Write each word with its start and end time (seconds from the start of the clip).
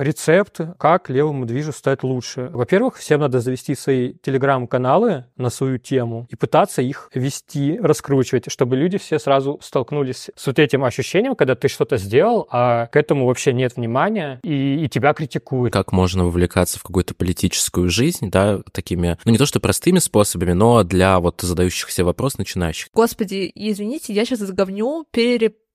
рецепт, 0.00 0.60
как 0.78 1.10
левому 1.10 1.46
движу 1.46 1.72
стать 1.72 2.02
лучше. 2.02 2.50
Во-первых, 2.52 2.96
всем 2.96 3.20
надо 3.20 3.40
завести 3.40 3.74
свои 3.74 4.14
телеграм-каналы 4.22 5.26
на 5.36 5.50
свою 5.50 5.78
тему 5.78 6.26
и 6.30 6.36
пытаться 6.36 6.82
их 6.82 7.10
вести, 7.14 7.78
раскручивать, 7.78 8.50
чтобы 8.50 8.76
люди 8.76 8.98
все 8.98 9.18
сразу 9.18 9.58
столкнулись 9.62 10.30
с 10.34 10.46
вот 10.46 10.58
этим 10.58 10.84
ощущением, 10.84 11.36
когда 11.36 11.54
ты 11.54 11.68
что-то 11.68 11.96
сделал, 11.96 12.48
а 12.50 12.86
к 12.86 12.96
этому 12.96 13.26
вообще 13.26 13.52
нет 13.52 13.76
внимания, 13.76 14.40
и, 14.42 14.84
и 14.84 14.88
тебя 14.88 15.12
критикуют. 15.12 15.72
Как 15.72 15.92
можно 15.92 16.24
вовлекаться 16.24 16.78
в 16.78 16.82
какую-то 16.82 17.14
политическую 17.14 17.90
жизнь, 17.90 18.30
да, 18.30 18.60
такими, 18.72 19.18
ну 19.24 19.32
не 19.32 19.38
то 19.38 19.46
что 19.46 19.60
простыми 19.60 19.98
способами, 19.98 20.52
но 20.52 20.82
для 20.82 21.20
вот 21.20 21.40
задающихся 21.40 22.04
вопрос 22.04 22.38
начинающих. 22.38 22.88
Господи, 22.94 23.50
извините, 23.54 24.12
я 24.12 24.24
сейчас 24.24 24.40
заговню 24.40 25.04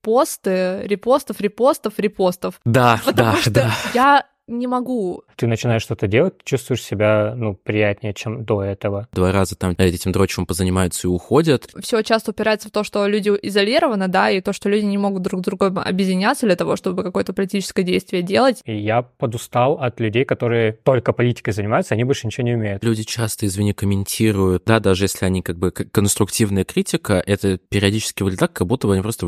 перепосты, 0.06 0.82
репостов, 0.84 1.40
репостов, 1.40 1.98
репостов. 1.98 2.60
Да, 2.64 3.00
Потому 3.04 3.32
да, 3.32 3.36
что 3.38 3.50
да. 3.50 3.74
я 3.94 4.26
не 4.48 4.66
могу. 4.66 5.24
Ты 5.34 5.46
начинаешь 5.46 5.82
что-то 5.82 6.06
делать, 6.06 6.34
чувствуешь 6.44 6.82
себя, 6.82 7.34
ну, 7.36 7.54
приятнее, 7.54 8.14
чем 8.14 8.44
до 8.44 8.62
этого. 8.62 9.08
Два 9.12 9.32
раза 9.32 9.56
там 9.56 9.74
этим 9.76 10.12
дрочевым 10.12 10.46
позанимаются 10.46 11.08
и 11.08 11.10
уходят. 11.10 11.68
Все 11.80 12.02
часто 12.02 12.30
упирается 12.30 12.68
в 12.68 12.70
то, 12.70 12.84
что 12.84 13.06
люди 13.06 13.30
изолированы, 13.42 14.08
да, 14.08 14.30
и 14.30 14.40
то, 14.40 14.52
что 14.52 14.68
люди 14.68 14.84
не 14.84 14.98
могут 14.98 15.22
друг 15.22 15.40
с 15.40 15.44
другом 15.44 15.78
объединяться 15.78 16.46
для 16.46 16.56
того, 16.56 16.76
чтобы 16.76 17.02
какое-то 17.02 17.32
политическое 17.32 17.82
действие 17.82 18.22
делать. 18.22 18.60
И 18.64 18.76
я 18.76 19.02
подустал 19.02 19.74
от 19.80 19.98
людей, 19.98 20.24
которые 20.24 20.72
только 20.72 21.12
политикой 21.12 21.50
занимаются, 21.50 21.94
они 21.94 22.04
больше 22.04 22.26
ничего 22.26 22.46
не 22.46 22.54
умеют. 22.54 22.84
Люди 22.84 23.02
часто, 23.02 23.46
извини, 23.46 23.72
комментируют, 23.72 24.62
да, 24.64 24.78
даже 24.78 25.04
если 25.04 25.24
они 25.24 25.42
как 25.42 25.58
бы 25.58 25.72
конструктивная 25.72 26.64
критика, 26.64 27.22
это 27.26 27.58
периодически 27.58 28.22
выглядит 28.22 28.40
так, 28.40 28.52
как 28.52 28.66
будто 28.68 28.86
бы 28.86 28.94
они 28.94 29.02
просто 29.02 29.26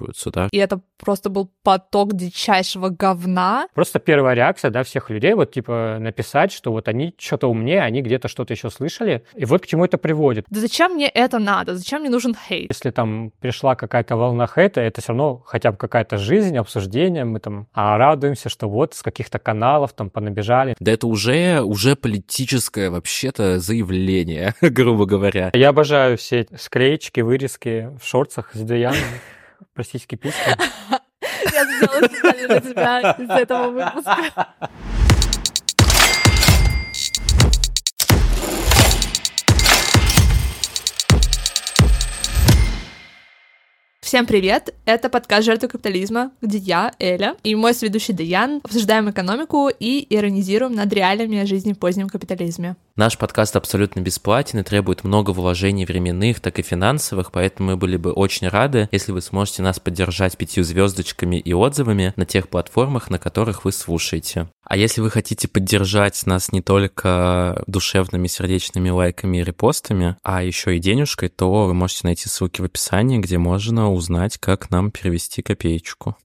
выебываются, 0.00 0.30
да. 0.30 0.48
И 0.50 0.58
это 0.58 0.80
просто 0.98 1.30
был 1.30 1.50
поток 1.62 2.14
дичайшего 2.14 2.88
говна. 2.88 3.68
Просто 3.74 3.98
первая 3.98 4.34
реакция, 4.34 4.70
да, 4.70 4.82
всех 4.82 5.10
людей, 5.10 5.34
вот, 5.34 5.52
типа, 5.52 5.98
написать, 6.00 6.52
что 6.52 6.72
вот 6.72 6.88
они 6.88 7.14
что-то 7.18 7.48
умнее, 7.48 7.82
они 7.82 8.02
где-то 8.02 8.28
что-то 8.28 8.52
еще 8.52 8.70
слышали, 8.70 9.24
и 9.34 9.44
вот 9.44 9.62
к 9.62 9.66
чему 9.66 9.84
это 9.84 9.98
приводит. 9.98 10.46
Да 10.50 10.60
зачем 10.60 10.94
мне 10.94 11.08
это 11.08 11.38
надо? 11.38 11.76
Зачем 11.76 12.00
мне 12.00 12.10
нужен 12.10 12.34
хейт? 12.34 12.70
Если 12.70 12.90
там 12.90 13.32
пришла 13.40 13.74
какая-то 13.74 14.16
волна 14.16 14.46
хейта, 14.46 14.80
это 14.80 15.00
все 15.00 15.08
равно 15.08 15.42
хотя 15.46 15.72
бы 15.72 15.78
какая-то 15.78 16.18
жизнь, 16.18 16.56
обсуждение, 16.56 17.24
мы 17.24 17.40
там 17.40 17.66
а, 17.72 17.96
радуемся, 17.98 18.48
что 18.48 18.68
вот 18.68 18.94
с 18.94 19.02
каких-то 19.02 19.38
каналов 19.38 19.92
там 19.92 20.10
понабежали. 20.10 20.74
Да 20.80 20.92
это 20.92 21.06
уже, 21.06 21.60
уже 21.62 21.96
политическое 21.96 22.90
вообще-то 22.90 23.58
заявление, 23.58 24.54
грубо 24.60 25.06
говоря. 25.06 25.50
Я 25.54 25.70
обожаю 25.70 26.16
все 26.16 26.40
эти 26.40 26.56
склеечки, 26.56 27.20
вырезки 27.20 27.90
в 28.00 28.06
шорцах 28.06 28.50
с 28.54 28.60
Деяном. 28.60 28.96
Простите, 29.74 30.16
письки. 30.16 30.40
Я 31.52 31.64
сделала 31.64 32.06
специально 32.06 32.48
для 32.48 32.60
тебя 32.60 33.16
из 33.18 33.30
этого 33.30 33.70
выпуска. 33.70 34.48
Всем 44.00 44.26
привет! 44.26 44.74
Это 44.86 45.08
подкаст 45.08 45.44
«Жертвы 45.44 45.68
капитализма», 45.68 46.32
где 46.40 46.58
я, 46.58 46.92
Эля, 46.98 47.36
и 47.44 47.54
мой 47.54 47.72
сведущий 47.74 48.12
Даян 48.12 48.60
обсуждаем 48.64 49.08
экономику 49.08 49.68
и 49.68 50.04
иронизируем 50.10 50.74
над 50.74 50.92
реалиями 50.92 51.44
жизни 51.44 51.74
в 51.74 51.78
позднем 51.78 52.08
капитализме. 52.08 52.74
Наш 52.96 53.16
подкаст 53.16 53.56
абсолютно 53.56 54.00
бесплатен 54.00 54.58
и 54.58 54.62
требует 54.62 55.04
много 55.04 55.30
вложений 55.30 55.86
временных, 55.86 56.40
так 56.40 56.58
и 56.58 56.62
финансовых, 56.62 57.30
поэтому 57.32 57.70
мы 57.70 57.76
были 57.76 57.96
бы 57.96 58.12
очень 58.12 58.48
рады, 58.48 58.88
если 58.90 59.12
вы 59.12 59.20
сможете 59.20 59.62
нас 59.62 59.78
поддержать 59.78 60.36
пятью 60.36 60.64
звездочками 60.64 61.36
и 61.36 61.52
отзывами 61.52 62.12
на 62.16 62.26
тех 62.26 62.48
платформах, 62.48 63.08
на 63.08 63.18
которых 63.18 63.64
вы 63.64 63.72
слушаете. 63.72 64.48
А 64.64 64.76
если 64.76 65.00
вы 65.00 65.10
хотите 65.10 65.48
поддержать 65.48 66.20
нас 66.26 66.52
не 66.52 66.62
только 66.62 67.62
душевными 67.66 68.26
сердечными 68.26 68.90
лайками 68.90 69.38
и 69.38 69.44
репостами, 69.44 70.16
а 70.22 70.42
еще 70.42 70.76
и 70.76 70.80
денежкой, 70.80 71.28
то 71.28 71.66
вы 71.66 71.74
можете 71.74 72.00
найти 72.04 72.28
ссылки 72.28 72.60
в 72.60 72.64
описании, 72.64 73.18
где 73.18 73.38
можно 73.38 73.92
узнать, 73.92 74.38
как 74.38 74.70
нам 74.70 74.90
перевести 74.90 75.42
копеечку. 75.42 76.16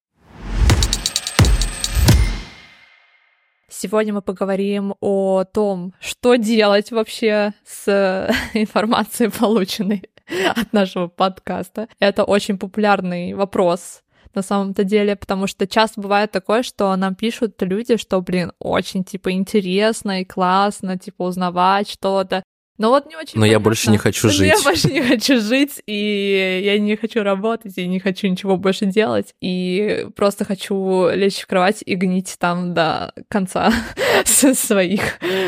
Сегодня 3.85 4.15
мы 4.15 4.23
поговорим 4.23 4.95
о 4.99 5.43
том, 5.43 5.93
что 5.99 6.37
делать 6.37 6.89
вообще 6.91 7.53
с 7.63 8.27
информацией, 8.55 9.29
полученной 9.29 10.09
от 10.55 10.73
нашего 10.73 11.05
подкаста. 11.05 11.87
Это 11.99 12.23
очень 12.23 12.57
популярный 12.57 13.35
вопрос 13.35 14.01
на 14.33 14.41
самом-то 14.41 14.83
деле, 14.85 15.15
потому 15.15 15.45
что 15.45 15.67
часто 15.67 16.01
бывает 16.01 16.31
такое, 16.31 16.63
что 16.63 16.95
нам 16.95 17.13
пишут 17.13 17.61
люди, 17.61 17.97
что, 17.97 18.19
блин, 18.21 18.53
очень, 18.57 19.03
типа, 19.03 19.31
интересно 19.33 20.21
и 20.21 20.25
классно, 20.25 20.97
типа, 20.97 21.21
узнавать 21.21 21.87
что-то. 21.87 22.41
Но 22.77 22.89
вот 22.89 23.07
не 23.07 23.15
очень 23.15 23.39
Но 23.39 23.45
я 23.45 23.51
понятно. 23.53 23.63
больше 23.63 23.89
не 23.91 23.97
хочу 23.97 24.29
жить. 24.29 24.47
Я 24.49 24.61
больше 24.61 24.91
не 24.91 25.01
хочу 25.01 25.39
жить, 25.39 25.81
и 25.85 26.61
я 26.65 26.77
не 26.77 26.95
хочу 26.97 27.23
работать, 27.23 27.77
и 27.77 27.87
не 27.87 27.99
хочу 27.99 28.27
ничего 28.27 28.57
больше 28.57 28.85
делать, 28.85 29.33
и 29.41 30.07
просто 30.15 30.43
хочу 30.45 31.09
лечь 31.09 31.39
в 31.41 31.47
кровать 31.47 31.81
и 31.85 31.95
гнить 31.95 32.35
там 32.37 32.73
до 32.73 33.13
конца 33.29 33.71
своих, 34.25 35.01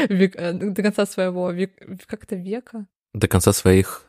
век- 0.09 0.53
до 0.53 0.81
конца 0.83 1.05
своего, 1.05 1.51
век- 1.51 1.73
как 2.05 2.23
это, 2.23 2.35
века? 2.35 2.85
До 3.13 3.27
конца 3.27 3.53
своих... 3.53 4.03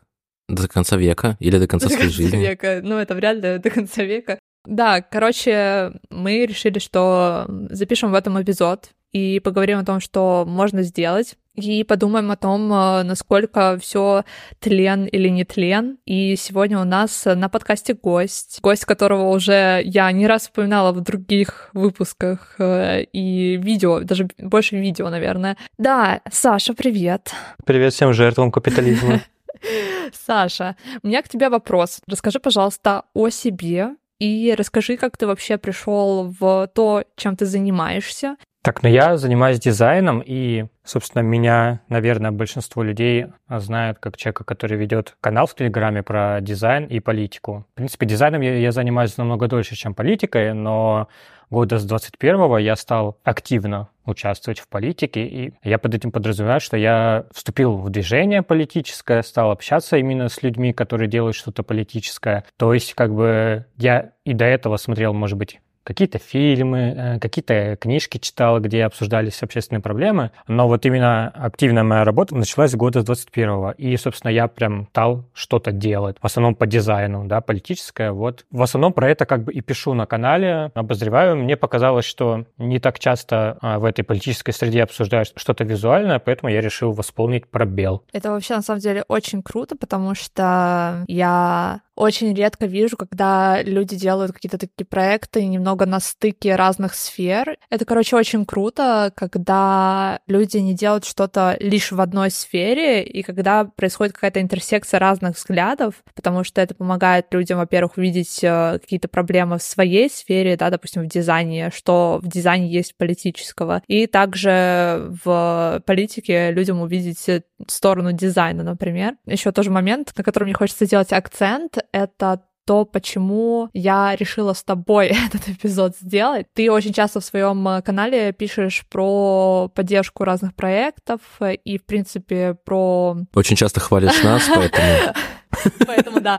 До 0.49 0.67
конца 0.67 0.97
века 0.97 1.37
или 1.41 1.59
до 1.59 1.67
конца 1.67 1.89
До 1.89 1.95
своей 1.95 2.09
конца 2.09 2.23
жизни. 2.23 2.37
века. 2.39 2.81
Ну, 2.83 2.97
это 2.97 3.15
вряд 3.15 3.37
ли 3.37 3.59
до 3.59 3.69
конца 3.69 4.03
века. 4.03 4.39
Да, 4.69 5.01
короче, 5.01 5.93
мы 6.11 6.45
решили, 6.45 6.79
что 6.79 7.47
запишем 7.71 8.11
в 8.13 8.15
этом 8.15 8.41
эпизод 8.41 8.91
и 9.13 9.41
поговорим 9.41 9.79
о 9.79 9.85
том, 9.85 9.99
что 9.99 10.45
можно 10.47 10.83
сделать, 10.83 11.37
и 11.55 11.83
подумаем 11.85 12.31
о 12.31 12.37
том, 12.37 12.71
э, 12.71 13.03
насколько 13.03 13.79
все 13.81 14.25
тлен 14.61 15.07
или 15.07 15.29
не 15.29 15.45
тлен. 15.45 15.97
И 16.05 16.37
сегодня 16.37 16.79
у 16.79 16.85
нас 16.85 17.25
на 17.25 17.49
подкасте 17.49 17.95
гость, 17.95 18.61
гость 18.61 18.85
которого 18.85 19.31
уже 19.31 19.81
я 19.85 20.13
не 20.13 20.27
раз 20.27 20.49
упоминала 20.49 20.93
в 20.93 21.01
других 21.01 21.71
выпусках 21.73 22.57
э, 22.59 23.05
и 23.05 23.57
видео, 23.57 24.01
даже 24.01 24.29
больше 24.37 24.77
видео, 24.77 25.09
наверное. 25.09 25.57
Да, 25.79 26.21
Саша, 26.31 26.75
привет. 26.75 27.33
Привет 27.65 27.95
всем 27.95 28.13
жертвам 28.13 28.53
капитализма. 28.53 29.23
Саша, 30.13 30.77
у 31.03 31.07
меня 31.07 31.23
к 31.23 31.29
тебе 31.31 31.49
вопрос. 31.49 32.03
Расскажи, 32.07 32.39
пожалуйста, 32.39 33.05
о 33.15 33.31
себе 33.31 33.95
и 34.19 34.55
расскажи, 34.57 34.97
как 34.97 35.17
ты 35.17 35.27
вообще 35.27 35.59
пришел 35.59 36.35
в 36.39 36.69
то, 36.75 37.05
чем 37.17 37.37
ты 37.37 37.47
занимаешься. 37.47 38.37
Так, 38.63 38.83
ну 38.83 38.89
я 38.89 39.17
занимаюсь 39.17 39.61
дизайном, 39.61 40.21
и, 40.25 40.67
собственно, 40.85 41.23
меня, 41.23 41.81
наверное, 41.89 42.33
большинство 42.33 42.83
людей 42.83 43.27
знают 43.49 43.99
как 43.99 44.17
человека, 44.17 44.45
который 44.45 44.77
ведет 44.77 45.17
канал 45.21 45.47
в 45.47 45.55
Телеграме 45.55 46.03
про 46.03 46.41
дизайн 46.41 46.87
и 46.87 46.99
политику. 46.99 47.65
В 47.73 47.77
принципе, 47.77 48.05
дизайном 48.07 48.41
я, 48.41 48.59
я 48.59 48.73
занимаюсь 48.73 49.17
намного 49.17 49.47
дольше, 49.47 49.77
чем 49.77 49.95
политикой, 49.95 50.55
но 50.55 51.09
года 51.51 51.79
с 51.79 51.87
21-го 51.91 52.59
я 52.59 52.77
стал 52.77 53.19
активно 53.25 53.89
участвовать 54.05 54.59
в 54.59 54.69
политике, 54.69 55.27
и 55.27 55.53
я 55.63 55.79
под 55.79 55.95
этим 55.95 56.13
подразумеваю, 56.13 56.61
что 56.61 56.77
я 56.77 57.27
вступил 57.33 57.77
в 57.77 57.91
движение 57.91 58.43
политическое, 58.43 59.23
стал 59.23 59.51
общаться 59.51 59.97
именно 59.97 60.29
с 60.29 60.43
людьми, 60.43 60.73
которые 60.73 61.09
делают 61.09 61.37
что-то 61.37 61.63
политическое. 61.63 62.45
То 62.57 62.73
есть, 62.73 62.95
как 62.95 63.15
бы, 63.15 63.67
я 63.77 64.13
и 64.25 64.33
до 64.33 64.47
этого 64.47 64.77
смотрел, 64.77 65.13
может 65.13 65.37
быть, 65.37 65.61
какие-то 65.85 66.19
фильмы, 66.19 66.95
э, 66.97 67.19
какие-то 67.19 67.77
книжки 67.77 68.19
читал, 68.19 68.61
где 68.61 68.85
обсуждались 68.85 69.43
общественные 69.43 69.81
проблемы, 69.81 70.31
но 70.47 70.69
вот 70.69 70.85
именно 70.87 71.29
активная 71.29 71.83
моя 71.83 72.05
работа 72.05 72.37
началась 72.37 72.73
с 72.73 72.75
года 72.75 73.01
21-го, 73.01 73.73
и, 73.79 73.97
собственно, 73.97 74.31
я 74.31 74.49
прям 74.49 74.89
стал 74.91 75.25
что-то 75.33 75.73
делать, 75.73 76.17
в 76.21 76.27
основном 76.27 76.55
по 76.55 76.67
дизайну, 76.67 77.27
да, 77.27 77.41
политическое, 77.41 78.13
вот. 78.13 78.45
В 78.51 78.63
основном 78.63 78.93
про 78.93 79.11
это 79.11 79.27
как 79.27 79.45
бы 79.45 79.53
и 79.53 79.61
пишу 79.61 79.95
на 79.95 80.07
канале, 80.07 80.71
обозреваю. 80.75 81.37
Мне 81.37 81.57
показалось, 81.57 82.05
что 82.05 82.45
не 82.57 82.79
так 82.79 82.99
часто 82.99 83.59
а, 83.61 83.79
в 83.79 83.85
этой 83.85 84.03
политической 84.03 84.53
среде 84.53 84.83
обсуждают 84.83 85.33
что-то 85.37 85.65
визуальное, 85.65 86.19
поэтому 86.19 86.51
я 86.53 86.61
решил 86.61 86.93
восполнить 86.93 87.49
пробел. 87.49 88.05
Это 88.13 88.31
вообще 88.31 88.57
на 88.57 88.63
самом 88.63 88.81
деле 88.81 89.05
очень 89.09 89.43
круто, 89.43 89.77
потому 89.77 90.15
что 90.15 91.05
я 91.07 91.81
очень 91.99 92.33
редко 92.33 92.67
вижу, 92.67 92.97
когда 92.97 93.61
люди 93.63 93.97
делают 93.97 94.33
какие-то 94.33 94.57
такие 94.57 94.87
проекты 94.87 95.45
немного 95.45 95.78
на 95.87 96.01
стыке 96.01 96.57
разных 96.57 96.95
сфер. 96.95 97.57
Это, 97.71 97.85
короче, 97.85 98.17
очень 98.17 98.45
круто, 98.45 99.13
когда 99.17 100.21
люди 100.27 100.59
не 100.59 100.75
делают 100.75 101.05
что-то 101.05 101.57
лишь 101.61 101.93
в 101.93 102.01
одной 102.01 102.31
сфере, 102.31 103.03
и 103.03 103.23
когда 103.23 103.65
происходит 103.65 104.15
какая-то 104.15 104.41
интерсекция 104.41 105.01
разных 105.01 105.37
взглядов, 105.37 105.95
потому 106.15 106.45
что 106.45 106.61
это 106.61 106.75
помогает 106.75 107.27
людям, 107.33 107.59
во-первых, 107.59 107.97
увидеть 107.97 108.41
э, 108.43 108.79
какие-то 108.81 109.09
проблемы 109.09 109.59
в 109.59 109.63
своей 109.63 110.11
сфере, 110.11 110.57
да, 110.57 110.71
допустим, 110.71 111.03
в 111.03 111.07
дизайне, 111.07 111.71
что 111.71 112.21
в 112.23 112.29
дизайне 112.29 112.69
есть 112.69 112.97
политического, 112.97 113.83
и 113.87 114.07
также 114.07 115.11
в 115.25 115.83
политике 115.87 116.51
людям 116.51 116.81
увидеть 116.81 117.29
э, 117.29 117.43
сторону 117.67 118.13
дизайна, 118.13 118.63
например. 118.63 119.15
Еще 119.27 119.53
тоже 119.53 119.71
момент, 119.71 120.13
на 120.17 120.25
который 120.25 120.45
мне 120.45 120.55
хочется 120.55 120.85
сделать 120.85 121.13
акцент, 121.13 121.79
это 121.93 122.43
то, 122.69 122.85
почему 122.85 123.71
я 123.73 124.15
решила 124.15 124.53
с 124.53 124.63
тобой 124.63 125.07
этот 125.27 125.49
эпизод 125.49 125.97
сделать. 125.97 126.49
Ты 126.53 126.71
очень 126.71 126.93
часто 126.93 127.21
в 127.21 127.25
своем 127.25 127.67
э, 127.67 127.81
канале 127.81 128.33
пишешь 128.35 128.85
про 128.91 129.71
поддержку 129.75 130.25
разных 130.25 130.55
проектов 130.55 131.21
и, 131.41 131.79
в 131.79 131.87
принципе, 131.87 132.57
про... 132.67 133.17
Очень 133.35 133.57
часто 133.57 133.81
хвалишь 133.81 134.23
нас, 134.23 134.43
поэтому... 134.55 135.15
Поэтому 135.87 136.21
да. 136.21 136.39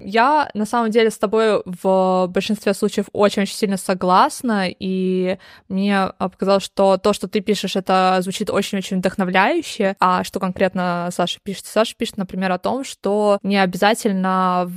Я 0.00 0.48
на 0.54 0.64
самом 0.64 0.90
деле 0.92 1.10
с 1.10 1.18
тобой 1.18 1.60
в 1.64 2.28
большинстве 2.28 2.72
случаев 2.72 3.06
очень-очень 3.12 3.56
сильно 3.56 3.76
согласна, 3.76 4.66
и 4.68 5.38
мне 5.68 6.12
показалось, 6.18 6.62
что 6.62 6.98
то, 6.98 7.12
что 7.12 7.26
ты 7.26 7.40
пишешь, 7.40 7.74
это 7.74 8.18
звучит 8.20 8.48
очень-очень 8.48 8.98
вдохновляюще. 8.98 9.96
А 9.98 10.22
что 10.22 10.38
конкретно 10.38 11.08
Саша 11.10 11.40
пишет? 11.42 11.66
Саша 11.66 11.96
пишет, 11.96 12.16
например, 12.16 12.52
о 12.52 12.58
том, 12.58 12.84
что 12.84 13.40
не 13.42 13.56
обязательно 13.60 14.70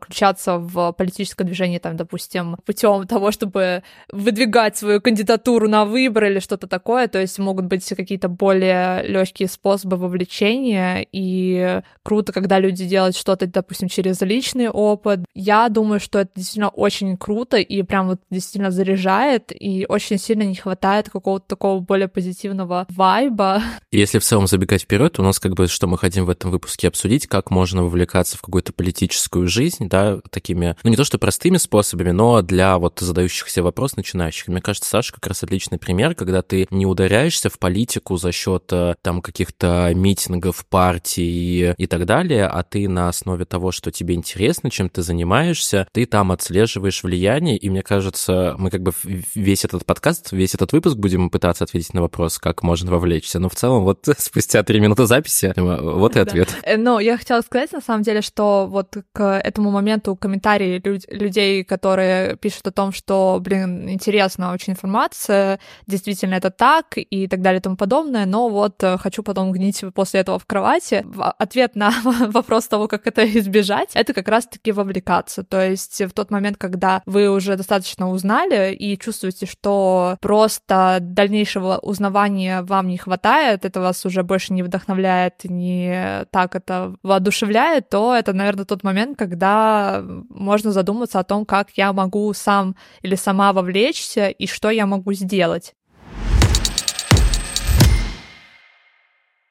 включаться 0.00 0.58
в 0.58 0.92
политическое 0.92 1.44
движение, 1.44 1.78
там, 1.78 1.96
допустим, 1.96 2.56
путем 2.66 3.06
того, 3.06 3.30
чтобы 3.30 3.84
выдвигать 4.10 4.76
свою 4.76 5.00
кандидатуру 5.00 5.68
на 5.68 5.84
выборы 5.84 6.30
или 6.30 6.40
что-то 6.40 6.66
такое. 6.66 7.06
То 7.06 7.20
есть 7.20 7.38
могут 7.38 7.66
быть 7.66 7.88
какие-то 7.88 8.28
более 8.28 9.06
легкие 9.06 9.48
способы 9.48 9.96
вовлечения, 9.96 11.06
и 11.12 11.82
круто, 12.02 12.32
когда 12.32 12.55
люди 12.58 12.86
делают 12.86 13.16
что-то, 13.16 13.46
допустим, 13.46 13.88
через 13.88 14.20
личный 14.20 14.68
опыт. 14.68 15.20
Я 15.34 15.68
думаю, 15.68 16.00
что 16.00 16.20
это 16.20 16.30
действительно 16.36 16.68
очень 16.68 17.16
круто 17.16 17.56
и 17.56 17.82
прям 17.82 18.08
вот 18.08 18.20
действительно 18.30 18.70
заряжает, 18.70 19.52
и 19.52 19.86
очень 19.88 20.18
сильно 20.18 20.42
не 20.42 20.54
хватает 20.54 21.10
какого-то 21.10 21.46
такого 21.46 21.80
более 21.80 22.08
позитивного 22.08 22.86
вайба. 22.88 23.62
Если 23.90 24.18
в 24.18 24.24
целом 24.24 24.46
забегать 24.46 24.82
вперед, 24.82 25.18
у 25.18 25.22
нас 25.22 25.38
как 25.38 25.54
бы, 25.54 25.66
что 25.66 25.86
мы 25.86 25.98
хотим 25.98 26.24
в 26.24 26.30
этом 26.30 26.50
выпуске 26.50 26.88
обсудить, 26.88 27.26
как 27.26 27.50
можно 27.50 27.82
вовлекаться 27.84 28.36
в 28.36 28.42
какую-то 28.42 28.72
политическую 28.72 29.48
жизнь, 29.48 29.88
да, 29.88 30.20
такими, 30.30 30.76
ну 30.82 30.90
не 30.90 30.96
то 30.96 31.04
что 31.04 31.18
простыми 31.18 31.56
способами, 31.56 32.10
но 32.10 32.42
для 32.42 32.78
вот 32.78 32.98
задающихся 33.00 33.62
вопрос 33.62 33.96
начинающих. 33.96 34.48
Мне 34.48 34.60
кажется, 34.60 34.88
Саша 34.88 35.12
как 35.12 35.26
раз 35.26 35.42
отличный 35.42 35.78
пример, 35.78 36.14
когда 36.14 36.42
ты 36.42 36.66
не 36.70 36.86
ударяешься 36.86 37.50
в 37.50 37.58
политику 37.58 38.16
за 38.16 38.32
счет 38.32 38.64
э, 38.72 38.94
там 39.02 39.22
каких-то 39.22 39.92
митингов, 39.94 40.64
партий 40.66 41.72
и 41.72 41.86
так 41.86 42.06
далее, 42.06 42.45
а 42.48 42.62
ты 42.62 42.88
на 42.88 43.08
основе 43.08 43.44
того, 43.44 43.72
что 43.72 43.90
тебе 43.90 44.14
интересно, 44.14 44.70
чем 44.70 44.88
ты 44.88 45.02
занимаешься, 45.02 45.86
ты 45.92 46.06
там 46.06 46.32
отслеживаешь 46.32 47.02
влияние, 47.02 47.56
и 47.56 47.70
мне 47.70 47.82
кажется, 47.82 48.54
мы 48.58 48.70
как 48.70 48.82
бы 48.82 48.92
весь 49.34 49.64
этот 49.64 49.84
подкаст, 49.84 50.32
весь 50.32 50.54
этот 50.54 50.72
выпуск 50.72 50.96
будем 50.96 51.30
пытаться 51.30 51.64
ответить 51.64 51.94
на 51.94 52.02
вопрос, 52.02 52.38
как 52.38 52.62
можно 52.62 52.90
вовлечься. 52.90 53.38
Но 53.38 53.48
в 53.48 53.54
целом 53.54 53.84
вот 53.84 54.08
спустя 54.18 54.62
три 54.62 54.80
минуты 54.80 55.06
записи 55.06 55.52
вот 55.56 56.16
и 56.16 56.20
ответ. 56.20 56.48
Да. 56.62 56.72
Э, 56.72 56.76
но 56.76 57.00
я 57.00 57.16
хотела 57.16 57.40
сказать, 57.40 57.72
на 57.72 57.80
самом 57.80 58.02
деле, 58.02 58.22
что 58.22 58.66
вот 58.68 58.96
к 59.12 59.22
этому 59.22 59.70
моменту 59.70 60.16
комментарии 60.16 60.82
людей, 61.08 61.64
которые 61.64 62.36
пишут 62.36 62.66
о 62.66 62.72
том, 62.72 62.92
что, 62.92 63.38
блин, 63.40 63.88
интересна 63.88 64.52
очень 64.52 64.72
информация, 64.72 65.58
действительно 65.86 66.34
это 66.34 66.50
так 66.50 66.94
и 66.96 67.28
так 67.28 67.42
далее 67.42 67.60
и 67.60 67.62
тому 67.62 67.76
подобное, 67.76 68.26
но 68.26 68.48
вот 68.48 68.82
э, 68.82 68.98
хочу 68.98 69.22
потом 69.22 69.52
гнить 69.52 69.82
после 69.94 70.20
этого 70.20 70.38
в 70.38 70.46
кровати. 70.46 71.04
Ответ 71.38 71.76
на 71.76 71.92
вопрос 72.36 72.68
того, 72.68 72.88
как 72.88 73.06
это 73.06 73.24
избежать, 73.38 73.90
это 73.94 74.12
как 74.14 74.28
раз 74.28 74.46
раз-таки 74.46 74.72
вовлекаться. 74.72 75.44
То 75.44 75.64
есть 75.64 76.02
в 76.02 76.10
тот 76.10 76.30
момент, 76.30 76.56
когда 76.58 77.02
вы 77.06 77.28
уже 77.30 77.56
достаточно 77.56 78.10
узнали 78.10 78.74
и 78.74 78.98
чувствуете, 78.98 79.46
что 79.46 80.16
просто 80.20 80.98
дальнейшего 81.00 81.78
узнавания 81.78 82.62
вам 82.62 82.88
не 82.88 82.98
хватает, 82.98 83.64
это 83.64 83.80
вас 83.80 84.04
уже 84.06 84.22
больше 84.22 84.52
не 84.52 84.62
вдохновляет, 84.62 85.44
не 85.44 86.26
так 86.30 86.54
это 86.54 86.94
воодушевляет, 87.02 87.88
то 87.88 88.14
это, 88.14 88.32
наверное, 88.32 88.64
тот 88.64 88.84
момент, 88.84 89.18
когда 89.18 90.02
можно 90.28 90.72
задуматься 90.72 91.18
о 91.18 91.24
том, 91.24 91.44
как 91.44 91.70
я 91.76 91.92
могу 91.92 92.32
сам 92.34 92.76
или 93.02 93.16
сама 93.16 93.52
вовлечься 93.52 94.28
и 94.28 94.46
что 94.46 94.70
я 94.70 94.86
могу 94.86 95.12
сделать. 95.14 95.74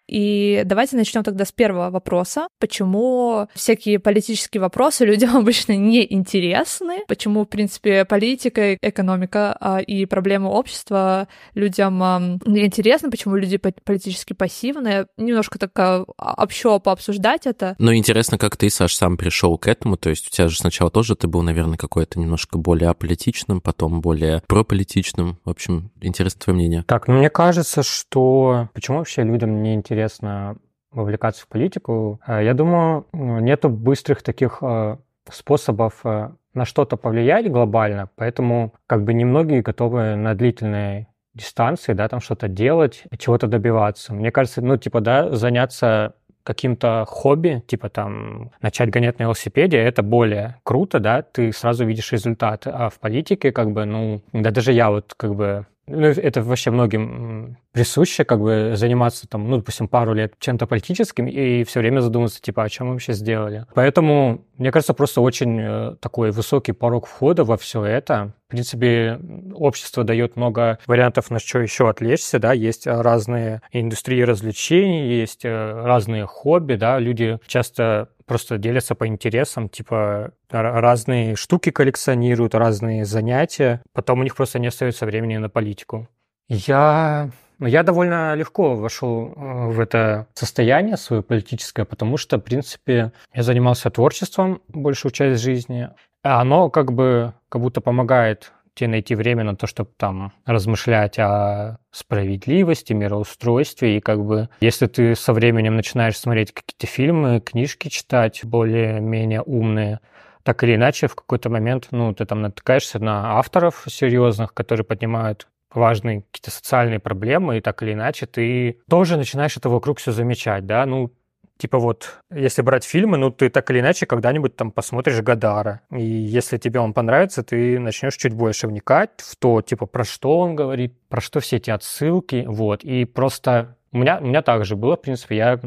И 0.07 0.61
давайте 0.65 0.95
начнем 0.95 1.23
тогда 1.23 1.45
с 1.45 1.51
первого 1.51 1.89
вопроса. 1.89 2.47
Почему 2.59 3.47
всякие 3.53 3.99
политические 3.99 4.61
вопросы 4.61 5.05
людям 5.05 5.35
обычно 5.37 5.75
не 5.75 6.05
интересны? 6.13 7.03
Почему, 7.07 7.43
в 7.43 7.49
принципе, 7.49 8.05
политика, 8.05 8.75
экономика 8.75 9.57
а, 9.59 9.79
и 9.79 10.05
проблемы 10.05 10.49
общества 10.49 11.27
людям 11.53 12.01
а, 12.03 12.19
не 12.45 12.65
интересны? 12.65 13.09
Почему 13.09 13.35
люди 13.35 13.57
политически 13.57 14.33
пассивны? 14.33 15.07
Немножко 15.17 15.59
так 15.59 15.71
а, 15.77 16.05
общо 16.17 16.79
пообсуждать 16.79 17.47
это. 17.47 17.75
Ну, 17.79 17.93
интересно, 17.95 18.37
как 18.37 18.57
ты, 18.57 18.69
Саш, 18.69 18.95
сам 18.95 19.17
пришел 19.17 19.57
к 19.57 19.67
этому. 19.67 19.97
То 19.97 20.09
есть 20.09 20.27
у 20.27 20.29
тебя 20.29 20.47
же 20.47 20.57
сначала 20.57 20.91
тоже 20.91 21.15
ты 21.15 21.27
был, 21.27 21.41
наверное, 21.41 21.77
какой-то 21.77 22.19
немножко 22.19 22.57
более 22.57 22.89
аполитичным, 22.89 23.61
потом 23.61 24.01
более 24.01 24.41
прополитичным. 24.47 25.39
В 25.45 25.49
общем, 25.49 25.91
интересно 26.01 26.41
твое 26.41 26.57
мнение. 26.57 26.83
Так, 26.87 27.07
ну 27.07 27.15
мне 27.15 27.29
кажется, 27.29 27.81
что 27.83 28.69
почему 28.73 28.99
вообще 28.99 29.23
людям 29.23 29.63
не 29.63 29.73
интересно 29.73 29.94
интересно 29.95 30.57
вовлекаться 30.91 31.43
в 31.43 31.47
политику. 31.47 32.19
Э, 32.27 32.43
я 32.43 32.53
думаю, 32.53 33.05
нету 33.13 33.69
быстрых 33.69 34.21
таких 34.23 34.59
э, 34.61 34.97
способов 35.31 36.01
э, 36.03 36.31
на 36.53 36.65
что-то 36.65 36.97
повлиять 36.97 37.49
глобально, 37.51 38.09
поэтому 38.15 38.73
как 38.87 39.03
бы 39.03 39.13
немногие 39.13 39.61
готовы 39.61 40.15
на 40.15 40.35
длительной 40.35 41.07
дистанции, 41.33 41.93
да, 41.93 42.07
там 42.07 42.21
что-то 42.21 42.47
делать, 42.47 43.03
чего-то 43.17 43.47
добиваться. 43.47 44.13
Мне 44.13 44.31
кажется, 44.31 44.61
ну, 44.61 44.77
типа, 44.77 45.01
да, 45.01 45.33
заняться 45.35 46.15
каким-то 46.43 47.05
хобби, 47.07 47.63
типа 47.67 47.89
там 47.89 48.51
начать 48.61 48.89
гонять 48.89 49.17
на 49.19 49.23
велосипеде, 49.23 49.77
это 49.77 50.03
более 50.03 50.57
круто, 50.63 50.99
да, 50.99 51.23
ты 51.23 51.51
сразу 51.51 51.85
видишь 51.85 52.11
результат. 52.11 52.67
А 52.67 52.89
в 52.89 52.99
политике, 52.99 53.51
как 53.51 53.71
бы, 53.71 53.85
ну, 53.85 54.21
да 54.31 54.51
даже 54.51 54.71
я 54.71 54.91
вот 54.91 55.13
как 55.17 55.35
бы 55.35 55.65
ну, 55.87 56.07
это 56.07 56.41
вообще 56.41 56.71
многим 56.71 57.57
присуще, 57.71 58.25
как 58.25 58.39
бы 58.39 58.73
заниматься 58.75 59.27
там, 59.27 59.49
ну, 59.49 59.57
допустим, 59.57 59.87
пару 59.87 60.13
лет 60.13 60.33
чем-то 60.39 60.65
политическим 60.65 61.27
и 61.27 61.63
все 61.63 61.79
время 61.79 61.99
задумываться, 61.99 62.41
типа, 62.41 62.63
о 62.63 62.69
чем 62.69 62.87
мы 62.87 62.93
вообще 62.93 63.13
сделали. 63.13 63.65
Поэтому, 63.75 64.45
мне 64.57 64.71
кажется, 64.71 64.93
просто 64.93 65.21
очень 65.21 65.59
э, 65.59 65.95
такой 65.99 66.31
высокий 66.31 66.71
порог 66.71 67.05
входа 67.05 67.43
во 67.43 67.57
все 67.57 67.83
это. 67.83 68.33
Принципе, 68.55 69.19
общество 69.53 70.05
дает 70.05 70.37
много 70.37 70.79
вариантов, 70.87 71.29
на 71.29 71.39
что 71.39 71.59
еще 71.59 71.89
отвлечься, 71.89 72.39
да, 72.39 72.53
есть 72.53 72.87
разные 72.87 73.61
индустрии 73.73 74.21
развлечений, 74.21 75.13
есть 75.13 75.43
э, 75.43 75.83
разные 75.83 76.25
хобби, 76.25 76.75
да, 76.75 76.97
люди 76.97 77.37
часто 77.47 78.07
просто 78.25 78.57
делятся 78.57 78.95
по 78.95 79.07
интересам, 79.07 79.67
типа 79.67 80.31
разные 80.49 81.35
штуки 81.35 81.69
коллекционируют, 81.69 82.55
разные 82.55 83.03
занятия, 83.03 83.81
потом 83.91 84.21
у 84.21 84.23
них 84.23 84.37
просто 84.37 84.57
не 84.57 84.67
остается 84.67 85.05
времени 85.05 85.35
на 85.35 85.49
политику. 85.49 86.07
Я 86.47 87.29
я 87.59 87.83
довольно 87.83 88.35
легко 88.35 88.75
вошел 88.75 89.33
э, 89.35 89.67
в 89.69 89.79
это 89.79 90.27
состояние 90.33 90.97
свое 90.97 91.21
политическое, 91.21 91.85
потому 91.85 92.17
что, 92.17 92.37
в 92.37 92.41
принципе, 92.41 93.11
я 93.33 93.43
занимался 93.43 93.89
творчеством 93.89 94.61
большую 94.67 95.11
часть 95.11 95.41
жизни. 95.41 95.89
Оно 96.27 96.71
как 96.71 96.91
бы 96.91 97.33
как 97.49 97.61
будто 97.61 97.81
помогает 97.81 98.51
тебе 98.73 98.89
найти 98.89 99.13
время 99.13 99.43
на 99.43 99.55
то, 99.55 99.67
чтобы 99.67 99.91
там 99.95 100.33
размышлять 100.43 101.19
о 101.19 101.77
справедливости, 101.91 102.93
мироустройстве. 102.93 103.97
И 103.97 104.01
как 104.01 104.25
бы 104.25 104.49
если 104.59 104.87
ты 104.87 105.15
со 105.15 105.33
временем 105.33 105.75
начинаешь 105.75 106.17
смотреть 106.17 106.51
какие-то 106.51 106.87
фильмы, 106.87 107.41
книжки 107.41 107.89
читать 107.89 108.41
более-менее 108.43 109.43
умные, 109.43 109.99
так 110.41 110.63
или 110.63 110.73
иначе 110.75 111.07
в 111.07 111.15
какой-то 111.15 111.51
момент, 111.51 111.89
ну, 111.91 112.11
ты 112.11 112.25
там 112.25 112.41
натыкаешься 112.41 112.97
на 112.97 113.37
авторов 113.37 113.85
серьезных, 113.87 114.53
которые 114.55 114.83
поднимают 114.83 115.47
важные 115.71 116.23
какие-то 116.23 116.49
социальные 116.49 116.99
проблемы, 116.99 117.59
и 117.59 117.61
так 117.61 117.83
или 117.83 117.93
иначе 117.93 118.25
ты 118.25 118.79
тоже 118.89 119.17
начинаешь 119.17 119.57
это 119.57 119.69
вокруг 119.69 119.99
все 119.99 120.11
замечать, 120.11 120.65
да, 120.65 120.87
ну, 120.87 121.11
Типа 121.57 121.79
вот, 121.79 122.19
если 122.33 122.61
брать 122.61 122.83
фильмы, 122.83 123.17
ну 123.17 123.31
ты 123.31 123.49
так 123.49 123.71
или 123.71 123.79
иначе 123.79 124.05
когда-нибудь 124.05 124.55
там 124.55 124.71
посмотришь 124.71 125.21
Гадара. 125.21 125.81
И 125.91 126.03
если 126.03 126.57
тебе 126.57 126.81
он 126.81 126.93
понравится, 126.93 127.43
ты 127.43 127.79
начнешь 127.79 128.17
чуть 128.17 128.33
больше 128.33 128.67
вникать 128.67 129.11
в 129.19 129.37
то, 129.37 129.61
типа, 129.61 129.85
про 129.85 130.03
что 130.03 130.39
он 130.39 130.55
говорит, 130.55 130.93
про 131.07 131.21
что 131.21 131.39
все 131.39 131.57
эти 131.57 131.69
отсылки, 131.69 132.43
вот. 132.45 132.83
И 132.83 133.05
просто 133.05 133.77
у 133.93 133.97
меня, 133.97 134.19
у 134.19 134.25
меня 134.25 134.41
так 134.41 134.65
же 134.65 134.75
было, 134.75 134.97
в 134.97 135.01
принципе, 135.01 135.37
я, 135.37 135.59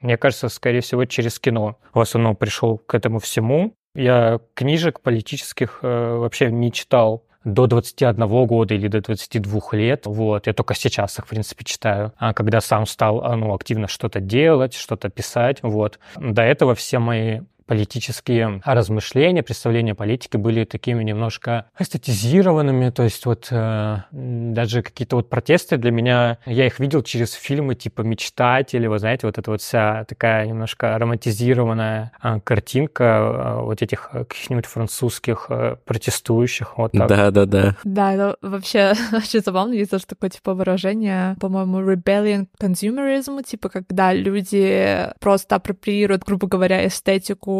мне 0.00 0.16
кажется, 0.16 0.48
скорее 0.48 0.80
всего, 0.80 1.04
через 1.04 1.38
кино 1.38 1.78
в 1.92 2.00
основном 2.00 2.36
пришел 2.36 2.78
к 2.78 2.94
этому 2.94 3.18
всему. 3.18 3.74
Я 3.94 4.40
книжек 4.54 5.00
политических 5.00 5.80
э, 5.82 6.16
вообще 6.16 6.50
не 6.50 6.72
читал 6.72 7.24
до 7.44 7.66
21 7.66 8.46
года 8.46 8.74
или 8.74 8.88
до 8.88 9.00
22 9.00 9.60
лет. 9.72 10.06
Вот. 10.06 10.46
Я 10.46 10.52
только 10.52 10.74
сейчас 10.74 11.18
их, 11.18 11.26
в 11.26 11.28
принципе, 11.28 11.64
читаю. 11.64 12.12
А 12.18 12.34
когда 12.34 12.60
сам 12.60 12.86
стал 12.86 13.22
ну, 13.36 13.54
активно 13.54 13.86
что-то 13.88 14.20
делать, 14.20 14.74
что-то 14.74 15.08
писать. 15.10 15.58
Вот. 15.62 15.98
До 16.16 16.42
этого 16.42 16.74
все 16.74 16.98
мои 16.98 17.40
политические 17.66 18.60
размышления, 18.64 19.42
представления 19.42 19.94
политики 19.94 20.36
были 20.36 20.64
такими 20.64 21.02
немножко 21.02 21.66
эстетизированными, 21.78 22.90
то 22.90 23.02
есть 23.02 23.24
вот 23.26 23.48
э, 23.50 23.98
даже 24.10 24.82
какие-то 24.82 25.16
вот 25.16 25.30
протесты 25.30 25.76
для 25.76 25.90
меня, 25.90 26.38
я 26.46 26.66
их 26.66 26.78
видел 26.80 27.02
через 27.02 27.32
фильмы 27.32 27.74
типа 27.74 28.02
«Мечтатели», 28.02 28.86
вы 28.86 28.98
знаете, 28.98 29.26
вот 29.26 29.38
эта 29.38 29.50
вот 29.50 29.60
вся 29.60 30.04
такая 30.04 30.46
немножко 30.46 30.98
романтизированная 30.98 32.12
э, 32.22 32.40
картинка 32.40 33.04
э, 33.04 33.62
вот 33.62 33.82
этих 33.82 34.10
э, 34.12 34.24
каких-нибудь 34.24 34.66
французских 34.66 35.46
э, 35.48 35.76
протестующих. 35.84 36.76
Вот 36.76 36.92
так. 36.92 37.08
Да, 37.08 37.30
да, 37.30 37.46
да. 37.46 37.76
Да, 37.84 38.14
это 38.14 38.36
вообще 38.42 38.92
очень 39.12 39.40
забавно, 39.40 39.72
есть 39.72 39.90
даже 39.90 40.06
такое 40.06 40.30
типа 40.30 40.54
выражение, 40.54 41.36
по-моему, 41.40 41.80
rebellion 41.80 42.46
consumerism, 42.60 43.42
типа 43.42 43.68
когда 43.68 44.12
люди 44.12 45.08
просто 45.20 45.56
апроприируют, 45.56 46.24
грубо 46.24 46.46
говоря, 46.46 46.86
эстетику 46.86 47.53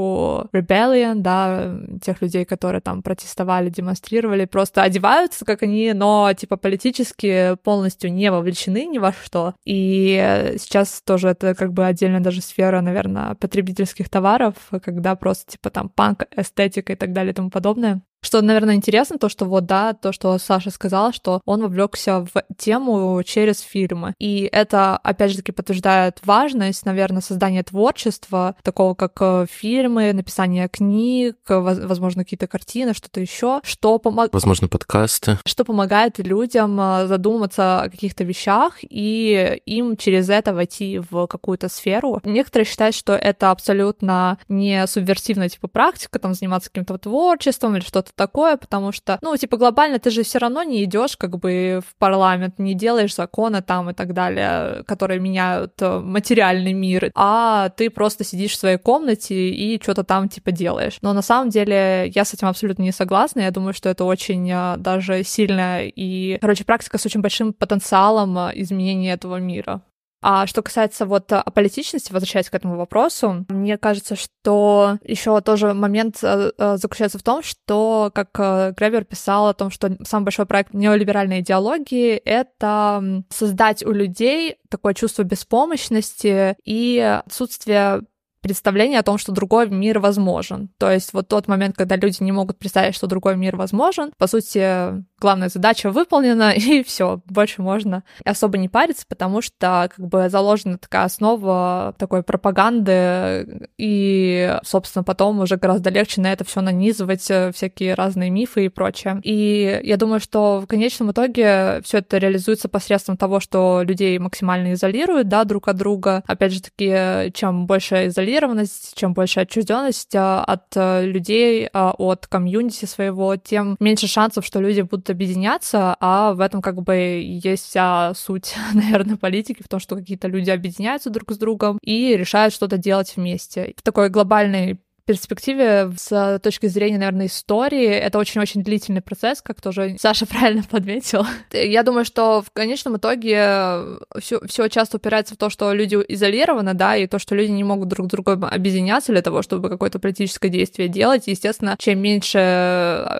rebellion, 0.52 1.16
да, 1.16 1.76
тех 2.02 2.22
людей, 2.22 2.44
которые 2.44 2.80
там 2.80 3.02
протестовали, 3.02 3.70
демонстрировали, 3.70 4.44
просто 4.44 4.82
одеваются, 4.82 5.44
как 5.44 5.62
они, 5.62 5.92
но 5.92 6.32
типа 6.32 6.56
политически 6.56 7.56
полностью 7.62 8.12
не 8.12 8.30
вовлечены 8.30 8.86
ни 8.86 8.98
во 8.98 9.12
что. 9.12 9.54
И 9.64 10.54
сейчас 10.58 11.02
тоже 11.04 11.28
это 11.28 11.54
как 11.54 11.72
бы 11.72 11.86
отдельная 11.86 12.20
даже 12.20 12.40
сфера, 12.40 12.80
наверное, 12.80 13.34
потребительских 13.34 14.08
товаров, 14.08 14.54
когда 14.82 15.14
просто 15.14 15.52
типа 15.52 15.70
там 15.70 15.88
панк, 15.88 16.24
эстетика 16.36 16.92
и 16.92 16.96
так 16.96 17.12
далее 17.12 17.32
и 17.32 17.34
тому 17.34 17.50
подобное. 17.50 18.02
Что, 18.24 18.40
наверное, 18.40 18.74
интересно, 18.74 19.18
то, 19.18 19.28
что 19.28 19.44
вот, 19.44 19.66
да, 19.66 19.92
то, 19.92 20.10
что 20.12 20.38
Саша 20.38 20.70
сказала, 20.70 21.12
что 21.12 21.42
он 21.44 21.60
вовлекся 21.60 22.20
в 22.24 22.42
тему 22.56 23.22
через 23.22 23.60
фильмы. 23.60 24.14
И 24.18 24.48
это, 24.50 24.96
опять 24.96 25.32
же 25.32 25.36
таки, 25.36 25.52
подтверждает 25.52 26.20
важность, 26.24 26.86
наверное, 26.86 27.20
создания 27.20 27.62
творчества, 27.62 28.56
такого 28.62 28.94
как 28.94 29.12
э, 29.20 29.46
фильмы, 29.50 30.14
написание 30.14 30.68
книг, 30.68 31.36
возможно, 31.48 32.24
какие-то 32.24 32.46
картины, 32.46 32.94
что-то 32.94 33.20
еще, 33.20 33.60
что 33.62 33.98
помогает... 33.98 34.32
Возможно, 34.32 34.68
подкасты. 34.68 35.38
Что 35.44 35.64
помогает 35.66 36.18
людям 36.18 36.80
э, 36.80 37.06
задуматься 37.06 37.82
о 37.82 37.90
каких-то 37.90 38.24
вещах 38.24 38.78
и 38.80 39.60
им 39.66 39.98
через 39.98 40.30
это 40.30 40.54
войти 40.54 40.98
в 41.10 41.26
какую-то 41.26 41.68
сферу. 41.68 42.22
Некоторые 42.24 42.64
считают, 42.64 42.96
что 42.96 43.12
это 43.12 43.50
абсолютно 43.50 44.38
не 44.48 44.86
субверсивная 44.86 45.50
типа 45.50 45.68
практика, 45.68 46.18
там 46.18 46.32
заниматься 46.32 46.70
каким-то 46.70 46.96
творчеством 46.96 47.76
или 47.76 47.84
что-то 47.84 48.13
такое, 48.16 48.56
потому 48.56 48.92
что, 48.92 49.18
ну, 49.22 49.36
типа, 49.36 49.56
глобально 49.56 49.98
ты 49.98 50.10
же 50.10 50.22
все 50.22 50.38
равно 50.38 50.62
не 50.62 50.84
идешь 50.84 51.16
как 51.16 51.38
бы 51.38 51.80
в 51.86 51.96
парламент, 51.98 52.58
не 52.58 52.74
делаешь 52.74 53.14
законы 53.14 53.62
там 53.62 53.90
и 53.90 53.94
так 53.94 54.12
далее, 54.12 54.84
которые 54.84 55.20
меняют 55.20 55.74
э, 55.80 56.00
материальный 56.00 56.72
мир, 56.72 57.10
а 57.14 57.68
ты 57.70 57.90
просто 57.90 58.24
сидишь 58.24 58.52
в 58.52 58.58
своей 58.58 58.78
комнате 58.78 59.50
и 59.50 59.80
что-то 59.82 60.04
там 60.04 60.28
типа 60.28 60.52
делаешь. 60.52 60.98
Но 61.02 61.12
на 61.12 61.22
самом 61.22 61.50
деле 61.50 62.10
я 62.14 62.24
с 62.24 62.34
этим 62.34 62.48
абсолютно 62.48 62.82
не 62.82 62.92
согласна, 62.92 63.40
я 63.40 63.50
думаю, 63.50 63.74
что 63.74 63.88
это 63.88 64.04
очень 64.04 64.50
э, 64.50 64.76
даже 64.78 65.24
сильная 65.24 65.86
и, 65.86 66.38
короче, 66.40 66.64
практика 66.64 66.98
с 66.98 67.06
очень 67.06 67.20
большим 67.20 67.52
потенциалом 67.52 68.38
э, 68.38 68.52
изменения 68.54 69.12
этого 69.12 69.36
мира. 69.36 69.82
А 70.26 70.46
что 70.46 70.62
касается 70.62 71.04
вот 71.04 71.30
э, 71.32 71.42
политичности, 71.52 72.10
возвращаясь 72.10 72.48
к 72.48 72.54
этому 72.54 72.78
вопросу, 72.78 73.44
мне 73.50 73.76
кажется, 73.76 74.16
что 74.16 74.96
еще 75.04 75.38
тоже 75.42 75.74
момент 75.74 76.20
э, 76.22 76.50
э, 76.56 76.76
заключается 76.78 77.18
в 77.18 77.22
том, 77.22 77.42
что, 77.42 78.10
как 78.14 78.30
Гребер 78.74 79.04
писал 79.04 79.48
о 79.48 79.52
том, 79.52 79.70
что 79.70 79.98
самый 80.02 80.24
большой 80.24 80.46
проект 80.46 80.72
неолиберальной 80.72 81.40
идеологии— 81.40 82.14
это 82.24 83.22
создать 83.28 83.84
у 83.84 83.92
людей 83.92 84.56
такое 84.70 84.94
чувство 84.94 85.24
беспомощности 85.24 86.56
и 86.64 86.98
отсутствие 87.26 88.00
представление 88.44 89.00
о 89.00 89.02
том, 89.02 89.16
что 89.16 89.32
другой 89.32 89.70
мир 89.70 90.00
возможен. 90.00 90.68
То 90.76 90.90
есть 90.90 91.14
вот 91.14 91.28
тот 91.28 91.48
момент, 91.48 91.76
когда 91.76 91.96
люди 91.96 92.22
не 92.22 92.30
могут 92.30 92.58
представить, 92.58 92.94
что 92.94 93.06
другой 93.06 93.36
мир 93.36 93.56
возможен, 93.56 94.12
по 94.18 94.26
сути, 94.26 95.02
главная 95.24 95.48
задача 95.48 95.90
выполнена, 95.90 96.52
и 96.56 96.84
все, 96.84 97.22
больше 97.24 97.62
можно 97.62 98.04
особо 98.26 98.58
не 98.58 98.68
париться, 98.68 99.06
потому 99.08 99.40
что 99.40 99.88
как 99.96 99.98
бы 99.98 100.28
заложена 100.28 100.76
такая 100.76 101.04
основа 101.04 101.94
такой 101.98 102.22
пропаганды, 102.22 103.68
и, 103.78 104.58
собственно, 104.64 105.02
потом 105.02 105.40
уже 105.40 105.56
гораздо 105.56 105.88
легче 105.88 106.20
на 106.20 106.30
это 106.30 106.44
все 106.44 106.60
нанизывать 106.60 107.30
э, 107.30 107.52
всякие 107.52 107.94
разные 107.94 108.28
мифы 108.28 108.66
и 108.66 108.68
прочее. 108.68 109.18
И 109.22 109.80
я 109.82 109.96
думаю, 109.96 110.20
что 110.20 110.60
в 110.60 110.66
конечном 110.66 111.12
итоге 111.12 111.80
все 111.84 111.98
это 111.98 112.18
реализуется 112.18 112.68
посредством 112.68 113.16
того, 113.16 113.40
что 113.40 113.80
людей 113.82 114.18
максимально 114.18 114.74
изолируют, 114.74 115.28
да, 115.28 115.44
друг 115.44 115.68
от 115.68 115.76
друга. 115.76 116.22
Опять 116.26 116.52
же 116.52 116.60
таки, 116.60 117.32
чем 117.32 117.66
больше 117.66 118.08
изолированность, 118.08 118.94
чем 118.94 119.14
больше 119.14 119.40
отчужденность 119.40 120.14
э, 120.14 120.18
от 120.18 120.64
э, 120.76 121.06
людей, 121.06 121.66
от 121.72 122.26
комьюнити 122.26 122.84
своего, 122.84 123.36
тем 123.36 123.76
меньше 123.80 124.06
шансов, 124.06 124.44
что 124.44 124.60
люди 124.60 124.82
будут 124.82 125.13
объединяться, 125.14 125.96
а 126.00 126.34
в 126.34 126.40
этом 126.40 126.60
как 126.60 126.82
бы 126.82 126.94
есть 126.94 127.64
вся 127.64 128.12
суть, 128.14 128.54
наверное, 128.74 129.16
политики, 129.16 129.62
в 129.62 129.68
том, 129.68 129.80
что 129.80 129.96
какие-то 129.96 130.28
люди 130.28 130.50
объединяются 130.50 131.10
друг 131.10 131.32
с 131.32 131.38
другом 131.38 131.78
и 131.82 132.16
решают 132.16 132.52
что-то 132.52 132.76
делать 132.76 133.14
вместе. 133.16 133.74
В 133.76 133.82
такой 133.82 134.10
глобальной 134.10 134.80
перспективе, 135.04 135.90
с 135.96 136.40
точки 136.42 136.66
зрения, 136.66 136.98
наверное, 136.98 137.26
истории, 137.26 137.86
это 137.86 138.18
очень-очень 138.18 138.62
длительный 138.62 139.02
процесс, 139.02 139.42
как 139.42 139.60
тоже 139.60 139.96
Саша 139.98 140.26
правильно 140.34 140.62
подметил. 140.62 141.26
Я 141.52 141.82
думаю, 141.82 142.04
что 142.04 142.42
в 142.42 142.50
конечном 142.52 142.96
итоге 142.96 143.78
все, 144.18 144.40
все 144.46 144.68
часто 144.68 144.96
упирается 144.96 145.34
в 145.34 145.36
то, 145.36 145.50
что 145.50 145.72
люди 145.72 145.96
изолированы, 146.08 146.74
да, 146.74 146.96
и 146.96 147.06
то, 147.06 147.18
что 147.18 147.34
люди 147.34 147.50
не 147.50 147.64
могут 147.64 147.88
друг 147.88 148.06
с 148.06 148.10
другом 148.10 148.44
объединяться 148.44 149.12
для 149.12 149.22
того, 149.22 149.42
чтобы 149.42 149.68
какое-то 149.68 149.98
политическое 149.98 150.48
действие 150.48 150.88
делать. 150.88 151.26
Естественно, 151.26 151.76
чем 151.78 151.98
меньше 152.00 152.38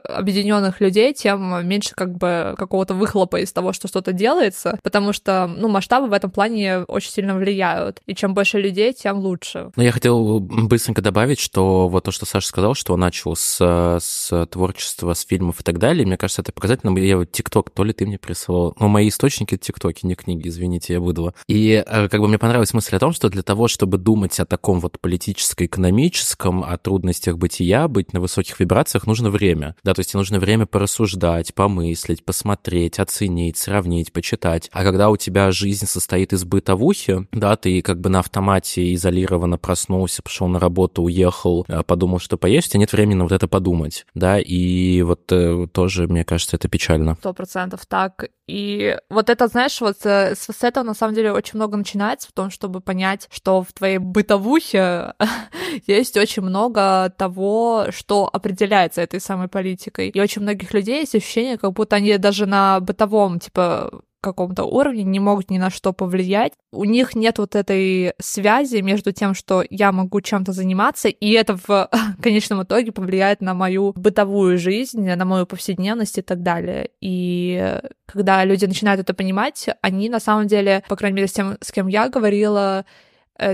объединенных 0.05 0.81
людей, 0.81 1.13
тем 1.13 1.67
меньше 1.67 1.95
как 1.95 2.17
бы 2.17 2.55
какого-то 2.57 2.95
выхлопа 2.95 3.41
из 3.41 3.53
того, 3.53 3.73
что 3.73 3.89
что-то 3.89 4.13
делается, 4.13 4.79
потому 4.83 5.13
что, 5.13 5.47
ну, 5.47 5.69
масштабы 5.69 6.09
в 6.09 6.13
этом 6.13 6.31
плане 6.31 6.81
очень 6.89 7.11
сильно 7.11 7.35
влияют. 7.35 8.01
И 8.07 8.15
чем 8.15 8.35
больше 8.35 8.59
людей, 8.59 8.93
тем 8.93 9.19
лучше. 9.19 9.71
Но 9.77 9.83
я 9.83 9.93
хотел 9.93 10.41
быстренько 10.41 11.03
добавить, 11.03 11.41
что 11.41 11.74
вот 11.89 12.05
то, 12.05 12.11
что 12.11 12.27
Саша 12.27 12.49
сказал, 12.49 12.75
что 12.75 12.95
он 12.95 13.01
начал 13.01 13.37
с, 13.37 13.99
с 14.01 14.47
творчества, 14.47 15.15
с 15.15 15.25
фильмов 15.25 15.61
и 15.61 15.63
так 15.63 15.79
далее, 15.79 16.07
мне 16.07 16.17
кажется, 16.17 16.43
это 16.43 16.53
показательно. 16.53 16.97
Я 16.99 17.19
вот 17.19 17.33
ТикТок, 17.33 17.71
то 17.71 17.85
ли 17.85 17.93
ты 17.93 18.07
мне 18.07 18.19
присылал. 18.19 18.75
Ну, 18.79 18.89
мои 18.89 19.09
источники— 19.09 19.57
ТикТоки, 19.59 20.07
не 20.07 20.15
книги, 20.15 20.49
извините, 20.49 20.95
я 20.95 21.01
выдала. 21.01 21.35
И 21.49 21.83
э, 21.87 22.09
как 22.09 22.21
бы 22.21 22.29
мне 22.29 22.39
понравилась 22.39 22.75
мысль 22.75 22.97
о 22.97 22.99
том, 22.99 23.13
что 23.13 23.29
для 23.29 23.43
того, 23.43 23.69
чтобы 23.69 23.99
думать 23.99 24.39
о 24.41 24.47
таком 24.47 24.81
вот 24.81 25.01
политическо-экономическом, 25.01 26.65
о 26.65 26.77
трудностях 26.79 27.39
бытия, 27.39 27.89
быть 27.89 28.13
на 28.13 28.21
высоких 28.21 28.61
вибрациях, 28.61 29.07
нужно 29.07 29.31
время. 29.31 29.77
Да, 29.85 29.95
то 29.95 30.01
есть 30.01 30.15
нужно 30.15 30.39
время 30.39 30.67
порассуждать, 30.67 31.55
помыслить, 31.55 32.25
посмотреть, 32.25 32.99
оценить, 32.99 33.57
сравнить, 33.57 34.13
почитать. 34.13 34.69
А 34.73 34.83
когда 34.83 35.11
у 35.11 35.17
тебя 35.17 35.51
жизнь 35.51 35.87
состоит 35.87 36.33
из 36.33 36.45
бытовухи, 36.45 37.27
да, 37.33 37.57
ты 37.57 37.83
как 37.83 38.01
бы 38.01 38.11
на 38.11 38.21
автомате 38.21 38.95
изолированно 38.95 39.59
проснулся, 39.59 40.23
пошел 40.23 40.49
на 40.49 40.59
работу, 40.59 41.03
уехал, 41.03 41.64
Э, 41.69 41.83
подумал, 41.83 42.19
что 42.19 42.37
поесть, 42.37 42.73
тебя 42.73 42.81
нет 42.81 42.93
времени 42.93 43.15
на 43.15 43.25
вот 43.25 43.33
это 43.33 43.49
подумать, 43.49 44.07
да, 44.15 44.39
и 44.39 45.03
вот 45.03 45.31
э, 45.33 45.67
тоже, 45.73 46.07
мне 46.07 46.25
кажется, 46.25 46.57
это 46.57 46.69
печально. 46.69 47.17
Сто 47.17 47.33
процентов 47.33 47.87
так. 47.87 48.29
И 48.47 48.99
вот 49.09 49.31
это, 49.31 49.49
знаешь, 49.49 49.81
вот 49.81 50.05
э, 50.05 50.35
с, 50.35 50.53
с 50.53 50.65
этого 50.65 50.85
на 50.85 50.95
самом 50.95 51.15
деле 51.15 51.33
очень 51.33 51.57
много 51.57 51.77
начинается 51.77 52.29
в 52.29 52.33
том, 52.33 52.51
чтобы 52.51 52.81
понять, 52.81 53.29
что 53.33 53.63
в 53.63 53.73
твоей 53.73 53.99
бытовухе 53.99 55.15
есть 55.87 56.17
очень 56.17 56.43
много 56.43 57.13
того, 57.17 57.87
что 57.91 58.29
определяется 58.31 59.01
этой 59.01 59.21
самой 59.21 59.49
политикой. 59.49 60.09
И 60.11 60.21
очень 60.21 60.43
многих 60.43 60.75
людей 60.75 61.01
есть 61.01 61.15
ощущение, 61.15 61.57
как 61.57 61.73
будто 61.73 61.97
они 61.97 62.19
даже 62.19 62.47
на 62.47 62.81
бытовом, 62.81 63.39
типа, 63.39 64.03
каком-то 64.25 64.65
уровне 64.65 65.03
не 65.03 65.21
могут 65.21 65.51
ни 65.51 65.59
на 65.59 65.71
что 65.71 65.93
повлиять. 65.93 66.53
У 66.73 66.85
них 66.85 67.15
нет 67.15 67.39
вот 67.39 67.55
этой 67.55 68.15
связи 68.21 68.79
между 68.79 69.13
тем, 69.13 69.35
что 69.35 69.63
я 69.69 69.93
могу 69.93 70.21
чем-то 70.21 70.53
заниматься, 70.53 71.09
и 71.09 71.31
это 71.33 71.57
в 71.57 71.91
конечном 72.23 72.63
итоге 72.63 72.93
повлияет 72.93 73.41
на 73.41 73.55
мою 73.55 73.93
бытовую 73.95 74.59
жизнь, 74.59 75.05
на 75.05 75.25
мою 75.25 75.47
повседневность 75.47 76.19
и 76.19 76.23
так 76.23 76.43
далее. 76.43 76.91
И 77.01 77.81
когда 78.07 78.45
люди 78.45 78.65
начинают 78.65 79.01
это 79.01 79.15
понимать, 79.15 79.69
они 79.83 80.09
на 80.09 80.21
самом 80.21 80.47
деле, 80.47 80.83
по 80.89 80.97
крайней 80.97 81.17
мере, 81.17 81.29
с 81.29 81.33
тем, 81.33 81.57
с 81.61 81.71
кем 81.71 81.87
я 81.87 82.09
говорила, 82.09 82.85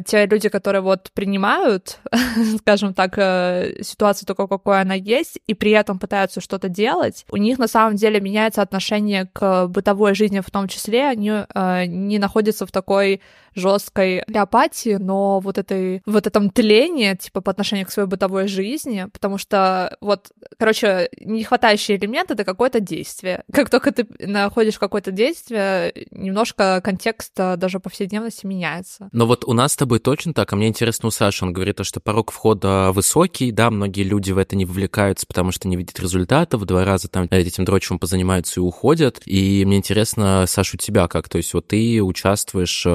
те 0.04 0.26
люди, 0.26 0.48
которые 0.48 0.82
вот 0.82 1.10
принимают, 1.14 2.00
скажем 2.58 2.92
так, 2.92 3.14
э, 3.16 3.82
ситуацию 3.82 4.26
такой, 4.26 4.46
какой 4.46 4.80
она 4.80 4.94
есть, 4.94 5.40
и 5.46 5.54
при 5.54 5.70
этом 5.70 5.98
пытаются 5.98 6.40
что-то 6.40 6.68
делать, 6.68 7.24
у 7.30 7.36
них 7.36 7.58
на 7.58 7.66
самом 7.66 7.96
деле 7.96 8.20
меняется 8.20 8.62
отношение 8.62 9.28
к 9.32 9.66
бытовой 9.68 10.14
жизни 10.14 10.40
в 10.40 10.50
том 10.50 10.68
числе, 10.68 11.06
они 11.06 11.30
э, 11.30 11.84
не 11.86 12.18
находятся 12.18 12.66
в 12.66 12.72
такой 12.72 13.22
жесткой 13.54 14.20
апатии, 14.20 14.96
но 14.96 15.40
вот 15.40 15.58
этой, 15.58 16.02
вот 16.06 16.26
этом 16.26 16.50
тлении, 16.50 17.14
типа, 17.14 17.40
по 17.40 17.50
отношению 17.50 17.86
к 17.86 17.90
своей 17.90 18.08
бытовой 18.08 18.48
жизни, 18.48 19.06
потому 19.12 19.38
что 19.38 19.96
вот, 20.00 20.30
короче, 20.58 21.08
нехватающий 21.20 21.96
элемент— 21.96 22.30
это 22.32 22.44
какое-то 22.44 22.80
действие. 22.80 23.44
Как 23.52 23.70
только 23.70 23.92
ты 23.92 24.06
находишь 24.20 24.78
какое-то 24.78 25.10
действие, 25.10 25.92
немножко 26.10 26.80
контекст 26.82 27.32
даже 27.34 27.80
повседневности 27.80 28.46
меняется. 28.46 29.08
Но 29.12 29.26
вот 29.26 29.44
у 29.44 29.52
нас 29.52 29.72
с 29.72 29.76
тобой 29.76 29.98
точно 29.98 30.34
так, 30.34 30.52
а 30.52 30.56
мне 30.56 30.68
интересно 30.68 31.08
у 31.08 31.10
Саши, 31.10 31.44
он 31.44 31.52
говорит, 31.52 31.78
что 31.82 32.00
порог 32.00 32.30
входа 32.32 32.90
высокий, 32.92 33.52
да, 33.52 33.70
многие 33.70 34.02
люди 34.02 34.32
в 34.32 34.38
это 34.38 34.56
не 34.56 34.64
вовлекаются, 34.64 35.26
потому 35.26 35.52
что 35.52 35.68
не 35.68 35.76
видят 35.76 35.98
результатов, 36.00 36.64
два 36.64 36.84
раза 36.84 37.08
там 37.08 37.26
этим 37.30 37.64
дрочевым 37.64 37.98
позанимаются 37.98 38.60
и 38.60 38.62
уходят, 38.62 39.20
и 39.24 39.64
мне 39.64 39.78
интересно, 39.78 40.44
Саша, 40.46 40.76
у 40.76 40.78
тебя 40.78 41.08
как, 41.08 41.28
то 41.28 41.38
есть 41.38 41.54
вот 41.54 41.68
ты 41.68 42.02
участвуешь 42.02 42.84
э, 42.86 42.90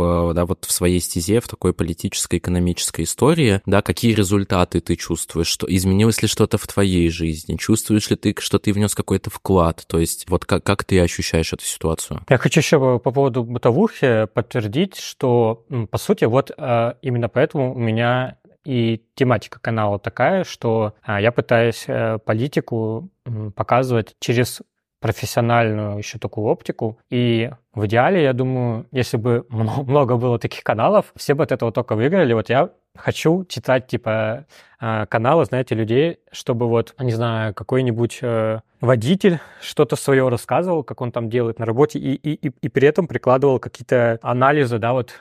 в, 0.00 0.34
да, 0.34 0.46
вот 0.46 0.64
в 0.64 0.72
своей 0.72 1.00
стезе, 1.00 1.40
в 1.40 1.48
такой 1.48 1.72
политической, 1.72 2.38
экономической 2.38 3.04
истории, 3.04 3.60
да, 3.66 3.82
какие 3.82 4.14
результаты 4.14 4.80
ты 4.80 4.96
чувствуешь, 4.96 5.46
что 5.46 5.66
изменилось 5.68 6.22
ли 6.22 6.28
что-то 6.28 6.58
в 6.58 6.66
твоей 6.66 7.10
жизни, 7.10 7.56
чувствуешь 7.56 8.08
ли 8.10 8.16
ты, 8.16 8.34
что 8.38 8.58
ты 8.58 8.72
внес 8.72 8.94
какой-то 8.94 9.30
вклад, 9.30 9.84
то 9.86 9.98
есть 9.98 10.28
вот 10.28 10.44
как, 10.44 10.64
как 10.64 10.84
ты 10.84 11.00
ощущаешь 11.00 11.52
эту 11.52 11.64
ситуацию? 11.64 12.20
Я 12.28 12.38
хочу 12.38 12.60
еще 12.60 12.78
по 12.78 13.10
поводу 13.10 13.44
бытовухи 13.44 14.26
подтвердить, 14.32 14.96
что, 14.96 15.64
по 15.90 15.98
сути, 15.98 16.24
вот 16.24 16.50
э, 16.56 16.94
именно 17.02 17.28
поэтому 17.28 17.74
у 17.74 17.78
меня 17.78 18.36
и 18.64 19.02
тематика 19.14 19.58
канала 19.58 19.98
такая, 19.98 20.44
что 20.44 20.94
а, 21.02 21.20
я 21.20 21.32
пытаюсь 21.32 21.84
э, 21.86 22.18
политику 22.18 23.10
показывать 23.54 24.14
через 24.20 24.60
профессиональную 25.00 25.98
еще 25.98 26.18
такую 26.18 26.46
оптику. 26.46 26.98
И 27.10 27.50
в 27.74 27.86
идеале, 27.86 28.22
я 28.22 28.32
думаю, 28.32 28.86
если 28.92 29.16
бы 29.16 29.46
много 29.50 30.16
было 30.16 30.38
таких 30.38 30.62
каналов, 30.62 31.12
все 31.16 31.34
бы 31.34 31.42
от 31.42 31.52
этого 31.52 31.72
только 31.72 31.96
выиграли. 31.96 32.32
Вот 32.34 32.48
я 32.50 32.70
хочу 32.96 33.44
читать, 33.46 33.86
типа, 33.86 34.46
а, 34.78 35.06
каналы, 35.06 35.44
знаете, 35.44 35.74
людей, 35.74 36.18
чтобы 36.32 36.68
вот, 36.68 36.94
не 36.98 37.12
знаю, 37.12 37.54
какой-нибудь 37.54 38.18
э, 38.22 38.60
водитель 38.80 39.38
что-то 39.60 39.96
свое 39.96 40.28
рассказывал, 40.28 40.82
как 40.82 41.00
он 41.00 41.12
там 41.12 41.30
делает 41.30 41.58
на 41.58 41.66
работе, 41.66 41.98
и, 41.98 42.14
и, 42.14 42.48
и, 42.48 42.68
при 42.68 42.88
этом 42.88 43.06
прикладывал 43.06 43.58
какие-то 43.58 44.18
анализы, 44.22 44.78
да, 44.78 44.92
вот 44.92 45.12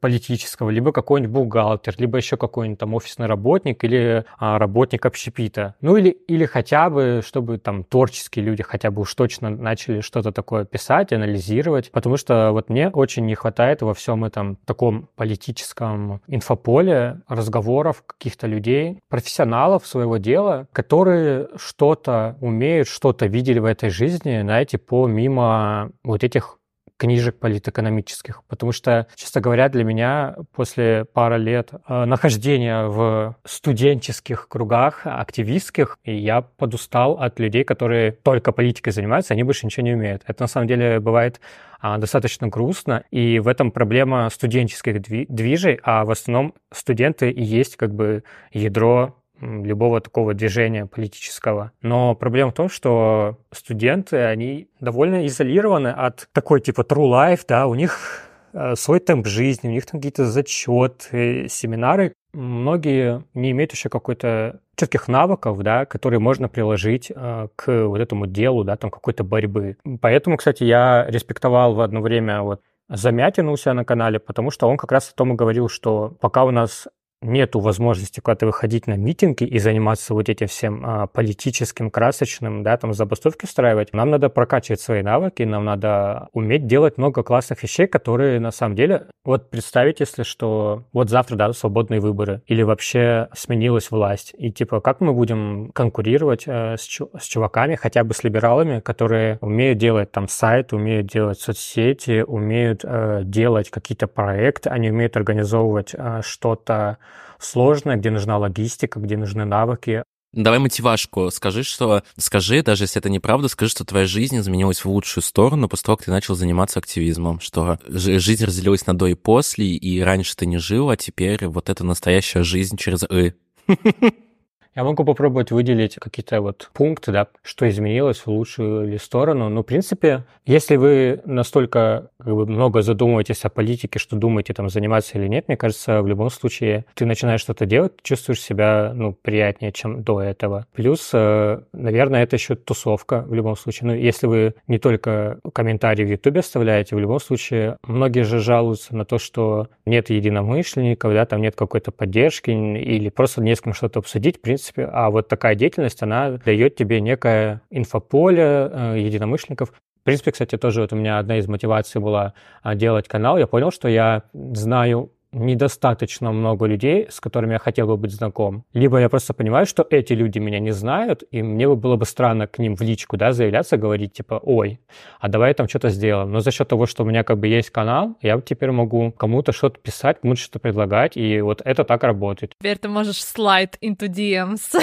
политического, 0.00 0.70
либо 0.70 0.92
какой-нибудь 0.92 1.32
бухгалтер, 1.32 1.94
либо 1.98 2.18
еще 2.18 2.36
какой-нибудь 2.36 2.78
там 2.78 2.94
офисный 2.94 3.26
работник 3.26 3.84
или 3.84 4.24
а, 4.38 4.58
работник 4.58 5.06
общепита. 5.06 5.74
Ну 5.80 5.96
или, 5.96 6.10
или 6.10 6.44
хотя 6.44 6.90
бы, 6.90 7.22
чтобы 7.24 7.58
там 7.58 7.84
творческие 7.84 8.44
люди 8.44 8.62
хотя 8.62 8.90
бы 8.90 9.02
уж 9.02 9.14
точно 9.14 9.50
начали 9.50 10.00
что-то 10.00 10.32
такое 10.32 10.64
писать, 10.64 11.12
анализировать, 11.12 11.90
потому 11.90 12.16
что 12.16 12.50
вот 12.52 12.68
мне 12.68 12.88
очень 12.88 13.26
не 13.26 13.34
хватает 13.34 13.82
во 13.82 13.94
всем 13.94 14.24
этом 14.24 14.56
таком 14.64 15.08
политическом 15.16 16.20
инфополе 16.26 17.20
разговоров 17.28 18.02
каких-то 18.06 18.46
людей, 18.46 19.00
профессионалов 19.08 19.86
своего 19.86 20.16
дела, 20.16 20.66
которые 20.72 21.48
что-то 21.56 22.36
умеют, 22.40 22.88
что-то 22.88 23.26
видели 23.26 23.58
в 23.58 23.64
этой 23.64 23.90
жизни, 23.90 24.40
знаете, 24.42 24.78
помимо 24.78 25.90
вот 26.04 26.24
этих 26.24 26.57
книжек 26.98 27.38
политэкономических, 27.38 28.42
потому 28.48 28.72
что, 28.72 29.06
честно 29.14 29.40
говоря, 29.40 29.68
для 29.68 29.84
меня 29.84 30.36
после 30.52 31.06
пары 31.06 31.38
лет 31.38 31.70
э, 31.72 32.04
нахождения 32.04 32.84
в 32.86 33.36
студенческих 33.44 34.48
кругах, 34.48 35.02
активистских, 35.04 35.96
я 36.04 36.42
подустал 36.42 37.12
от 37.12 37.38
людей, 37.38 37.64
которые 37.64 38.12
только 38.12 38.52
политикой 38.52 38.90
занимаются, 38.90 39.32
они 39.32 39.44
больше 39.44 39.64
ничего 39.64 39.84
не 39.84 39.94
умеют. 39.94 40.22
Это 40.26 40.42
на 40.42 40.48
самом 40.48 40.66
деле 40.66 41.00
бывает 41.00 41.40
а, 41.80 41.98
достаточно 41.98 42.48
грустно, 42.48 43.04
и 43.12 43.38
в 43.38 43.46
этом 43.46 43.70
проблема 43.70 44.28
студенческих 44.30 45.00
движей, 45.00 45.78
а 45.84 46.04
в 46.04 46.10
основном 46.10 46.54
студенты 46.72 47.30
и 47.30 47.42
есть 47.42 47.76
как 47.76 47.94
бы 47.94 48.24
ядро 48.52 49.14
любого 49.40 50.00
такого 50.00 50.34
движения 50.34 50.86
политического. 50.86 51.72
Но 51.82 52.14
проблема 52.14 52.50
в 52.50 52.54
том, 52.54 52.68
что 52.68 53.38
студенты, 53.52 54.16
они 54.16 54.68
довольно 54.80 55.26
изолированы 55.26 55.88
от 55.88 56.28
такой 56.32 56.60
типа 56.60 56.82
true 56.82 57.10
life, 57.10 57.40
да, 57.48 57.66
у 57.66 57.74
них 57.74 58.22
э, 58.52 58.74
свой 58.74 59.00
темп 59.00 59.26
жизни, 59.26 59.68
у 59.68 59.72
них 59.72 59.86
там 59.86 60.00
какие-то 60.00 60.24
зачеты, 60.24 61.46
семинары. 61.48 62.12
Многие 62.32 63.24
не 63.34 63.52
имеют 63.52 63.72
еще 63.72 63.88
какой-то 63.88 64.60
четких 64.76 65.08
навыков, 65.08 65.60
да, 65.62 65.86
которые 65.86 66.20
можно 66.20 66.48
приложить 66.48 67.10
э, 67.14 67.48
к 67.56 67.86
вот 67.86 68.00
этому 68.00 68.26
делу, 68.26 68.64
да, 68.64 68.76
там 68.76 68.90
какой-то 68.90 69.24
борьбы. 69.24 69.76
Поэтому, 70.00 70.36
кстати, 70.36 70.64
я 70.64 71.06
респектовал 71.08 71.74
в 71.74 71.80
одно 71.80 72.00
время 72.00 72.42
вот 72.42 72.60
Замятина 72.90 73.50
у 73.50 73.56
себя 73.56 73.74
на 73.74 73.84
канале, 73.84 74.18
потому 74.18 74.50
что 74.50 74.66
он 74.66 74.78
как 74.78 74.92
раз 74.92 75.10
о 75.10 75.14
том 75.14 75.34
и 75.34 75.36
говорил, 75.36 75.68
что 75.68 76.16
пока 76.20 76.44
у 76.44 76.50
нас 76.50 76.88
нету 77.20 77.60
возможности 77.60 78.20
куда-то 78.20 78.46
выходить 78.46 78.86
на 78.86 78.96
митинги 78.96 79.44
и 79.44 79.58
заниматься 79.58 80.14
вот 80.14 80.28
этим 80.28 80.46
всем 80.46 80.84
а, 80.84 81.06
политическим, 81.06 81.90
красочным, 81.90 82.62
да, 82.62 82.76
там 82.76 82.94
забастовки 82.94 83.44
устраивать, 83.44 83.92
нам 83.92 84.10
надо 84.10 84.28
прокачивать 84.28 84.80
свои 84.80 85.02
навыки, 85.02 85.42
нам 85.42 85.64
надо 85.64 86.28
уметь 86.32 86.66
делать 86.66 86.96
много 86.96 87.22
классных 87.22 87.62
вещей, 87.62 87.86
которые 87.86 88.38
на 88.38 88.52
самом 88.52 88.76
деле, 88.76 89.06
вот 89.24 89.50
представить, 89.50 90.00
если 90.00 90.22
что 90.22 90.84
вот 90.92 91.10
завтра, 91.10 91.36
да, 91.36 91.52
свободные 91.52 92.00
выборы, 92.00 92.42
или 92.46 92.62
вообще 92.62 93.28
сменилась 93.34 93.90
власть, 93.90 94.34
и 94.38 94.52
типа 94.52 94.80
как 94.80 95.00
мы 95.00 95.12
будем 95.12 95.70
конкурировать 95.74 96.44
э, 96.46 96.76
с, 96.76 96.82
чу- 96.82 97.10
с 97.18 97.24
чуваками, 97.24 97.74
хотя 97.74 98.04
бы 98.04 98.14
с 98.14 98.22
либералами, 98.22 98.80
которые 98.80 99.38
умеют 99.40 99.78
делать 99.78 100.12
там 100.12 100.28
сайт, 100.28 100.72
умеют 100.72 101.06
делать 101.06 101.40
соцсети, 101.40 102.22
умеют 102.22 102.84
э, 102.84 103.22
делать 103.24 103.70
какие-то 103.70 104.06
проекты, 104.06 104.70
они 104.70 104.90
умеют 104.90 105.16
организовывать 105.16 105.94
э, 105.94 106.20
что-то 106.22 106.98
сложное, 107.38 107.96
где 107.96 108.10
нужна 108.10 108.38
логистика, 108.38 109.00
где 109.00 109.16
нужны 109.16 109.44
навыки. 109.44 110.02
Давай 110.32 110.58
мотивашку. 110.58 111.30
Скажи, 111.30 111.62
что... 111.62 112.02
Скажи, 112.18 112.62
даже 112.62 112.84
если 112.84 113.00
это 113.00 113.08
неправда, 113.08 113.48
скажи, 113.48 113.70
что 113.70 113.84
твоя 113.84 114.06
жизнь 114.06 114.38
изменилась 114.38 114.84
в 114.84 114.90
лучшую 114.90 115.24
сторону 115.24 115.68
после 115.68 115.86
того, 115.86 115.96
как 115.96 116.04
ты 116.04 116.10
начал 116.10 116.34
заниматься 116.34 116.78
активизмом, 116.78 117.40
что 117.40 117.78
жизнь 117.88 118.44
разделилась 118.44 118.86
на 118.86 118.96
до 118.96 119.06
и 119.06 119.14
после, 119.14 119.66
и 119.66 120.00
раньше 120.00 120.36
ты 120.36 120.44
не 120.44 120.58
жил, 120.58 120.90
а 120.90 120.96
теперь 120.96 121.46
вот 121.46 121.70
это 121.70 121.82
настоящая 121.82 122.42
жизнь 122.42 122.76
через 122.76 123.04
«ы». 123.04 123.34
Я 124.74 124.84
могу 124.84 125.04
попробовать 125.04 125.50
выделить 125.50 125.96
какие-то 125.96 126.40
вот 126.40 126.70
пункты, 126.72 127.10
да, 127.12 127.28
что 127.42 127.68
изменилось 127.68 128.18
в 128.18 128.28
лучшую 128.28 128.88
ли 128.88 128.98
сторону. 128.98 129.48
Ну, 129.48 129.62
в 129.62 129.66
принципе, 129.66 130.24
если 130.46 130.76
вы 130.76 131.20
настолько 131.24 132.10
как 132.18 132.34
бы, 132.34 132.46
много 132.46 132.82
задумываетесь 132.82 133.44
о 133.44 133.48
политике, 133.48 133.98
что 133.98 134.16
думаете 134.16 134.54
там 134.54 134.68
заниматься 134.68 135.18
или 135.18 135.26
нет, 135.26 135.48
мне 135.48 135.56
кажется, 135.56 136.00
в 136.02 136.06
любом 136.06 136.30
случае 136.30 136.84
ты 136.94 137.06
начинаешь 137.06 137.40
что-то 137.40 137.66
делать, 137.66 137.92
чувствуешь 138.02 138.40
себя, 138.40 138.92
ну, 138.94 139.12
приятнее, 139.12 139.72
чем 139.72 140.02
до 140.02 140.20
этого. 140.22 140.66
Плюс, 140.72 141.10
э, 141.12 141.60
наверное, 141.72 142.22
это 142.22 142.36
еще 142.36 142.54
тусовка 142.54 143.24
в 143.26 143.34
любом 143.34 143.56
случае. 143.56 143.88
Ну, 143.88 143.94
если 143.94 144.26
вы 144.26 144.54
не 144.68 144.78
только 144.78 145.40
комментарии 145.52 146.04
в 146.04 146.08
Ютубе 146.08 146.40
оставляете, 146.40 146.94
в 146.94 146.98
любом 146.98 147.20
случае, 147.20 147.76
многие 147.86 148.22
же 148.22 148.38
жалуются 148.38 148.94
на 148.94 149.04
то, 149.04 149.18
что 149.18 149.68
нет 149.86 150.10
единомышленников, 150.10 151.12
да, 151.12 151.26
там 151.26 151.42
нет 151.42 151.56
какой-то 151.56 151.90
поддержки 151.90 152.50
или 152.50 153.08
просто 153.08 153.42
не 153.42 153.56
с 153.56 153.60
кем 153.60 153.74
что-то 153.74 153.98
обсудить. 153.98 154.38
В 154.38 154.40
принципе, 154.40 154.67
принципе. 154.72 154.90
А 154.92 155.10
вот 155.10 155.28
такая 155.28 155.54
деятельность, 155.54 156.02
она 156.02 156.32
дает 156.44 156.76
тебе 156.76 157.00
некое 157.00 157.60
инфополе 157.70 158.70
э, 158.70 158.96
единомышленников. 158.98 159.70
В 159.70 160.04
принципе, 160.04 160.32
кстати, 160.32 160.56
тоже 160.56 160.80
вот 160.80 160.92
у 160.92 160.96
меня 160.96 161.18
одна 161.18 161.38
из 161.38 161.48
мотиваций 161.48 162.00
была 162.00 162.32
а, 162.62 162.74
делать 162.74 163.08
канал. 163.08 163.36
Я 163.36 163.46
понял, 163.46 163.70
что 163.70 163.88
я 163.88 164.22
знаю 164.32 165.12
недостаточно 165.32 166.32
много 166.32 166.66
людей, 166.66 167.06
с 167.10 167.20
которыми 167.20 167.52
я 167.52 167.58
хотел 167.58 167.86
бы 167.86 167.96
быть 167.96 168.12
знаком. 168.12 168.64
Либо 168.72 168.98
я 168.98 169.08
просто 169.08 169.34
понимаю, 169.34 169.66
что 169.66 169.86
эти 169.90 170.12
люди 170.12 170.38
меня 170.38 170.58
не 170.58 170.72
знают, 170.72 171.24
и 171.30 171.42
мне 171.42 171.68
было 171.68 171.96
бы 171.96 172.04
странно 172.04 172.46
к 172.46 172.58
ним 172.58 172.76
в 172.76 172.80
личку, 172.82 173.16
да, 173.16 173.32
заявляться, 173.32 173.76
говорить, 173.76 174.12
типа, 174.14 174.40
ой, 174.42 174.80
а 175.20 175.28
давай 175.28 175.54
там 175.54 175.68
что-то 175.68 175.90
сделаем. 175.90 176.30
Но 176.32 176.40
за 176.40 176.50
счет 176.50 176.68
того, 176.68 176.86
что 176.86 177.02
у 177.04 177.06
меня 177.06 177.24
как 177.24 177.38
бы 177.38 177.46
есть 177.46 177.70
канал, 177.70 178.16
я 178.22 178.40
теперь 178.40 178.70
могу 178.70 179.12
кому-то 179.12 179.52
что-то 179.52 179.78
писать, 179.80 180.20
кому-то 180.20 180.40
что-то 180.40 180.58
предлагать, 180.58 181.16
и 181.16 181.40
вот 181.40 181.62
это 181.64 181.84
так 181.84 182.02
работает. 182.04 182.54
Теперь 182.58 182.78
ты 182.78 182.88
можешь 182.88 183.22
слайд 183.22 183.78
into 183.82 184.08
DMs. 184.08 184.78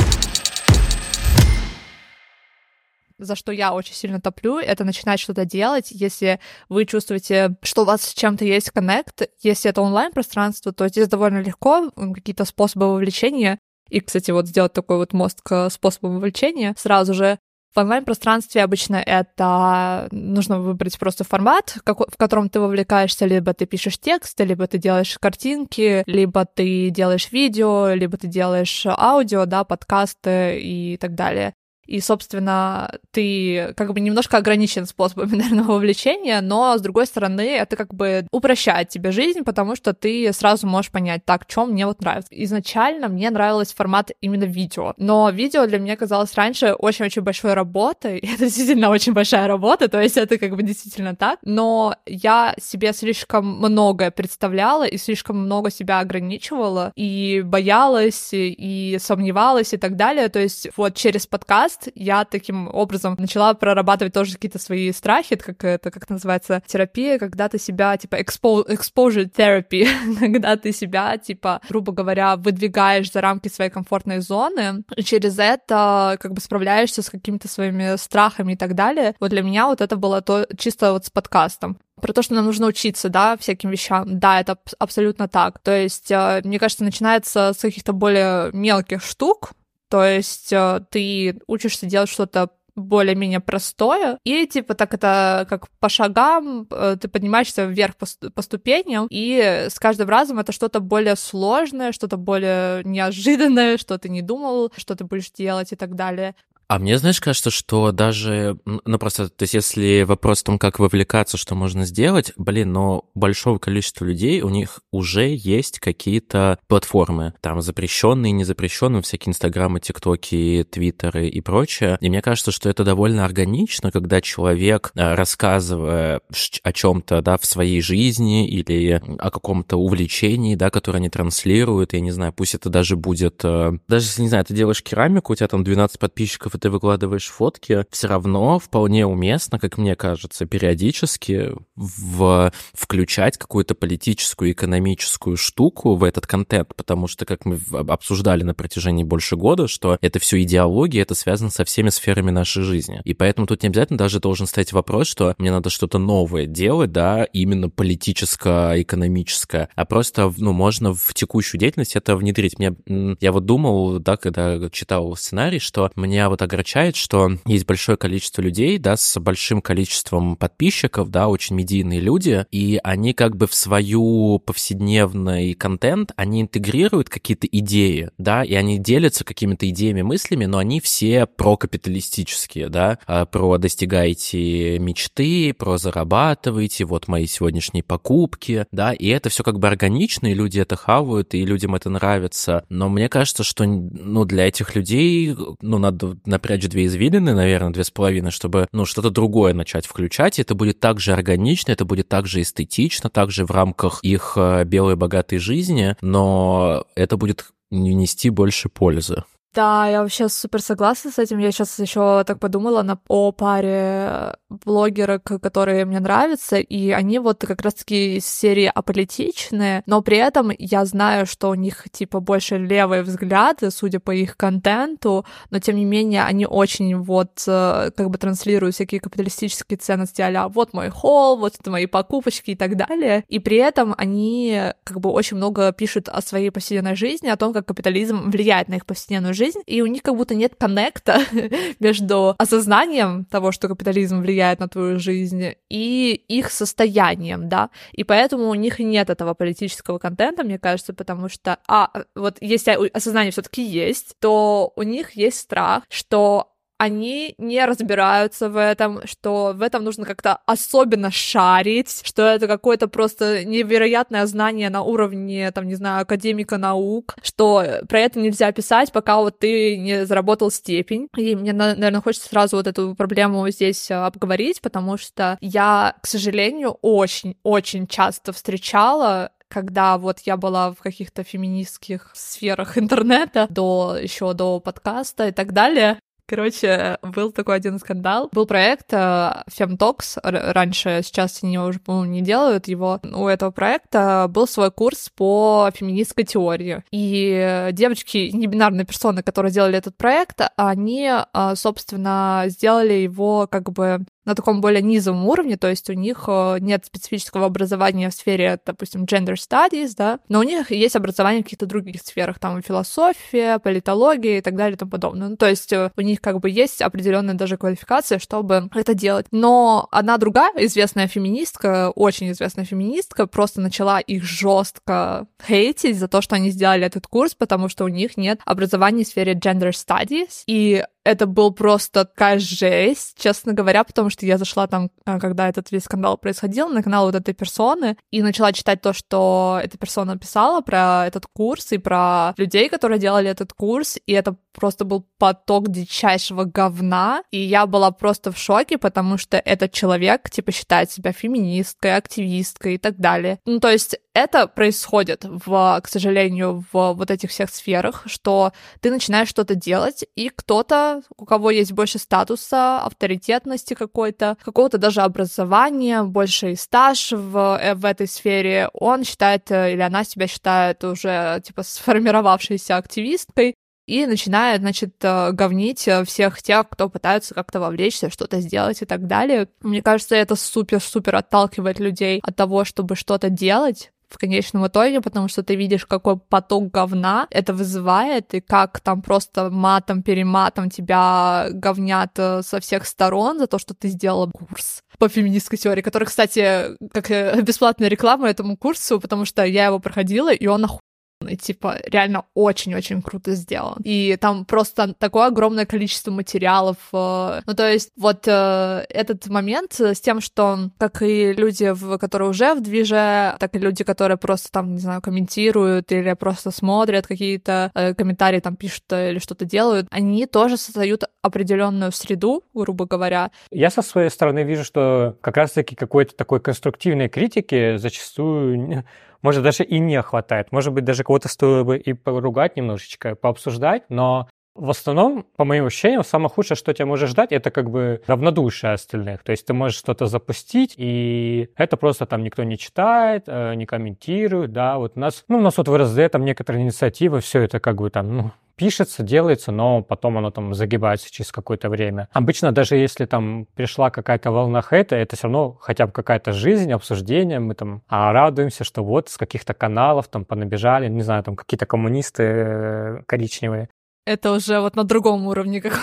за 3.23 3.35
что 3.35 3.51
я 3.51 3.73
очень 3.73 3.93
сильно 3.93 4.21
топлю, 4.21 4.59
это 4.59 4.83
начинать 4.83 5.19
что-то 5.19 5.45
делать, 5.45 5.89
если 5.91 6.39
вы 6.69 6.85
чувствуете, 6.85 7.55
что 7.61 7.83
у 7.83 7.85
вас 7.85 8.01
с 8.01 8.13
чем-то 8.13 8.45
есть 8.45 8.71
коннект, 8.71 9.29
если 9.41 9.69
это 9.69 9.81
онлайн-пространство, 9.81 10.71
то 10.71 10.87
здесь 10.87 11.07
довольно 11.07 11.41
легко 11.41 11.91
какие-то 11.91 12.45
способы 12.45 12.87
вовлечения, 12.87 13.59
и, 13.89 13.99
кстати, 13.99 14.31
вот 14.31 14.47
сделать 14.47 14.73
такой 14.73 14.97
вот 14.97 15.13
мост 15.13 15.41
к 15.41 15.69
способам 15.69 16.15
вовлечения 16.15 16.73
сразу 16.77 17.13
же, 17.13 17.37
в 17.75 17.79
онлайн-пространстве 17.79 18.61
обычно 18.61 18.97
это 18.97 20.07
нужно 20.11 20.59
выбрать 20.59 20.99
просто 20.99 21.23
формат, 21.23 21.75
в 21.83 22.17
котором 22.17 22.47
ты 22.49 22.59
вовлекаешься, 22.59 23.25
либо 23.25 23.53
ты 23.55 23.65
пишешь 23.65 23.97
тексты, 23.97 24.43
либо 24.43 24.67
ты 24.67 24.77
делаешь 24.77 25.17
картинки, 25.19 26.03
либо 26.05 26.45
ты 26.45 26.91
делаешь 26.91 27.31
видео, 27.31 27.93
либо 27.93 28.15
ты 28.17 28.27
делаешь 28.27 28.85
аудио, 28.85 29.45
да, 29.45 29.63
подкасты 29.63 30.59
и 30.61 30.97
так 30.97 31.15
далее. 31.15 31.55
И, 31.85 31.99
собственно, 31.99 32.91
ты 33.11 33.73
как 33.75 33.93
бы 33.93 33.99
немножко 33.99 34.37
ограничен 34.37 34.85
способами, 34.85 35.35
наверное, 35.35 35.63
вовлечения, 35.63 36.41
но, 36.41 36.77
с 36.77 36.81
другой 36.81 37.05
стороны, 37.05 37.41
это 37.41 37.75
как 37.75 37.93
бы 37.93 38.25
упрощает 38.31 38.89
тебе 38.89 39.11
жизнь, 39.11 39.43
потому 39.43 39.75
что 39.75 39.93
ты 39.93 40.31
сразу 40.33 40.67
можешь 40.67 40.91
понять, 40.91 41.25
так, 41.25 41.45
что 41.47 41.65
мне 41.65 41.85
вот 41.85 42.01
нравится. 42.01 42.29
Изначально 42.31 43.07
мне 43.07 43.29
нравился 43.29 43.75
формат 43.75 44.11
именно 44.21 44.45
видео, 44.45 44.93
но 44.97 45.29
видео 45.29 45.65
для 45.65 45.79
меня 45.79 45.95
казалось 45.95 46.33
раньше 46.35 46.73
очень-очень 46.73 47.21
большой 47.21 47.53
работой, 47.53 48.17
и 48.19 48.27
это 48.27 48.45
действительно 48.45 48.89
очень 48.89 49.13
большая 49.13 49.47
работа, 49.47 49.87
то 49.87 50.01
есть 50.01 50.17
это 50.17 50.37
как 50.37 50.55
бы 50.55 50.63
действительно 50.63 51.15
так, 51.15 51.39
но 51.43 51.95
я 52.05 52.55
себе 52.61 52.93
слишком 52.93 53.45
многое 53.45 54.11
представляла 54.11 54.85
и 54.85 54.97
слишком 54.97 55.37
много 55.37 55.69
себя 55.69 55.99
ограничивала, 55.99 56.91
и 56.95 57.41
боялась, 57.43 58.29
и 58.31 58.97
сомневалась 58.99 59.73
и 59.73 59.77
так 59.77 59.95
далее, 59.95 60.29
то 60.29 60.39
есть 60.39 60.69
вот 60.77 60.95
через 60.95 61.27
подкаст 61.27 61.72
я 61.95 62.25
таким 62.25 62.67
образом 62.73 63.15
начала 63.17 63.53
прорабатывать 63.53 64.13
тоже 64.13 64.33
какие-то 64.33 64.59
свои 64.59 64.91
страхи, 64.91 65.35
как 65.35 65.63
это, 65.63 65.91
как 65.91 66.03
это 66.03 66.13
называется, 66.13 66.61
терапия, 66.65 67.19
когда 67.19 67.49
ты 67.49 67.59
себя, 67.59 67.95
типа, 67.97 68.15
expo- 68.21 68.67
exposure 68.67 69.29
therapy, 69.29 69.87
когда 70.19 70.55
ты 70.55 70.71
себя, 70.71 71.17
типа, 71.17 71.61
грубо 71.69 71.91
говоря, 71.91 72.35
выдвигаешь 72.35 73.11
за 73.11 73.21
рамки 73.21 73.47
своей 73.47 73.71
комфортной 73.71 74.19
зоны, 74.19 74.83
и 74.95 75.03
через 75.03 75.39
это 75.39 76.17
как 76.19 76.33
бы 76.33 76.41
справляешься 76.41 77.01
с 77.01 77.09
какими-то 77.09 77.47
своими 77.47 77.97
страхами 77.97 78.53
и 78.53 78.57
так 78.57 78.75
далее. 78.75 79.15
Вот 79.19 79.29
для 79.29 79.41
меня 79.41 79.67
вот 79.67 79.81
это 79.81 79.95
было 79.95 80.21
то 80.21 80.47
чисто 80.57 80.93
вот 80.93 81.05
с 81.05 81.09
подкастом 81.09 81.77
про 82.03 82.11
то, 82.11 82.21
что 82.21 82.33
нам 82.33 82.45
нужно 82.45 82.67
учиться, 82.67 83.07
да, 83.07 83.37
всяким 83.37 83.69
вещам. 83.69 84.19
Да, 84.19 84.41
это 84.41 84.57
абсолютно 84.77 85.27
так. 85.29 85.59
То 85.59 85.71
есть, 85.71 86.11
э, 86.11 86.41
мне 86.43 86.59
кажется, 86.59 86.83
начинается 86.83 87.53
с 87.53 87.57
каких-то 87.57 87.93
более 87.93 88.51
мелких 88.51 89.01
штук, 89.01 89.53
то 89.93 90.03
есть 90.03 90.51
э, 90.51 90.79
ты 90.89 91.39
учишься 91.45 91.85
делать 91.85 92.09
что-то 92.09 92.49
более-менее 92.75 93.39
простое, 93.39 94.17
и 94.23 94.47
типа 94.47 94.73
так 94.73 94.95
это 94.95 95.45
как 95.47 95.69
по 95.79 95.87
шагам 95.87 96.65
э, 96.71 96.97
ты 96.99 97.07
поднимаешься 97.07 97.65
вверх 97.65 97.95
по, 97.97 98.07
по 98.31 98.41
ступеням, 98.41 99.05
и 99.11 99.67
с 99.69 99.77
каждым 99.77 100.09
разом 100.09 100.39
это 100.39 100.51
что-то 100.51 100.79
более 100.79 101.15
сложное, 101.15 101.91
что-то 101.91 102.17
более 102.17 102.83
неожиданное, 102.83 103.77
что 103.77 103.99
ты 103.99 104.09
не 104.09 104.23
думал, 104.23 104.71
что 104.75 104.95
ты 104.95 105.03
будешь 105.03 105.29
делать 105.29 105.71
и 105.73 105.75
так 105.75 105.93
далее. 105.93 106.33
А 106.67 106.79
мне, 106.79 106.97
знаешь, 106.97 107.19
кажется, 107.19 107.51
что 107.51 107.91
даже, 107.91 108.57
ну 108.65 108.97
просто, 108.97 109.29
то 109.29 109.43
есть 109.43 109.53
если 109.53 110.03
вопрос 110.03 110.41
в 110.41 110.43
том, 110.45 110.59
как 110.59 110.79
вовлекаться, 110.79 111.37
что 111.37 111.55
можно 111.55 111.85
сделать, 111.85 112.31
блин, 112.37 112.71
но 112.71 113.05
большого 113.13 113.59
количества 113.59 114.05
людей, 114.05 114.41
у 114.41 114.49
них 114.49 114.79
уже 114.91 115.35
есть 115.35 115.79
какие-то 115.79 116.57
платформы, 116.67 117.33
там 117.41 117.61
запрещенные, 117.61 118.31
незапрещенные, 118.31 119.01
всякие 119.01 119.31
инстаграмы, 119.31 119.79
тиктоки, 119.79 120.65
твиттеры 120.69 121.27
и 121.27 121.41
прочее. 121.41 121.97
И 122.01 122.09
мне 122.09 122.21
кажется, 122.21 122.51
что 122.51 122.69
это 122.69 122.83
довольно 122.83 123.25
органично, 123.25 123.91
когда 123.91 124.21
человек, 124.21 124.91
э, 124.95 125.15
рассказывая 125.15 126.21
о 126.63 126.73
чем-то, 126.73 127.21
да, 127.21 127.37
в 127.37 127.45
своей 127.45 127.81
жизни 127.81 128.47
или 128.47 129.01
о 129.19 129.31
каком-то 129.31 129.77
увлечении, 129.77 130.55
да, 130.55 130.69
которое 130.69 130.97
они 130.97 131.09
транслируют, 131.09 131.93
я 131.93 131.99
не 131.99 132.11
знаю, 132.11 132.33
пусть 132.33 132.55
это 132.55 132.69
даже 132.69 132.95
будет, 132.95 133.41
э, 133.43 133.73
даже 133.87 134.05
если, 134.05 134.21
не 134.23 134.29
знаю, 134.29 134.45
ты 134.45 134.53
делаешь 134.53 134.81
керамику, 134.81 135.33
у 135.33 135.35
тебя 135.35 135.47
там 135.47 135.63
12 135.63 135.99
подписчиков, 135.99 136.52
и 136.55 136.57
ты 136.57 136.69
выкладываешь 136.69 137.27
фотки, 137.27 137.85
все 137.89 138.07
равно 138.07 138.59
вполне 138.59 139.05
уместно, 139.05 139.59
как 139.59 139.77
мне 139.77 139.95
кажется, 139.95 140.45
периодически 140.45 141.51
в... 141.75 142.51
включать 142.73 143.37
какую-то 143.37 143.75
политическую, 143.75 144.51
экономическую 144.51 145.37
штуку 145.37 145.95
в 145.95 146.03
этот 146.03 146.27
контент, 146.27 146.75
потому 146.75 147.07
что, 147.07 147.25
как 147.25 147.45
мы 147.45 147.59
обсуждали 147.87 148.43
на 148.43 148.53
протяжении 148.53 149.03
больше 149.03 149.35
года, 149.35 149.67
что 149.67 149.97
это 150.01 150.19
все 150.19 150.41
идеология, 150.41 151.01
это 151.01 151.15
связано 151.15 151.49
со 151.49 151.65
всеми 151.65 151.89
сферами 151.89 152.31
нашей 152.31 152.63
жизни. 152.63 153.01
И 153.03 153.13
поэтому 153.13 153.47
тут 153.47 153.63
не 153.63 153.69
обязательно 153.69 153.97
даже 153.97 154.19
должен 154.19 154.47
стоять 154.47 154.73
вопрос, 154.73 155.07
что 155.07 155.35
мне 155.37 155.51
надо 155.51 155.69
что-то 155.69 155.97
новое 155.97 156.45
делать, 156.45 156.91
да, 156.91 157.23
именно 157.23 157.69
политическое, 157.69 158.81
экономическое, 158.81 159.69
а 159.75 159.85
просто, 159.85 160.31
ну, 160.37 160.53
можно 160.53 160.93
в 160.93 161.13
текущую 161.13 161.59
деятельность 161.59 161.95
это 161.95 162.15
внедрить. 162.15 162.59
Мне, 162.59 162.75
я 163.19 163.31
вот 163.31 163.45
думал, 163.45 163.99
да, 163.99 164.17
когда 164.17 164.69
читал 164.69 165.15
сценарий, 165.15 165.59
что 165.59 165.91
меня 165.95 166.29
вот 166.29 166.41
огорчает, 166.43 166.95
что 166.95 167.31
есть 167.45 167.65
большое 167.65 167.97
количество 167.97 168.41
людей, 168.41 168.77
да, 168.77 168.97
с 168.97 169.19
большим 169.19 169.61
количеством 169.61 170.35
подписчиков, 170.35 171.09
да, 171.09 171.27
очень 171.27 171.55
медийные 171.55 171.99
люди, 171.99 172.45
и 172.51 172.79
они 172.83 173.13
как 173.13 173.35
бы 173.35 173.47
в 173.47 173.53
свою 173.53 174.39
повседневный 174.39 175.53
контент, 175.53 176.11
они 176.15 176.41
интегрируют 176.41 177.09
какие-то 177.09 177.47
идеи, 177.47 178.09
да, 178.17 178.43
и 178.43 178.53
они 178.53 178.77
делятся 178.77 179.23
какими-то 179.23 179.69
идеями, 179.69 180.01
мыслями, 180.01 180.45
но 180.45 180.57
они 180.57 180.79
все 180.79 181.25
прокапиталистические, 181.25 182.69
да, 182.69 182.99
а, 183.05 183.25
про 183.25 183.57
достигайте 183.57 184.79
мечты, 184.79 185.53
про 185.53 185.77
зарабатывайте, 185.77 186.85
вот 186.85 187.07
мои 187.07 187.25
сегодняшние 187.25 187.83
покупки, 187.83 188.65
да, 188.71 188.93
и 188.93 189.07
это 189.07 189.29
все 189.29 189.43
как 189.43 189.59
бы 189.59 189.67
органично, 189.67 190.27
и 190.27 190.33
люди 190.33 190.59
это 190.59 190.75
хавают, 190.75 191.33
и 191.33 191.45
людям 191.45 191.75
это 191.75 191.89
нравится, 191.89 192.65
но 192.69 192.89
мне 192.89 193.09
кажется, 193.09 193.43
что, 193.43 193.65
ну, 193.65 194.25
для 194.25 194.47
этих 194.47 194.75
людей, 194.75 195.35
ну, 195.61 195.77
надо 195.77 196.17
напрячь 196.33 196.67
две 196.67 196.85
извилины, 196.85 197.33
наверное, 197.33 197.71
две 197.71 197.83
с 197.83 197.91
половиной, 197.91 198.31
чтобы, 198.31 198.67
ну, 198.71 198.85
что-то 198.85 199.09
другое 199.09 199.53
начать 199.53 199.85
включать, 199.85 200.39
и 200.39 200.41
это 200.41 200.55
будет 200.55 200.79
также 200.79 201.13
органично, 201.13 201.71
это 201.71 201.85
будет 201.85 202.09
также 202.09 202.41
эстетично, 202.41 203.09
также 203.09 203.45
в 203.45 203.51
рамках 203.51 203.99
их 204.03 204.33
э, 204.35 204.63
белой 204.65 204.95
богатой 204.95 205.37
жизни, 205.37 205.95
но 206.01 206.85
это 206.95 207.17
будет 207.17 207.51
нести 207.71 208.29
больше 208.29 208.69
пользы. 208.69 209.23
Да, 209.53 209.87
я 209.87 210.01
вообще 210.01 210.29
супер 210.29 210.61
согласна 210.61 211.11
с 211.11 211.19
этим. 211.19 211.37
Я 211.37 211.51
сейчас 211.51 211.77
еще 211.77 212.23
так 212.25 212.39
подумала 212.39 212.81
на, 212.81 212.99
о 213.07 213.31
паре 213.31 214.35
блогерок, 214.49 215.23
которые 215.41 215.85
мне 215.85 215.99
нравятся, 215.99 216.57
и 216.57 216.89
они 216.91 217.19
вот 217.19 217.43
как 217.45 217.61
раз-таки 217.61 218.17
из 218.17 218.25
серии 218.25 218.71
аполитичные, 218.73 219.83
но 219.85 220.01
при 220.01 220.17
этом 220.17 220.51
я 220.57 220.85
знаю, 220.85 221.25
что 221.25 221.49
у 221.49 221.55
них 221.55 221.85
типа 221.91 222.19
больше 222.19 222.57
левые 222.57 223.03
взгляды, 223.03 223.71
судя 223.71 223.99
по 223.99 224.11
их 224.11 224.37
контенту, 224.37 225.25
но 225.49 225.59
тем 225.59 225.75
не 225.75 225.85
менее 225.85 226.23
они 226.23 226.45
очень 226.45 226.95
вот 226.95 227.43
э, 227.47 227.91
как 227.95 228.09
бы 228.09 228.17
транслируют 228.17 228.75
всякие 228.75 229.01
капиталистические 229.01 229.77
ценности 229.77 230.21
а 230.21 230.47
вот 230.47 230.73
мой 230.73 230.89
холл, 230.89 231.37
вот 231.37 231.55
это 231.59 231.69
мои 231.69 231.85
покупочки 231.85 232.51
и 232.51 232.55
так 232.55 232.75
далее, 232.75 233.23
и 233.27 233.39
при 233.39 233.57
этом 233.57 233.93
они 233.97 234.71
как 234.83 234.99
бы 234.99 235.09
очень 235.09 235.37
много 235.37 235.71
пишут 235.71 236.09
о 236.09 236.21
своей 236.21 236.49
повседневной 236.49 236.95
жизни, 236.95 237.27
о 237.27 237.37
том, 237.37 237.53
как 237.53 237.65
капитализм 237.65 238.29
влияет 238.29 238.67
на 238.67 238.75
их 238.75 238.85
повседневную 238.85 239.33
жизнь, 239.33 239.42
и 239.65 239.81
у 239.81 239.85
них 239.87 240.01
как 240.01 240.15
будто 240.15 240.35
нет 240.35 240.55
коннекта 240.55 241.21
между 241.79 242.35
осознанием 242.37 243.25
того, 243.25 243.51
что 243.51 243.67
капитализм 243.67 244.21
влияет 244.21 244.59
на 244.59 244.67
твою 244.67 244.99
жизнь, 244.99 245.53
и 245.69 246.23
их 246.27 246.51
состоянием, 246.51 247.49
да, 247.49 247.69
и 247.91 248.03
поэтому 248.03 248.49
у 248.49 248.55
них 248.55 248.79
нет 248.79 249.09
этого 249.09 249.33
политического 249.33 249.97
контента, 249.97 250.43
мне 250.43 250.59
кажется, 250.59 250.93
потому 250.93 251.29
что, 251.29 251.59
а, 251.67 251.91
вот 252.15 252.37
если 252.41 252.71
осознание 252.93 253.31
все 253.31 253.41
таки 253.41 253.63
есть, 253.63 254.15
то 254.19 254.71
у 254.75 254.83
них 254.83 255.11
есть 255.11 255.39
страх, 255.39 255.83
что 255.89 256.52
они 256.83 257.33
не 257.37 257.65
разбираются 257.65 258.49
в 258.49 258.57
этом, 258.57 259.07
что 259.07 259.53
в 259.55 259.61
этом 259.61 259.85
нужно 259.85 260.05
как-то 260.05 260.39
особенно 260.45 261.11
шарить, 261.11 262.01
что 262.03 262.23
это 262.23 262.47
какое-то 262.47 262.89
просто 262.89 263.45
невероятное 263.45 264.25
знание 264.25 264.69
на 264.69 264.81
уровне, 264.83 265.49
там, 265.51 265.67
не 265.67 265.75
знаю, 265.75 266.01
академика 266.01 266.57
наук, 266.57 267.15
что 267.23 267.63
про 267.87 267.99
это 268.01 268.19
нельзя 268.19 268.51
писать, 268.51 268.91
пока 268.91 269.17
вот 269.17 269.39
ты 269.39 269.77
не 269.77 270.05
заработал 270.05 270.51
степень. 270.51 271.07
И 271.15 271.35
мне, 271.35 271.53
наверное, 271.53 272.01
хочется 272.01 272.27
сразу 272.27 272.57
вот 272.57 272.67
эту 272.67 272.95
проблему 272.95 273.49
здесь 273.49 273.89
э, 273.89 273.93
обговорить, 273.93 274.61
потому 274.61 274.97
что 274.97 275.37
я, 275.39 275.95
к 276.01 276.07
сожалению, 276.07 276.77
очень-очень 276.81 277.87
часто 277.87 278.33
встречала 278.33 279.31
когда 279.53 279.99
вот 279.99 280.19
я 280.21 280.35
была 280.35 280.71
в 280.71 280.77
каких-то 280.77 281.23
феминистских 281.23 282.09
сферах 282.15 282.77
интернета, 282.77 283.45
до 283.49 283.95
еще 284.01 284.33
до 284.33 284.59
подкаста 284.59 285.27
и 285.27 285.31
так 285.31 285.53
далее, 285.53 285.99
Короче, 286.33 286.97
был 287.03 287.31
такой 287.31 287.57
один 287.57 287.77
скандал. 287.77 288.27
Был 288.31 288.47
проект 288.47 288.91
Femtox 288.91 290.19
раньше, 290.23 291.01
сейчас 291.03 291.43
они 291.43 291.59
уже, 291.59 291.79
по-моему, 291.79 292.11
не 292.11 292.21
делают 292.21 292.67
его. 292.67 292.99
У 293.03 293.27
этого 293.27 293.51
проекта 293.51 294.25
был 294.29 294.47
свой 294.47 294.71
курс 294.71 295.11
по 295.15 295.69
феминистской 295.75 296.23
теории. 296.23 296.83
И 296.89 297.69
девочки, 297.73 298.31
небинарные 298.33 298.83
персоны, 298.83 299.21
которые 299.21 299.51
делали 299.51 299.77
этот 299.77 299.95
проект, 299.95 300.41
они, 300.55 301.05
uh, 301.05 301.55
собственно, 301.55 302.45
сделали 302.47 302.93
его 302.93 303.45
как 303.45 303.71
бы 303.71 303.99
на 304.25 304.35
таком 304.35 304.61
более 304.61 304.81
низовом 304.81 305.27
уровне, 305.27 305.57
то 305.57 305.69
есть 305.69 305.89
у 305.89 305.93
них 305.93 306.25
э, 306.27 306.57
нет 306.59 306.85
специфического 306.85 307.45
образования 307.45 308.09
в 308.09 308.13
сфере, 308.13 308.59
допустим, 308.65 309.03
gender 309.03 309.35
studies, 309.35 309.93
да, 309.97 310.19
но 310.29 310.39
у 310.39 310.43
них 310.43 310.71
есть 310.71 310.95
образование 310.95 311.41
в 311.41 311.45
каких-то 311.45 311.65
других 311.65 312.01
сферах, 312.01 312.39
там 312.39 312.61
философия, 312.61 313.59
политология 313.59 314.37
и 314.37 314.41
так 314.41 314.55
далее 314.55 314.75
и 314.75 314.77
тому 314.77 314.91
подобное. 314.91 315.29
Ну, 315.29 315.37
то 315.37 315.49
есть 315.49 315.73
э, 315.73 315.91
у 315.95 316.01
них 316.01 316.21
как 316.21 316.39
бы 316.39 316.49
есть 316.49 316.81
определенная 316.81 317.35
даже 317.35 317.57
квалификация, 317.57 318.19
чтобы 318.19 318.69
это 318.73 318.93
делать. 318.93 319.27
Но 319.31 319.87
одна 319.91 320.17
другая 320.17 320.51
известная 320.57 321.07
феминистка, 321.07 321.91
очень 321.91 322.31
известная 322.31 322.65
феминистка, 322.65 323.27
просто 323.27 323.61
начала 323.61 323.99
их 323.99 324.23
жестко 324.23 325.27
хейтить 325.45 325.97
за 325.97 326.07
то, 326.07 326.21
что 326.21 326.35
они 326.35 326.49
сделали 326.49 326.85
этот 326.85 327.07
курс, 327.07 327.35
потому 327.35 327.69
что 327.69 327.85
у 327.85 327.89
них 327.89 328.17
нет 328.17 328.39
образования 328.45 329.03
в 329.03 329.07
сфере 329.07 329.33
gender 329.33 329.71
studies, 329.71 330.43
и 330.47 330.83
это 331.03 331.25
был 331.25 331.51
просто 331.51 332.05
такая 332.05 332.39
жесть, 332.39 333.15
честно 333.17 333.53
говоря, 333.53 333.83
потому 333.83 334.09
что 334.13 334.25
я 334.25 334.37
зашла 334.37 334.67
там, 334.67 334.89
э, 335.05 335.19
когда 335.19 335.49
этот 335.49 335.71
весь 335.71 335.83
скандал 335.83 336.17
происходил, 336.17 336.69
на 336.69 336.81
канал 336.81 337.05
вот 337.07 337.15
этой 337.15 337.33
персоны, 337.33 337.97
и 338.11 338.21
начала 338.21 338.53
читать 338.53 338.81
то, 338.81 338.93
что 338.93 339.59
эта 339.61 339.77
персона 339.77 340.17
писала 340.17 340.61
про 340.61 341.05
этот 341.05 341.25
курс 341.33 341.71
и 341.73 341.77
про 341.77 342.33
людей, 342.37 342.69
которые 342.69 342.99
делали 342.99 343.29
этот 343.29 343.53
курс, 343.53 343.97
и 344.05 344.13
это 344.13 344.35
просто 344.53 344.85
был 344.85 345.05
поток 345.17 345.69
дичайшего 345.69 346.45
говна, 346.45 347.23
и 347.31 347.39
я 347.39 347.65
была 347.65 347.91
просто 347.91 348.31
в 348.31 348.37
шоке, 348.37 348.77
потому 348.77 349.17
что 349.17 349.37
этот 349.37 349.71
человек, 349.71 350.29
типа, 350.29 350.51
считает 350.51 350.91
себя 350.91 351.11
феминисткой, 351.11 351.95
активисткой 351.95 352.75
и 352.75 352.77
так 352.77 352.97
далее. 352.97 353.39
Ну, 353.45 353.59
то 353.59 353.69
есть 353.69 353.97
это 354.13 354.47
происходит, 354.47 355.25
в, 355.25 355.81
к 355.83 355.87
сожалению, 355.87 356.63
в 356.71 356.93
вот 356.93 357.09
этих 357.09 357.31
всех 357.31 357.49
сферах, 357.49 358.03
что 358.05 358.53
ты 358.79 358.91
начинаешь 358.91 359.27
что-то 359.27 359.55
делать, 359.55 360.05
и 360.15 360.29
кто-то, 360.29 361.01
у 361.17 361.25
кого 361.25 361.49
есть 361.49 361.71
больше 361.71 361.97
статуса, 361.97 362.81
авторитетности 362.83 363.73
какой-то, 364.03 364.37
какого-то 364.43 364.77
даже 364.77 365.01
образования, 365.01 366.03
больше 366.03 366.55
стаж 366.55 367.13
в, 367.13 367.59
э, 367.61 367.73
в 367.75 367.85
этой 367.85 368.07
сфере, 368.07 368.69
он 368.73 369.03
считает, 369.05 369.49
э, 369.51 369.73
или 369.73 369.81
она 369.81 370.03
себя 370.03 370.27
считает 370.27 370.83
уже, 370.83 371.41
типа, 371.43 371.63
сформировавшейся 371.63 372.75
активисткой, 372.75 373.55
и 373.85 374.05
начинает, 374.05 374.61
значит, 374.61 374.95
э, 375.01 375.31
говнить 375.31 375.87
всех 376.05 376.41
тех, 376.41 376.69
кто 376.69 376.89
пытается 376.89 377.33
как-то 377.33 377.59
вовлечься, 377.59 378.09
что-то 378.09 378.41
сделать 378.41 378.81
и 378.81 378.85
так 378.85 379.07
далее. 379.07 379.47
Мне 379.61 379.81
кажется, 379.81 380.15
это 380.15 380.35
супер-супер 380.35 381.15
отталкивает 381.15 381.79
людей 381.79 382.19
от 382.23 382.35
того, 382.35 382.65
чтобы 382.65 382.95
что-то 382.95 383.29
делать, 383.29 383.92
в 384.13 384.17
конечном 384.17 384.67
итоге, 384.67 385.01
потому 385.01 385.27
что 385.27 385.43
ты 385.43 385.55
видишь, 385.55 385.85
какой 385.85 386.17
поток 386.17 386.71
говна 386.71 387.27
это 387.31 387.53
вызывает, 387.53 388.33
и 388.33 388.41
как 388.41 388.79
там 388.79 389.01
просто 389.01 389.49
матом-перематом 389.49 390.69
тебя 390.69 391.47
говнят 391.51 392.11
э, 392.17 392.41
со 392.43 392.59
всех 392.59 392.85
сторон 392.85 393.39
за 393.39 393.47
то, 393.47 393.57
что 393.57 393.73
ты 393.73 393.87
сделала 393.87 394.29
курс 394.29 394.81
по 394.99 395.09
феминистской 395.09 395.57
теории, 395.57 395.81
который, 395.81 396.05
кстати, 396.05 396.77
как 396.91 397.09
э, 397.09 397.41
бесплатная 397.43 397.89
реклама 397.89 398.29
этому 398.29 398.55
курсу, 398.55 398.99
потому 398.99 399.25
что 399.25 399.43
я 399.43 399.65
его 399.65 399.79
проходила, 399.79 400.31
и 400.31 400.45
он 400.47 400.65
оху 400.65 400.79
и, 401.27 401.35
типа, 401.35 401.79
реально 401.85 402.25
очень-очень 402.33 403.01
круто 403.01 403.35
сделан. 403.35 403.79
И 403.83 404.17
там 404.19 404.45
просто 404.45 404.93
такое 404.93 405.27
огромное 405.27 405.65
количество 405.65 406.11
материалов. 406.11 406.77
Э, 406.93 407.41
ну, 407.45 407.53
то 407.53 407.69
есть 407.69 407.91
вот 407.97 408.27
э, 408.27 408.85
этот 408.89 409.27
момент 409.27 409.79
с 409.79 409.99
тем, 409.99 410.21
что 410.21 410.69
как 410.77 411.01
и 411.01 411.33
люди, 411.33 411.71
в, 411.71 411.97
которые 411.97 412.29
уже 412.29 412.53
в 412.53 412.61
движе, 412.61 413.35
так 413.39 413.55
и 413.55 413.59
люди, 413.59 413.83
которые 413.83 414.17
просто 414.17 414.51
там, 414.51 414.73
не 414.73 414.79
знаю, 414.79 415.01
комментируют 415.01 415.91
или 415.91 416.13
просто 416.13 416.51
смотрят 416.51 417.07
какие-то 417.07 417.71
э, 417.73 417.93
комментарии, 417.93 418.39
там 418.39 418.55
пишут 418.55 418.83
или 418.91 419.19
что-то 419.19 419.45
делают, 419.45 419.87
они 419.91 420.25
тоже 420.25 420.57
создают 420.57 421.03
определенную 421.21 421.91
среду, 421.91 422.43
грубо 422.53 422.85
говоря. 422.85 423.31
Я 423.51 423.69
со 423.69 423.81
своей 423.81 424.09
стороны 424.09 424.43
вижу, 424.43 424.63
что 424.63 425.17
как 425.21 425.37
раз-таки 425.37 425.75
какой-то 425.75 426.15
такой 426.15 426.39
конструктивной 426.39 427.09
критики 427.09 427.77
зачастую 427.77 428.83
может, 429.23 429.41
даже 429.41 429.63
и 429.63 429.79
не 429.79 429.99
хватает. 430.01 430.51
Может 430.51 430.73
быть, 430.73 430.83
даже 430.83 431.03
кого-то 431.03 431.27
стоило 431.27 431.63
бы 431.63 431.77
и 431.77 431.93
поругать 431.93 432.55
немножечко, 432.55 433.15
пообсуждать, 433.15 433.83
но 433.89 434.27
в 434.55 434.69
основном, 434.69 435.25
по 435.35 435.45
моим 435.45 435.65
ощущениям, 435.65 436.03
самое 436.03 436.29
худшее, 436.29 436.55
что 436.55 436.73
тебя 436.73 436.85
может 436.85 437.09
ждать, 437.09 437.31
это 437.31 437.49
как 437.49 437.71
бы 437.71 438.03
равнодушие 438.05 438.73
остальных. 438.73 439.23
То 439.23 439.31
есть 439.31 439.47
ты 439.47 439.53
можешь 439.53 439.79
что-то 439.79 440.05
запустить, 440.05 440.75
и 440.77 441.49
это 441.55 441.75
просто 441.75 442.05
там 442.05 442.23
никто 442.23 442.43
не 442.43 442.57
читает, 442.57 443.23
э, 443.25 443.55
не 443.55 443.65
комментирует, 443.65 444.51
да. 444.51 444.77
Вот 444.77 444.93
у 444.95 444.99
нас, 444.99 445.25
ну, 445.27 445.39
у 445.39 445.41
нас 445.41 445.57
вот 445.57 445.67
в 445.67 445.75
РСД 445.75 446.11
там 446.11 446.23
некоторые 446.23 446.63
инициативы, 446.63 447.19
все 447.19 447.41
это 447.41 447.59
как 447.59 447.77
бы 447.77 447.89
там, 447.89 448.15
ну, 448.15 448.31
пишется, 448.55 449.03
делается, 449.03 449.51
но 449.51 449.81
потом 449.81 450.17
оно 450.17 450.31
там 450.31 450.53
загибается 450.53 451.11
через 451.11 451.31
какое-то 451.31 451.69
время. 451.69 452.09
Обычно 452.11 452.51
даже 452.51 452.75
если 452.75 453.05
там 453.05 453.47
пришла 453.55 453.89
какая-то 453.89 454.31
волна 454.31 454.61
хейта, 454.61 454.95
это 454.95 455.15
все 455.15 455.23
равно 455.23 455.57
хотя 455.61 455.85
бы 455.87 455.91
какая-то 455.91 456.31
жизнь, 456.31 456.71
обсуждение, 456.71 457.39
мы 457.39 457.55
там 457.55 457.81
а, 457.87 458.11
радуемся, 458.13 458.63
что 458.63 458.83
вот 458.83 459.09
с 459.09 459.17
каких-то 459.17 459.53
каналов 459.53 460.07
там 460.07 460.25
понабежали, 460.25 460.87
не 460.87 461.01
знаю, 461.01 461.23
там 461.23 461.35
какие-то 461.35 461.65
коммунисты 461.65 462.23
э, 462.23 463.03
коричневые 463.05 463.69
это 464.05 464.31
уже 464.31 464.59
вот 464.59 464.75
на 464.75 464.83
другом 464.83 465.27
уровне 465.27 465.61
как 465.61 465.79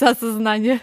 осознания. 0.00 0.80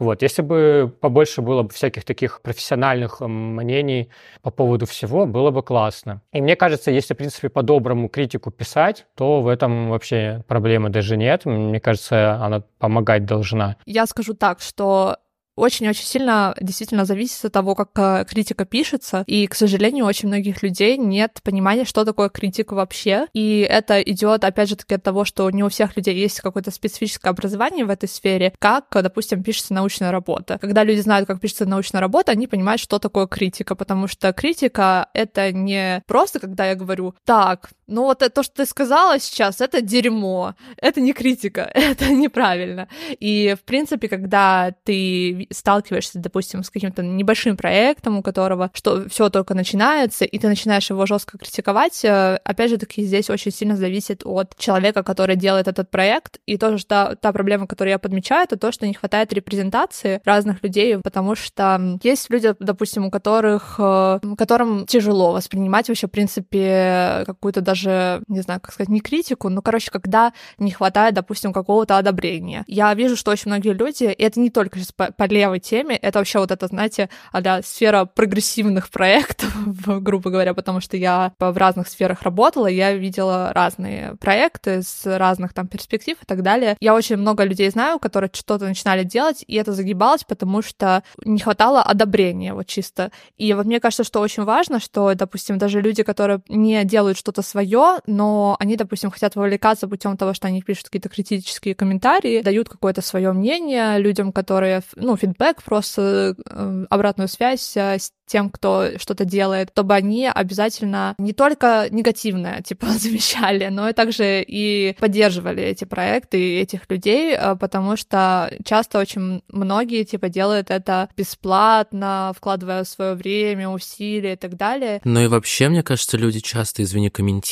Вот, 0.00 0.22
если 0.22 0.40
бы 0.40 0.92
побольше 1.00 1.42
было 1.42 1.62
бы 1.62 1.68
всяких 1.68 2.04
таких 2.04 2.40
профессиональных 2.40 3.20
мнений 3.20 4.08
по 4.42 4.50
поводу 4.50 4.86
всего, 4.86 5.26
было 5.26 5.50
бы 5.50 5.62
классно. 5.62 6.22
И 6.32 6.40
мне 6.40 6.56
кажется, 6.56 6.90
если, 6.90 7.12
в 7.12 7.18
принципе, 7.18 7.50
по-доброму 7.50 8.08
критику 8.08 8.50
писать, 8.50 9.06
то 9.14 9.42
в 9.42 9.48
этом 9.48 9.90
вообще 9.90 10.42
проблемы 10.48 10.88
даже 10.88 11.18
нет. 11.18 11.44
Мне 11.44 11.80
кажется, 11.80 12.36
она 12.36 12.62
помогать 12.78 13.26
должна. 13.26 13.76
Я 13.84 14.06
скажу 14.06 14.32
так, 14.32 14.60
что 14.60 15.18
очень-очень 15.60 16.04
сильно 16.04 16.54
действительно 16.60 17.04
зависит 17.04 17.44
от 17.44 17.52
того, 17.52 17.74
как 17.74 17.90
э, 17.96 18.24
критика 18.28 18.64
пишется. 18.64 19.24
И, 19.26 19.46
к 19.46 19.54
сожалению, 19.54 20.06
очень 20.06 20.28
многих 20.28 20.62
людей 20.62 20.96
нет 20.96 21.40
понимания, 21.42 21.84
что 21.84 22.04
такое 22.04 22.28
критика 22.28 22.74
вообще. 22.74 23.26
И 23.32 23.60
это 23.60 24.00
идет, 24.00 24.44
опять 24.44 24.68
же, 24.68 24.76
таки 24.76 24.94
от 24.94 25.02
того, 25.02 25.24
что 25.24 25.50
не 25.50 25.62
у 25.62 25.68
всех 25.68 25.96
людей 25.96 26.14
есть 26.14 26.40
какое-то 26.40 26.70
специфическое 26.70 27.30
образование 27.30 27.84
в 27.84 27.90
этой 27.90 28.08
сфере, 28.08 28.52
как, 28.58 28.86
допустим, 28.90 29.42
пишется 29.42 29.74
научная 29.74 30.10
работа. 30.10 30.58
Когда 30.58 30.84
люди 30.84 31.00
знают, 31.00 31.26
как 31.26 31.40
пишется 31.40 31.66
научная 31.66 32.00
работа, 32.00 32.32
они 32.32 32.46
понимают, 32.46 32.80
что 32.80 32.98
такое 32.98 33.26
критика, 33.26 33.74
потому 33.74 34.06
что 34.08 34.32
критика— 34.32 35.08
это 35.14 35.52
не 35.52 36.02
просто, 36.06 36.40
когда 36.40 36.66
я 36.66 36.74
говорю, 36.74 37.14
так, 37.24 37.70
ну 37.90 38.04
вот 38.04 38.18
то, 38.18 38.42
что 38.42 38.54
ты 38.54 38.66
сказала 38.66 39.18
сейчас, 39.18 39.60
это 39.60 39.80
дерьмо, 39.80 40.54
это 40.76 41.00
не 41.00 41.12
критика, 41.12 41.70
это 41.74 42.08
неправильно. 42.10 42.88
И, 43.18 43.56
в 43.60 43.64
принципе, 43.64 44.08
когда 44.08 44.72
ты 44.84 45.46
сталкиваешься, 45.50 46.18
допустим, 46.18 46.62
с 46.62 46.70
каким-то 46.70 47.02
небольшим 47.02 47.56
проектом, 47.56 48.18
у 48.18 48.22
которого 48.22 48.70
что 48.72 49.08
все 49.08 49.28
только 49.28 49.54
начинается, 49.54 50.24
и 50.24 50.38
ты 50.38 50.48
начинаешь 50.48 50.90
его 50.90 51.06
жестко 51.06 51.38
критиковать, 51.38 52.04
э, 52.04 52.36
опять 52.44 52.70
же 52.70 52.78
таки 52.78 53.02
здесь 53.02 53.30
очень 53.30 53.52
сильно 53.52 53.76
зависит 53.76 54.22
от 54.24 54.56
человека, 54.56 55.02
который 55.02 55.36
делает 55.36 55.68
этот 55.68 55.90
проект. 55.90 56.38
И 56.46 56.56
тоже 56.56 56.84
та, 56.86 57.14
та 57.16 57.32
проблема, 57.32 57.66
которую 57.66 57.92
я 57.92 57.98
подмечаю, 57.98 58.44
это 58.44 58.56
то, 58.56 58.72
что 58.72 58.86
не 58.86 58.94
хватает 58.94 59.32
репрезентации 59.32 60.20
разных 60.24 60.62
людей, 60.62 60.98
потому 60.98 61.34
что 61.34 61.98
есть 62.02 62.30
люди, 62.30 62.54
допустим, 62.60 63.06
у 63.06 63.10
которых, 63.10 63.76
э, 63.78 64.20
которым 64.38 64.86
тяжело 64.86 65.32
воспринимать 65.32 65.88
вообще, 65.88 66.06
в 66.06 66.10
принципе, 66.10 67.24
какую-то 67.26 67.60
даже, 67.60 67.79
не 67.86 68.40
знаю, 68.40 68.60
как 68.60 68.72
сказать, 68.72 68.88
не 68.88 69.00
критику, 69.00 69.48
но, 69.48 69.62
короче, 69.62 69.90
когда 69.90 70.32
не 70.58 70.70
хватает, 70.70 71.14
допустим, 71.14 71.52
какого-то 71.52 71.98
одобрения. 71.98 72.64
Я 72.66 72.92
вижу, 72.94 73.16
что 73.16 73.30
очень 73.30 73.50
многие 73.50 73.72
люди, 73.72 74.04
и 74.04 74.22
это 74.22 74.40
не 74.40 74.50
только 74.50 74.78
сейчас 74.78 74.92
по, 74.92 75.12
по 75.12 75.24
левой 75.24 75.60
теме, 75.60 75.96
это 75.96 76.18
вообще 76.18 76.38
вот 76.38 76.50
это, 76.50 76.66
знаете, 76.66 77.08
а 77.32 77.62
сфера 77.62 78.04
прогрессивных 78.04 78.90
проектов, 78.90 79.54
грубо 79.86 80.30
говоря, 80.30 80.54
потому 80.54 80.80
что 80.80 80.96
я 80.96 81.32
в 81.38 81.56
разных 81.56 81.88
сферах 81.88 82.22
работала, 82.22 82.66
я 82.66 82.92
видела 82.92 83.52
разные 83.54 84.16
проекты 84.16 84.82
с 84.82 85.06
разных 85.06 85.52
там 85.52 85.68
перспектив 85.68 86.16
и 86.20 86.26
так 86.26 86.42
далее. 86.42 86.76
Я 86.80 86.94
очень 86.94 87.16
много 87.16 87.44
людей 87.44 87.70
знаю, 87.70 87.98
которые 87.98 88.30
что-то 88.32 88.66
начинали 88.66 89.04
делать, 89.04 89.44
и 89.46 89.56
это 89.56 89.72
загибалось, 89.72 90.24
потому 90.24 90.62
что 90.62 91.02
не 91.24 91.38
хватало 91.38 91.82
одобрения, 91.82 92.54
вот 92.54 92.66
чисто. 92.66 93.10
И 93.36 93.52
вот 93.54 93.66
мне 93.66 93.80
кажется, 93.80 94.04
что 94.04 94.20
очень 94.20 94.44
важно, 94.44 94.80
что, 94.80 95.14
допустим, 95.14 95.58
даже 95.58 95.80
люди, 95.80 96.02
которые 96.02 96.40
не 96.48 96.84
делают 96.84 97.18
что-то 97.18 97.42
свое, 97.42 97.69
но 98.06 98.56
они, 98.58 98.76
допустим, 98.76 99.10
хотят 99.10 99.36
вовлекаться 99.36 99.88
путем 99.88 100.16
того, 100.16 100.34
что 100.34 100.48
они 100.48 100.62
пишут 100.62 100.86
какие-то 100.86 101.08
критические 101.08 101.74
комментарии, 101.74 102.42
дают 102.42 102.68
какое-то 102.68 103.02
свое 103.02 103.32
мнение 103.32 103.98
людям, 103.98 104.32
которые, 104.32 104.82
ну, 104.96 105.16
фидбэк, 105.16 105.62
просто 105.62 106.34
э, 106.44 106.86
обратную 106.90 107.28
связь 107.28 107.76
э, 107.76 107.98
с 107.98 108.12
тем, 108.26 108.48
кто 108.50 108.96
что-то 108.96 109.24
делает, 109.24 109.70
чтобы 109.72 109.94
они 109.94 110.28
обязательно 110.28 111.14
не 111.18 111.32
только 111.32 111.88
негативное, 111.90 112.62
типа, 112.64 112.86
замечали, 112.86 113.68
но 113.68 113.88
и 113.88 113.92
также 113.92 114.42
и 114.42 114.96
поддерживали 114.98 115.62
эти 115.62 115.84
проекты 115.84 116.40
и 116.40 116.60
этих 116.60 116.82
людей, 116.88 117.34
э, 117.34 117.56
потому 117.56 117.96
что 117.96 118.52
часто 118.64 118.98
очень 118.98 119.42
многие, 119.48 120.04
типа, 120.04 120.28
делают 120.28 120.70
это 120.70 121.08
бесплатно, 121.16 122.32
вкладывая 122.36 122.84
свое 122.84 123.14
время, 123.14 123.68
усилия 123.68 124.34
и 124.34 124.36
так 124.36 124.56
далее. 124.56 125.00
Ну 125.04 125.20
и 125.20 125.26
вообще, 125.26 125.68
мне 125.68 125.82
кажется, 125.82 126.16
люди 126.16 126.40
часто, 126.40 126.82
извини, 126.82 127.10
комментируют, 127.10 127.49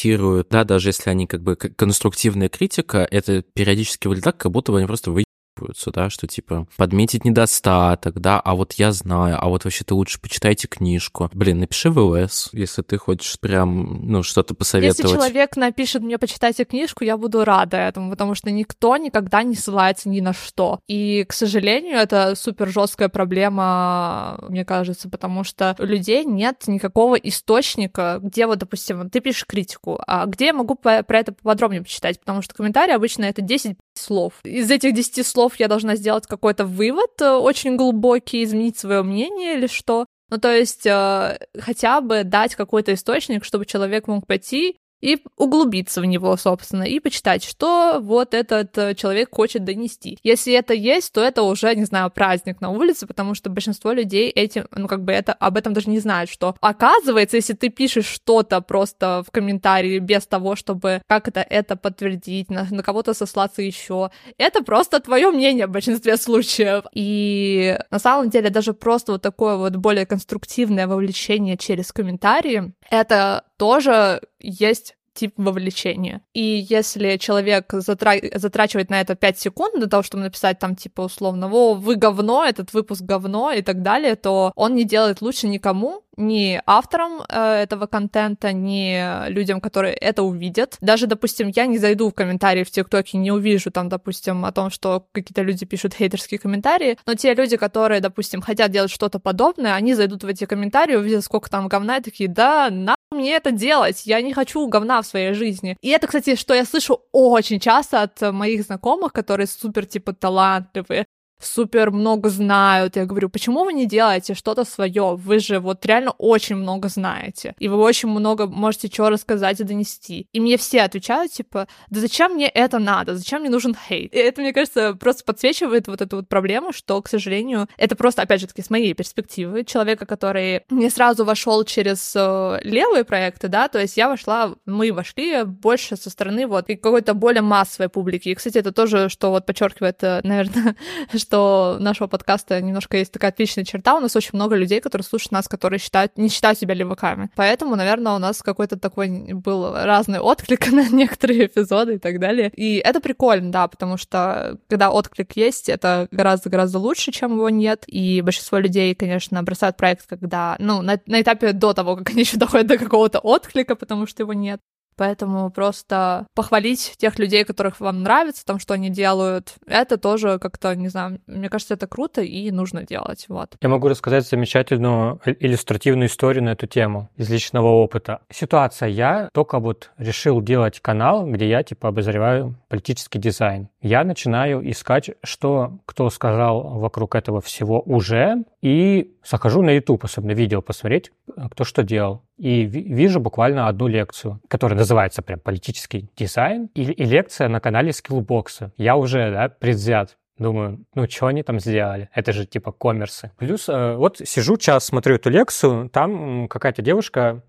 да, 0.50 0.64
даже 0.64 0.90
если 0.90 1.10
они 1.10 1.26
как 1.26 1.42
бы 1.42 1.56
конструктивная 1.56 2.48
критика, 2.48 3.06
это 3.10 3.42
периодически 3.42 4.06
выглядит 4.06 4.24
так, 4.24 4.38
как 4.38 4.52
будто 4.52 4.72
бы 4.72 4.78
они 4.78 4.86
просто 4.86 5.10
вы 5.10 5.24
сыпаются, 5.58 5.90
да, 5.90 6.10
что 6.10 6.26
типа 6.26 6.66
подметить 6.76 7.24
недостаток, 7.24 8.20
да, 8.20 8.40
а 8.40 8.54
вот 8.54 8.74
я 8.74 8.92
знаю, 8.92 9.36
а 9.40 9.48
вот 9.48 9.64
вообще 9.64 9.84
ты 9.84 9.94
лучше 9.94 10.20
почитайте 10.20 10.68
книжку. 10.68 11.30
Блин, 11.32 11.60
напиши 11.60 11.90
в 11.90 11.98
ЛС, 11.98 12.50
если 12.52 12.82
ты 12.82 12.98
хочешь 12.98 13.38
прям, 13.40 14.10
ну, 14.10 14.22
что-то 14.22 14.54
посоветовать. 14.54 14.98
Если 14.98 15.16
человек 15.16 15.56
напишет 15.56 16.02
мне 16.02 16.18
почитайте 16.18 16.64
книжку, 16.64 17.04
я 17.04 17.16
буду 17.16 17.44
рада 17.44 17.76
этому, 17.76 18.10
потому 18.10 18.34
что 18.34 18.50
никто 18.50 18.96
никогда 18.96 19.42
не 19.42 19.54
ссылается 19.54 20.08
ни 20.08 20.20
на 20.20 20.32
что. 20.32 20.80
И, 20.86 21.24
к 21.28 21.32
сожалению, 21.32 21.98
это 21.98 22.34
супер 22.36 22.68
жесткая 22.68 23.08
проблема, 23.08 24.38
мне 24.48 24.64
кажется, 24.64 25.08
потому 25.08 25.44
что 25.44 25.76
у 25.78 25.84
людей 25.84 26.24
нет 26.24 26.64
никакого 26.66 27.16
источника, 27.16 28.20
где 28.22 28.46
вот, 28.46 28.58
допустим, 28.58 29.10
ты 29.10 29.20
пишешь 29.20 29.46
критику, 29.46 30.00
а 30.06 30.26
где 30.26 30.46
я 30.46 30.52
могу 30.52 30.74
про 30.74 31.02
это 31.08 31.32
подробнее 31.32 31.82
почитать, 31.82 32.20
потому 32.20 32.42
что 32.42 32.54
комментарии 32.54 32.92
обычно 32.92 33.24
это 33.24 33.42
10 33.42 33.76
слов. 33.94 34.34
Из 34.44 34.70
этих 34.70 34.94
10 34.94 35.26
слов 35.26 35.47
я 35.56 35.68
должна 35.68 35.96
сделать 35.96 36.26
какой-то 36.26 36.64
вывод 36.64 37.10
э, 37.20 37.30
очень 37.30 37.76
глубокий, 37.76 38.44
изменить 38.44 38.78
свое 38.78 39.02
мнение 39.02 39.54
или 39.56 39.66
что. 39.66 40.06
Ну, 40.30 40.38
то 40.38 40.54
есть 40.54 40.86
э, 40.86 41.38
хотя 41.58 42.00
бы 42.00 42.24
дать 42.24 42.54
какой-то 42.54 42.92
источник, 42.94 43.44
чтобы 43.44 43.66
человек 43.66 44.06
мог 44.08 44.26
пойти 44.26 44.78
и 45.00 45.22
углубиться 45.36 46.00
в 46.00 46.04
него, 46.04 46.36
собственно, 46.36 46.82
и 46.82 47.00
почитать, 47.00 47.44
что 47.44 47.98
вот 48.00 48.34
этот 48.34 48.76
э, 48.78 48.94
человек 48.94 49.34
хочет 49.34 49.64
донести. 49.64 50.18
Если 50.22 50.52
это 50.52 50.74
есть, 50.74 51.12
то 51.12 51.20
это 51.20 51.42
уже, 51.42 51.74
не 51.74 51.84
знаю, 51.84 52.10
праздник 52.10 52.60
на 52.60 52.70
улице, 52.70 53.06
потому 53.06 53.34
что 53.34 53.50
большинство 53.50 53.92
людей 53.92 54.30
этим, 54.30 54.66
ну, 54.72 54.88
как 54.88 55.04
бы 55.04 55.12
это, 55.12 55.32
об 55.32 55.56
этом 55.56 55.72
даже 55.72 55.90
не 55.90 55.98
знают, 55.98 56.30
что 56.30 56.56
оказывается, 56.60 57.36
если 57.36 57.54
ты 57.54 57.68
пишешь 57.68 58.06
что-то 58.06 58.60
просто 58.60 59.22
в 59.26 59.30
комментарии 59.30 59.98
без 59.98 60.26
того, 60.26 60.56
чтобы 60.56 61.02
как 61.06 61.28
это 61.28 61.40
это 61.40 61.76
подтвердить, 61.76 62.50
на, 62.50 62.66
на 62.70 62.82
кого-то 62.82 63.14
сослаться 63.14 63.62
еще, 63.62 64.10
это 64.36 64.62
просто 64.62 65.00
твое 65.00 65.30
мнение 65.30 65.66
в 65.66 65.70
большинстве 65.70 66.16
случаев. 66.16 66.84
И 66.92 67.78
на 67.90 67.98
самом 67.98 68.30
деле 68.30 68.50
даже 68.50 68.74
просто 68.74 69.12
вот 69.12 69.22
такое 69.22 69.56
вот 69.56 69.76
более 69.76 70.06
конструктивное 70.06 70.86
вовлечение 70.86 71.56
через 71.56 71.92
комментарии, 71.92 72.72
это 72.90 73.44
тоже 73.58 74.22
есть 74.40 74.94
тип 75.18 75.34
вовлечения. 75.36 76.22
И 76.32 76.66
если 76.70 77.16
человек 77.16 77.74
затра- 77.74 78.38
затрачивает 78.38 78.88
на 78.88 79.00
это 79.00 79.16
5 79.16 79.38
секунд 79.38 79.74
для 79.76 79.88
того, 79.88 80.02
чтобы 80.04 80.22
написать 80.22 80.60
там 80.60 80.76
типа 80.76 81.02
условно, 81.02 81.50
о, 81.52 81.74
вы 81.74 81.96
говно, 81.96 82.44
этот 82.44 82.72
выпуск 82.72 83.02
говно 83.02 83.50
и 83.50 83.62
так 83.62 83.82
далее, 83.82 84.14
то 84.14 84.52
он 84.54 84.76
не 84.76 84.84
делает 84.84 85.20
лучше 85.20 85.48
никому, 85.48 86.04
ни 86.18 86.60
авторам 86.66 87.22
э, 87.28 87.62
этого 87.62 87.86
контента, 87.86 88.52
ни 88.52 89.28
людям, 89.30 89.60
которые 89.60 89.94
это 89.94 90.22
увидят. 90.22 90.76
Даже, 90.80 91.06
допустим, 91.06 91.50
я 91.54 91.66
не 91.66 91.78
зайду 91.78 92.10
в 92.10 92.14
комментарии 92.14 92.64
в 92.64 92.70
ТикТоке, 92.70 93.18
не 93.18 93.32
увижу 93.32 93.70
там, 93.70 93.88
допустим, 93.88 94.44
о 94.44 94.52
том, 94.52 94.70
что 94.70 95.06
какие-то 95.12 95.42
люди 95.42 95.64
пишут 95.64 95.94
хейтерские 95.94 96.38
комментарии, 96.38 96.98
но 97.06 97.14
те 97.14 97.34
люди, 97.34 97.56
которые, 97.56 98.00
допустим, 98.00 98.40
хотят 98.40 98.70
делать 98.70 98.90
что-то 98.90 99.18
подобное, 99.18 99.74
они 99.74 99.94
зайдут 99.94 100.24
в 100.24 100.26
эти 100.26 100.44
комментарии, 100.44 100.96
увидят, 100.96 101.24
сколько 101.24 101.48
там 101.48 101.68
говна, 101.68 101.98
и 101.98 102.02
такие, 102.02 102.28
да, 102.28 102.68
на 102.70 102.96
мне 103.10 103.34
это 103.34 103.52
делать, 103.52 104.02
я 104.04 104.20
не 104.20 104.34
хочу 104.34 104.66
говна 104.68 105.00
в 105.00 105.06
своей 105.06 105.32
жизни. 105.32 105.76
И 105.80 105.88
это, 105.88 106.06
кстати, 106.06 106.36
что 106.36 106.54
я 106.54 106.64
слышу 106.64 107.00
очень 107.12 107.58
часто 107.60 108.02
от 108.02 108.20
моих 108.20 108.62
знакомых, 108.62 109.12
которые 109.12 109.46
супер, 109.46 109.86
типа, 109.86 110.12
талантливые, 110.12 111.06
супер 111.40 111.90
много 111.90 112.28
знают. 112.28 112.96
Я 112.96 113.06
говорю, 113.06 113.28
почему 113.28 113.64
вы 113.64 113.72
не 113.72 113.86
делаете 113.86 114.34
что-то 114.34 114.64
свое? 114.64 115.16
Вы 115.16 115.38
же 115.38 115.60
вот 115.60 115.84
реально 115.86 116.12
очень 116.18 116.56
много 116.56 116.88
знаете. 116.88 117.54
И 117.58 117.68
вы 117.68 117.76
очень 117.76 118.08
много 118.08 118.46
можете 118.46 118.88
чего 118.88 119.10
рассказать 119.10 119.60
и 119.60 119.64
донести. 119.64 120.26
И 120.32 120.40
мне 120.40 120.56
все 120.56 120.82
отвечают, 120.82 121.32
типа, 121.32 121.68
да 121.90 122.00
зачем 122.00 122.34
мне 122.34 122.48
это 122.48 122.78
надо? 122.78 123.16
Зачем 123.16 123.40
мне 123.40 123.50
нужен 123.50 123.74
хейт? 123.88 124.14
И 124.14 124.18
это, 124.18 124.40
мне 124.40 124.52
кажется, 124.52 124.94
просто 124.94 125.24
подсвечивает 125.24 125.88
вот 125.88 126.00
эту 126.00 126.16
вот 126.16 126.28
проблему, 126.28 126.72
что, 126.72 127.00
к 127.02 127.08
сожалению, 127.08 127.68
это 127.76 127.96
просто, 127.96 128.22
опять 128.22 128.40
же 128.40 128.46
таки, 128.46 128.62
с 128.62 128.70
моей 128.70 128.94
перспективы, 128.94 129.64
человека, 129.64 130.06
который 130.06 130.62
не 130.70 130.90
сразу 130.90 131.24
вошел 131.24 131.64
через 131.64 132.14
э, 132.16 132.58
левые 132.62 133.04
проекты, 133.04 133.48
да, 133.48 133.68
то 133.68 133.78
есть 133.78 133.96
я 133.96 134.08
вошла, 134.08 134.54
мы 134.66 134.92
вошли 134.92 135.44
больше 135.44 135.96
со 135.96 136.10
стороны 136.10 136.46
вот 136.46 136.66
какой-то 136.66 137.14
более 137.14 137.42
массовой 137.42 137.88
публики. 137.88 138.28
И, 138.28 138.34
кстати, 138.34 138.58
это 138.58 138.72
тоже, 138.72 139.08
что 139.08 139.30
вот 139.30 139.46
подчеркивает, 139.46 140.02
э, 140.02 140.20
наверное, 140.22 140.76
что 141.28 141.76
нашего 141.78 142.08
подкаста 142.08 142.60
немножко 142.62 142.96
есть 142.96 143.12
такая 143.12 143.30
отличная 143.30 143.64
черта. 143.64 143.96
У 143.96 144.00
нас 144.00 144.16
очень 144.16 144.30
много 144.32 144.56
людей, 144.56 144.80
которые 144.80 145.04
слушают 145.04 145.32
нас, 145.32 145.46
которые 145.46 145.78
считают, 145.78 146.16
не 146.16 146.30
считают 146.30 146.58
себя 146.58 146.74
леваками. 146.74 147.30
Поэтому, 147.36 147.76
наверное, 147.76 148.14
у 148.14 148.18
нас 148.18 148.42
какой-то 148.42 148.78
такой 148.78 149.34
был 149.34 149.74
разный 149.74 150.20
отклик 150.20 150.68
на 150.72 150.88
некоторые 150.88 151.46
эпизоды 151.46 151.96
и 151.96 151.98
так 151.98 152.18
далее. 152.18 152.50
И 152.56 152.76
это 152.76 153.00
прикольно, 153.00 153.52
да, 153.52 153.68
потому 153.68 153.98
что 153.98 154.56
когда 154.68 154.90
отклик 154.90 155.36
есть, 155.36 155.68
это 155.68 156.08
гораздо-гораздо 156.10 156.78
лучше, 156.78 157.12
чем 157.12 157.32
его 157.32 157.50
нет. 157.50 157.84
И 157.86 158.22
большинство 158.22 158.56
людей, 158.58 158.94
конечно, 158.94 159.42
бросают 159.42 159.76
проект, 159.76 160.06
когда, 160.06 160.56
ну, 160.58 160.80
на, 160.80 160.98
на 161.06 161.20
этапе 161.20 161.52
до 161.52 161.74
того, 161.74 161.96
как 161.96 162.08
они 162.10 162.20
еще 162.22 162.38
доходят 162.38 162.66
до 162.66 162.78
какого-то 162.78 163.18
отклика, 163.18 163.76
потому 163.76 164.06
что 164.06 164.22
его 164.22 164.32
нет. 164.32 164.60
Поэтому 164.98 165.50
просто 165.50 166.26
похвалить 166.34 166.94
тех 166.98 167.18
людей, 167.18 167.44
которых 167.44 167.78
вам 167.80 168.02
нравится, 168.02 168.44
там, 168.44 168.58
что 168.58 168.74
они 168.74 168.90
делают, 168.90 169.54
это 169.66 169.96
тоже 169.96 170.38
как-то, 170.40 170.74
не 170.74 170.88
знаю, 170.88 171.20
мне 171.26 171.48
кажется, 171.48 171.74
это 171.74 171.86
круто 171.86 172.20
и 172.20 172.50
нужно 172.50 172.82
делать, 172.82 173.26
вот. 173.28 173.56
Я 173.62 173.68
могу 173.68 173.88
рассказать 173.88 174.26
замечательную 174.26 175.20
иллюстративную 175.24 176.08
историю 176.08 176.44
на 176.44 176.50
эту 176.50 176.66
тему 176.66 177.08
из 177.16 177.30
личного 177.30 177.68
опыта. 177.68 178.22
Ситуация, 178.28 178.88
я 178.88 179.28
только 179.32 179.60
вот 179.60 179.92
решил 179.98 180.42
делать 180.42 180.80
канал, 180.80 181.26
где 181.26 181.48
я, 181.48 181.62
типа, 181.62 181.88
обозреваю 181.88 182.56
политический 182.68 183.20
дизайн. 183.20 183.68
Я 183.80 184.02
начинаю 184.02 184.68
искать, 184.68 185.10
что 185.22 185.78
кто 185.86 186.10
сказал 186.10 186.78
вокруг 186.80 187.14
этого 187.14 187.40
всего 187.40 187.80
уже, 187.80 188.42
и 188.62 189.14
захожу 189.24 189.62
на 189.62 189.70
YouTube, 189.70 190.02
особенно 190.02 190.32
видео 190.32 190.60
посмотреть, 190.60 191.12
кто 191.52 191.62
что 191.62 191.84
делал. 191.84 192.22
И 192.38 192.64
вижу 192.64 193.20
буквально 193.20 193.68
одну 193.68 193.88
лекцию, 193.88 194.40
которая 194.48 194.78
называется 194.78 195.22
прям 195.22 195.40
«Политический 195.40 196.08
дизайн», 196.16 196.70
и, 196.74 196.82
и 196.82 197.04
лекция 197.04 197.48
на 197.48 197.60
канале 197.60 197.90
Skillbox. 197.90 198.70
Я 198.76 198.96
уже 198.96 199.30
да, 199.32 199.48
предвзят. 199.48 200.16
Думаю, 200.38 200.84
ну 200.94 201.08
что 201.08 201.26
они 201.26 201.42
там 201.42 201.58
сделали? 201.58 202.08
Это 202.14 202.32
же 202.32 202.46
типа 202.46 202.70
коммерсы. 202.70 203.32
Плюс 203.38 203.68
э, 203.68 203.94
вот 203.96 204.18
сижу 204.18 204.56
час, 204.56 204.84
смотрю 204.84 205.16
эту 205.16 205.30
лекцию, 205.30 205.88
там 205.90 206.46
какая-то 206.46 206.80
девушка 206.80 207.42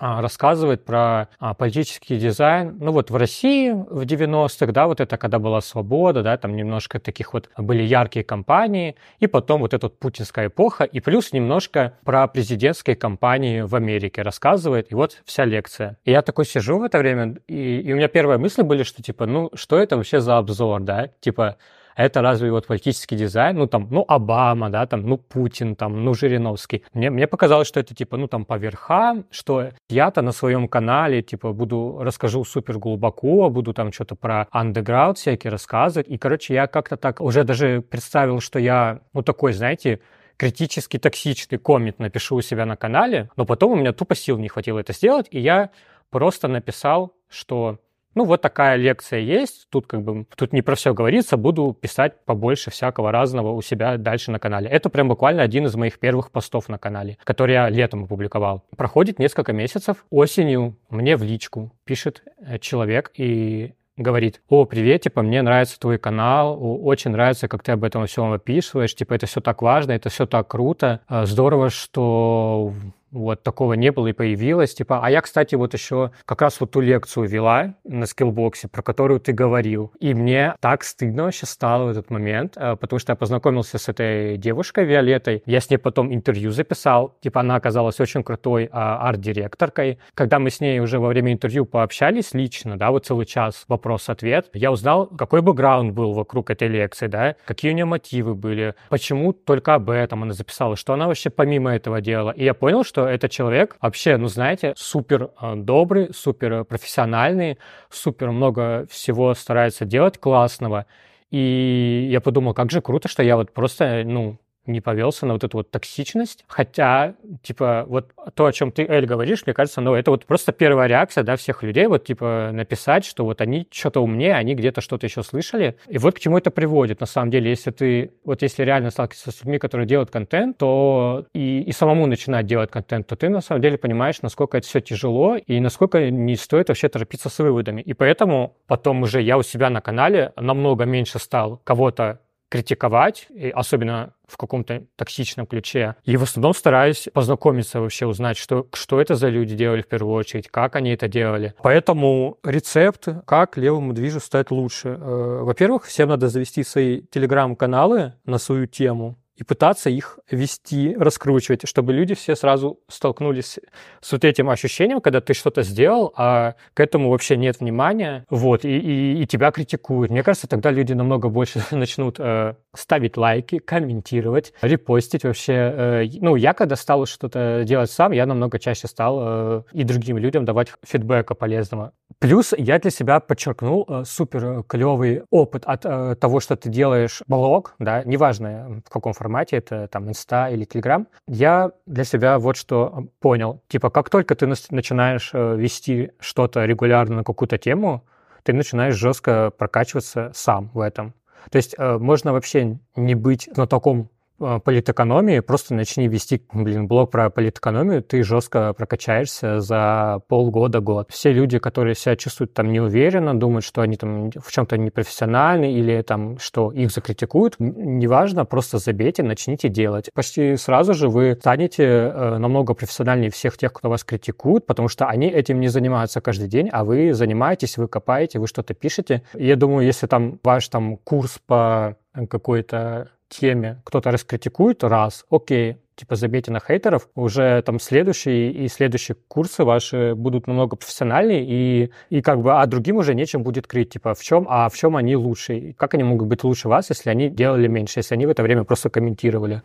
а, 0.00 0.22
рассказывает 0.22 0.82
про 0.86 1.28
а, 1.38 1.52
политический 1.52 2.16
дизайн. 2.16 2.78
Ну 2.80 2.90
вот 2.90 3.10
в 3.10 3.16
России 3.16 3.70
в 3.70 4.00
90-х, 4.00 4.72
да, 4.72 4.86
вот 4.86 4.98
это 4.98 5.18
когда 5.18 5.38
была 5.38 5.60
свобода, 5.60 6.22
да, 6.22 6.38
там 6.38 6.56
немножко 6.56 6.98
таких 6.98 7.34
вот 7.34 7.50
были 7.58 7.82
яркие 7.82 8.24
кампании, 8.24 8.96
и 9.18 9.26
потом 9.26 9.60
вот 9.60 9.74
эта 9.74 9.86
вот 9.86 9.98
путинская 9.98 10.46
эпоха, 10.46 10.84
и 10.84 11.00
плюс 11.00 11.34
немножко 11.34 11.92
про 12.02 12.26
президентские 12.28 12.96
кампании 12.96 13.60
в 13.60 13.74
Америке 13.74 14.22
рассказывает, 14.22 14.90
и 14.90 14.94
вот 14.94 15.20
вся 15.26 15.44
лекция. 15.44 15.98
И 16.06 16.12
я 16.12 16.22
такой 16.22 16.46
сижу 16.46 16.78
в 16.78 16.82
это 16.82 16.96
время, 16.96 17.36
и, 17.46 17.80
и 17.80 17.92
у 17.92 17.96
меня 17.96 18.08
первые 18.08 18.38
мысли 18.38 18.62
были, 18.62 18.84
что 18.84 19.02
типа, 19.02 19.26
ну 19.26 19.50
что 19.52 19.78
это 19.78 19.98
вообще 19.98 20.20
за 20.22 20.38
обзор, 20.38 20.80
да, 20.80 21.10
типа 21.20 21.58
это 21.96 22.22
разве 22.22 22.50
вот 22.50 22.66
политический 22.66 23.16
дизайн, 23.16 23.56
ну 23.56 23.66
там, 23.66 23.88
ну 23.90 24.04
Обама, 24.08 24.70
да, 24.70 24.86
там, 24.86 25.02
ну 25.02 25.18
Путин, 25.18 25.76
там, 25.76 26.04
ну 26.04 26.14
Жириновский. 26.14 26.84
Мне, 26.94 27.10
мне 27.10 27.26
показалось, 27.26 27.68
что 27.68 27.80
это 27.80 27.94
типа, 27.94 28.16
ну 28.16 28.26
там 28.26 28.44
по 28.44 28.58
верхам, 28.58 29.24
что 29.30 29.70
я-то 29.88 30.22
на 30.22 30.32
своем 30.32 30.68
канале, 30.68 31.22
типа, 31.22 31.52
буду, 31.52 31.98
расскажу 32.00 32.44
супер 32.44 32.78
глубоко, 32.78 33.50
буду 33.50 33.72
там 33.72 33.92
что-то 33.92 34.14
про 34.14 34.46
андеграунд 34.50 35.18
всякие 35.18 35.50
рассказывать. 35.50 36.08
И, 36.08 36.18
короче, 36.18 36.54
я 36.54 36.66
как-то 36.66 36.96
так 36.96 37.20
уже 37.20 37.44
даже 37.44 37.80
представил, 37.82 38.40
что 38.40 38.58
я, 38.58 39.00
ну 39.12 39.22
такой, 39.22 39.52
знаете, 39.52 40.00
критически 40.36 40.98
токсичный 40.98 41.58
коммент 41.58 41.98
напишу 41.98 42.36
у 42.36 42.40
себя 42.40 42.64
на 42.64 42.76
канале, 42.76 43.28
но 43.36 43.44
потом 43.44 43.72
у 43.72 43.76
меня 43.76 43.92
тупо 43.92 44.14
сил 44.14 44.38
не 44.38 44.48
хватило 44.48 44.78
это 44.78 44.94
сделать, 44.94 45.26
и 45.30 45.38
я 45.38 45.70
просто 46.08 46.48
написал, 46.48 47.14
что 47.28 47.78
ну, 48.14 48.24
вот 48.24 48.42
такая 48.42 48.76
лекция 48.76 49.20
есть, 49.20 49.68
тут 49.70 49.86
как 49.86 50.02
бы, 50.02 50.26
тут 50.36 50.52
не 50.52 50.62
про 50.62 50.74
все 50.74 50.92
говорится, 50.92 51.36
буду 51.36 51.76
писать 51.78 52.24
побольше 52.24 52.70
всякого 52.70 53.12
разного 53.12 53.52
у 53.52 53.62
себя 53.62 53.96
дальше 53.96 54.30
на 54.30 54.38
канале. 54.38 54.68
Это 54.68 54.88
прям 54.88 55.08
буквально 55.08 55.42
один 55.42 55.66
из 55.66 55.74
моих 55.76 55.98
первых 55.98 56.30
постов 56.30 56.68
на 56.68 56.78
канале, 56.78 57.18
который 57.24 57.52
я 57.52 57.68
летом 57.68 58.04
опубликовал. 58.04 58.64
Проходит 58.76 59.18
несколько 59.18 59.52
месяцев, 59.52 60.04
осенью 60.10 60.76
мне 60.88 61.16
в 61.16 61.22
личку 61.22 61.72
пишет 61.84 62.22
э, 62.38 62.58
человек 62.58 63.12
и 63.16 63.74
говорит, 63.96 64.40
о, 64.48 64.64
привет, 64.64 65.02
типа, 65.02 65.22
мне 65.22 65.42
нравится 65.42 65.78
твой 65.78 65.98
канал, 65.98 66.58
очень 66.60 67.10
нравится, 67.10 67.48
как 67.48 67.62
ты 67.62 67.72
об 67.72 67.84
этом 67.84 68.06
всем 68.06 68.32
описываешь, 68.32 68.94
типа, 68.94 69.14
это 69.14 69.26
все 69.26 69.40
так 69.40 69.62
важно, 69.62 69.92
это 69.92 70.08
все 70.08 70.26
так 70.26 70.48
круто, 70.48 71.00
э, 71.08 71.26
здорово, 71.26 71.70
что 71.70 72.72
вот 73.10 73.42
такого 73.42 73.74
не 73.74 73.92
было 73.92 74.08
и 74.08 74.12
появилось. 74.12 74.74
Типа, 74.74 75.00
а 75.02 75.10
я, 75.10 75.20
кстати, 75.20 75.54
вот 75.54 75.74
еще 75.74 76.12
как 76.24 76.42
раз 76.42 76.60
вот 76.60 76.72
ту 76.72 76.80
лекцию 76.80 77.28
вела 77.28 77.74
на 77.84 78.06
скиллбоксе, 78.06 78.68
про 78.68 78.82
которую 78.82 79.20
ты 79.20 79.32
говорил. 79.32 79.92
И 80.00 80.14
мне 80.14 80.54
так 80.60 80.84
стыдно 80.84 81.24
вообще 81.24 81.46
стало 81.46 81.86
в 81.86 81.88
этот 81.90 82.10
момент, 82.10 82.54
э, 82.56 82.76
потому 82.76 82.98
что 82.98 83.12
я 83.12 83.16
познакомился 83.16 83.78
с 83.78 83.88
этой 83.88 84.36
девушкой 84.36 84.84
Виолеттой. 84.84 85.42
Я 85.46 85.60
с 85.60 85.70
ней 85.70 85.78
потом 85.78 86.12
интервью 86.12 86.50
записал. 86.50 87.16
Типа, 87.20 87.40
она 87.40 87.56
оказалась 87.56 88.00
очень 88.00 88.22
крутой 88.22 88.68
а, 88.72 89.08
арт-директоркой. 89.08 89.98
Когда 90.14 90.38
мы 90.38 90.50
с 90.50 90.60
ней 90.60 90.80
уже 90.80 90.98
во 90.98 91.08
время 91.08 91.32
интервью 91.32 91.64
пообщались 91.64 92.34
лично, 92.34 92.76
да, 92.76 92.90
вот 92.90 93.06
целый 93.06 93.26
час 93.26 93.64
вопрос-ответ, 93.68 94.48
я 94.52 94.72
узнал, 94.72 95.06
какой 95.06 95.42
бэкграунд 95.42 95.94
был 95.94 96.12
вокруг 96.12 96.50
этой 96.50 96.68
лекции, 96.68 97.06
да, 97.06 97.36
какие 97.44 97.72
у 97.72 97.74
нее 97.74 97.84
мотивы 97.84 98.34
были, 98.34 98.74
почему 98.88 99.32
только 99.32 99.74
об 99.74 99.90
этом 99.90 100.22
она 100.22 100.32
записала, 100.32 100.76
что 100.76 100.92
она 100.92 101.06
вообще 101.06 101.30
помимо 101.30 101.74
этого 101.74 102.00
делала. 102.00 102.30
И 102.30 102.44
я 102.44 102.54
понял, 102.54 102.84
что 102.84 102.99
этот 103.06 103.30
человек 103.30 103.76
вообще, 103.80 104.16
ну, 104.16 104.28
знаете, 104.28 104.74
супер 104.76 105.30
э, 105.40 105.54
добрый, 105.56 106.12
супер 106.14 106.64
профессиональный, 106.64 107.58
супер 107.90 108.30
много 108.30 108.86
всего 108.90 109.34
старается 109.34 109.84
делать 109.84 110.18
классного. 110.18 110.86
И 111.30 112.08
я 112.10 112.20
подумал, 112.20 112.54
как 112.54 112.70
же 112.70 112.80
круто, 112.80 113.08
что 113.08 113.22
я 113.22 113.36
вот 113.36 113.52
просто, 113.52 114.02
ну, 114.04 114.38
не 114.66 114.80
повелся 114.80 115.26
на 115.26 115.34
вот 115.34 115.44
эту 115.44 115.58
вот 115.58 115.70
токсичность. 115.70 116.44
Хотя, 116.46 117.14
типа, 117.42 117.84
вот 117.88 118.12
то, 118.34 118.46
о 118.46 118.52
чем 118.52 118.72
ты, 118.72 118.84
Эль, 118.86 119.06
говоришь, 119.06 119.44
мне 119.46 119.54
кажется, 119.54 119.80
ну, 119.80 119.94
это 119.94 120.10
вот 120.10 120.26
просто 120.26 120.52
первая 120.52 120.88
реакция, 120.88 121.24
да, 121.24 121.36
всех 121.36 121.62
людей, 121.62 121.86
вот, 121.86 122.04
типа, 122.04 122.50
написать, 122.52 123.04
что 123.04 123.24
вот 123.24 123.40
они 123.40 123.66
что-то 123.70 124.00
умнее, 124.00 124.34
они 124.34 124.54
где-то 124.54 124.80
что-то 124.80 125.06
еще 125.06 125.22
слышали. 125.22 125.76
И 125.88 125.98
вот 125.98 126.14
к 126.14 126.18
чему 126.18 126.38
это 126.38 126.50
приводит, 126.50 127.00
на 127.00 127.06
самом 127.06 127.30
деле, 127.30 127.50
если 127.50 127.70
ты, 127.70 128.12
вот 128.24 128.42
если 128.42 128.62
реально 128.64 128.90
сталкиваешься 128.90 129.30
с 129.30 129.40
людьми, 129.40 129.58
которые 129.58 129.86
делают 129.86 130.10
контент, 130.10 130.58
то 130.58 131.26
и, 131.34 131.62
и 131.62 131.72
самому 131.72 132.06
начинать 132.06 132.46
делать 132.46 132.70
контент, 132.70 133.06
то 133.06 133.16
ты, 133.16 133.28
на 133.28 133.40
самом 133.40 133.62
деле, 133.62 133.78
понимаешь, 133.78 134.22
насколько 134.22 134.58
это 134.58 134.66
все 134.66 134.80
тяжело 134.80 135.36
и 135.36 135.60
насколько 135.60 136.10
не 136.10 136.36
стоит 136.36 136.68
вообще 136.68 136.88
торопиться 136.88 137.28
с 137.28 137.38
выводами. 137.38 137.80
И 137.80 137.92
поэтому 137.94 138.56
потом 138.66 139.02
уже 139.02 139.20
я 139.22 139.38
у 139.38 139.42
себя 139.42 139.70
на 139.70 139.80
канале 139.80 140.32
намного 140.36 140.84
меньше 140.84 141.18
стал 141.18 141.60
кого-то 141.64 142.20
критиковать, 142.50 143.26
и 143.30 143.48
особенно 143.48 144.12
в 144.26 144.36
каком-то 144.36 144.84
токсичном 144.96 145.46
ключе. 145.46 145.96
И 146.04 146.16
в 146.16 146.24
основном 146.24 146.52
стараюсь 146.52 147.08
познакомиться 147.12 147.80
вообще, 147.80 148.06
узнать, 148.06 148.36
что, 148.36 148.66
что 148.74 149.00
это 149.00 149.14
за 149.14 149.28
люди 149.28 149.56
делали 149.56 149.82
в 149.82 149.88
первую 149.88 150.14
очередь, 150.14 150.48
как 150.48 150.76
они 150.76 150.90
это 150.90 151.08
делали. 151.08 151.54
Поэтому 151.62 152.38
рецепт, 152.44 153.08
как 153.24 153.56
левому 153.56 153.92
движу 153.92 154.20
стать 154.20 154.50
лучше. 154.50 154.88
Э, 154.88 155.40
во-первых, 155.42 155.84
всем 155.84 156.08
надо 156.08 156.28
завести 156.28 156.62
свои 156.64 157.02
телеграм-каналы 157.02 158.14
на 158.24 158.38
свою 158.38 158.66
тему, 158.66 159.16
и 159.40 159.44
пытаться 159.44 159.88
их 159.88 160.18
вести, 160.30 160.94
раскручивать, 160.94 161.66
чтобы 161.66 161.94
люди 161.94 162.14
все 162.14 162.36
сразу 162.36 162.78
столкнулись 162.88 163.58
с 164.02 164.12
вот 164.12 164.24
этим 164.24 164.50
ощущением, 164.50 165.00
когда 165.00 165.22
ты 165.22 165.32
что-то 165.32 165.62
сделал, 165.62 166.12
а 166.14 166.56
к 166.74 166.80
этому 166.80 167.10
вообще 167.10 167.38
нет 167.38 167.60
внимания, 167.60 168.26
вот, 168.28 168.66
и, 168.66 168.78
и, 168.78 169.22
и 169.22 169.26
тебя 169.26 169.50
критикуют. 169.50 170.10
Мне 170.10 170.22
кажется, 170.22 170.46
тогда 170.46 170.70
люди 170.70 170.92
намного 170.92 171.30
больше 171.30 171.64
начнут 171.70 172.16
э, 172.18 172.54
ставить 172.74 173.16
лайки, 173.16 173.58
комментировать, 173.58 174.52
репостить 174.60 175.24
вообще. 175.24 175.52
Э, 175.52 176.04
ну, 176.20 176.36
я 176.36 176.52
когда 176.52 176.76
стал 176.76 177.06
что-то 177.06 177.64
делать 177.64 177.90
сам, 177.90 178.12
я 178.12 178.26
намного 178.26 178.58
чаще 178.58 178.88
стал 178.88 179.18
э, 179.22 179.62
и 179.72 179.84
другим 179.84 180.18
людям 180.18 180.44
давать 180.44 180.68
фидбэка 180.84 181.34
полезного. 181.34 181.92
Плюс 182.18 182.52
я 182.56 182.78
для 182.78 182.90
себя 182.90 183.20
подчеркнул 183.20 183.86
э, 183.88 184.02
супер 184.04 184.62
клевый 184.64 185.22
опыт 185.30 185.64
от 185.64 185.86
э, 185.86 186.16
того, 186.16 186.40
что 186.40 186.56
ты 186.56 186.68
делаешь 186.68 187.22
блог, 187.26 187.74
да, 187.78 188.02
неважно 188.04 188.82
в 188.84 188.90
каком 188.90 189.14
формате, 189.14 189.29
формате, 189.30 189.56
это 189.56 189.86
там 189.86 190.08
инста 190.08 190.50
или 190.50 190.64
телеграм, 190.64 191.06
я 191.28 191.70
для 191.86 192.04
себя 192.04 192.38
вот 192.38 192.56
что 192.56 193.08
понял. 193.20 193.62
Типа, 193.68 193.90
как 193.90 194.10
только 194.10 194.34
ты 194.34 194.46
начинаешь 194.46 195.30
э, 195.32 195.56
вести 195.56 196.10
что-то 196.18 196.64
регулярно 196.64 197.16
на 197.16 197.24
какую-то 197.24 197.56
тему, 197.56 198.02
ты 198.42 198.52
начинаешь 198.52 198.96
жестко 198.96 199.52
прокачиваться 199.56 200.32
сам 200.34 200.70
в 200.74 200.80
этом. 200.80 201.14
То 201.50 201.56
есть 201.56 201.76
э, 201.78 201.98
можно 201.98 202.32
вообще 202.32 202.78
не 202.96 203.14
быть 203.14 203.48
знатоком 203.54 204.08
Э, 204.10 204.19
политэкономии, 204.40 205.40
просто 205.40 205.74
начни 205.74 206.08
вести, 206.08 206.42
блин, 206.52 206.86
блог 206.88 207.10
про 207.10 207.30
политэкономию, 207.30 208.02
ты 208.02 208.22
жестко 208.22 208.72
прокачаешься 208.72 209.60
за 209.60 210.20
полгода-год. 210.28 211.10
Все 211.10 211.32
люди, 211.32 211.58
которые 211.58 211.94
себя 211.94 212.16
чувствуют 212.16 212.54
там 212.54 212.72
неуверенно, 212.72 213.38
думают, 213.38 213.64
что 213.64 213.82
они 213.82 213.96
там 213.96 214.30
в 214.30 214.50
чем-то 214.50 214.78
непрофессиональны 214.78 215.72
или 215.72 216.00
там, 216.02 216.38
что 216.38 216.72
их 216.72 216.90
закритикуют, 216.90 217.56
неважно, 217.58 218.44
просто 218.44 218.78
забейте, 218.78 219.22
начните 219.22 219.68
делать. 219.68 220.10
Почти 220.14 220.56
сразу 220.56 220.94
же 220.94 221.08
вы 221.08 221.36
станете 221.38 221.84
э, 221.84 222.38
намного 222.38 222.74
профессиональнее 222.74 223.30
всех 223.30 223.58
тех, 223.58 223.72
кто 223.72 223.90
вас 223.90 224.04
критикует, 224.04 224.66
потому 224.66 224.88
что 224.88 225.06
они 225.06 225.28
этим 225.28 225.60
не 225.60 225.68
занимаются 225.68 226.20
каждый 226.20 226.48
день, 226.48 226.68
а 226.72 226.84
вы 226.84 227.12
занимаетесь, 227.12 227.76
вы 227.76 227.88
копаете, 227.88 228.38
вы 228.38 228.46
что-то 228.46 228.74
пишете. 228.74 229.22
Я 229.34 229.56
думаю, 229.56 229.86
если 229.86 230.06
там 230.06 230.38
ваш 230.42 230.68
там 230.68 230.96
курс 230.96 231.40
по 231.46 231.96
какой-то 232.28 233.10
теме 233.30 233.80
кто-то 233.84 234.10
раскритикует 234.10 234.84
раз, 234.84 235.24
окей, 235.30 235.78
типа 235.94 236.16
забейте 236.16 236.50
на 236.50 236.60
хейтеров, 236.60 237.08
уже 237.14 237.62
там 237.62 237.78
следующие 237.80 238.52
и 238.52 238.68
следующие 238.68 239.16
курсы 239.28 239.64
ваши 239.64 240.14
будут 240.14 240.46
намного 240.46 240.76
профессиональнее, 240.76 241.44
и, 241.46 241.90
и 242.10 242.20
как 242.20 242.42
бы, 242.42 242.60
а 242.60 242.66
другим 242.66 242.96
уже 242.96 243.14
нечем 243.14 243.42
будет 243.42 243.66
крыть, 243.66 243.90
типа, 243.90 244.14
в 244.14 244.22
чем, 244.22 244.46
а 244.48 244.68
в 244.68 244.76
чем 244.76 244.96
они 244.96 245.16
лучше, 245.16 245.74
как 245.78 245.94
они 245.94 246.02
могут 246.02 246.28
быть 246.28 246.44
лучше 246.44 246.68
вас, 246.68 246.90
если 246.90 247.10
они 247.10 247.30
делали 247.30 247.68
меньше, 247.68 248.00
если 248.00 248.14
они 248.14 248.26
в 248.26 248.30
это 248.30 248.42
время 248.42 248.64
просто 248.64 248.90
комментировали. 248.90 249.62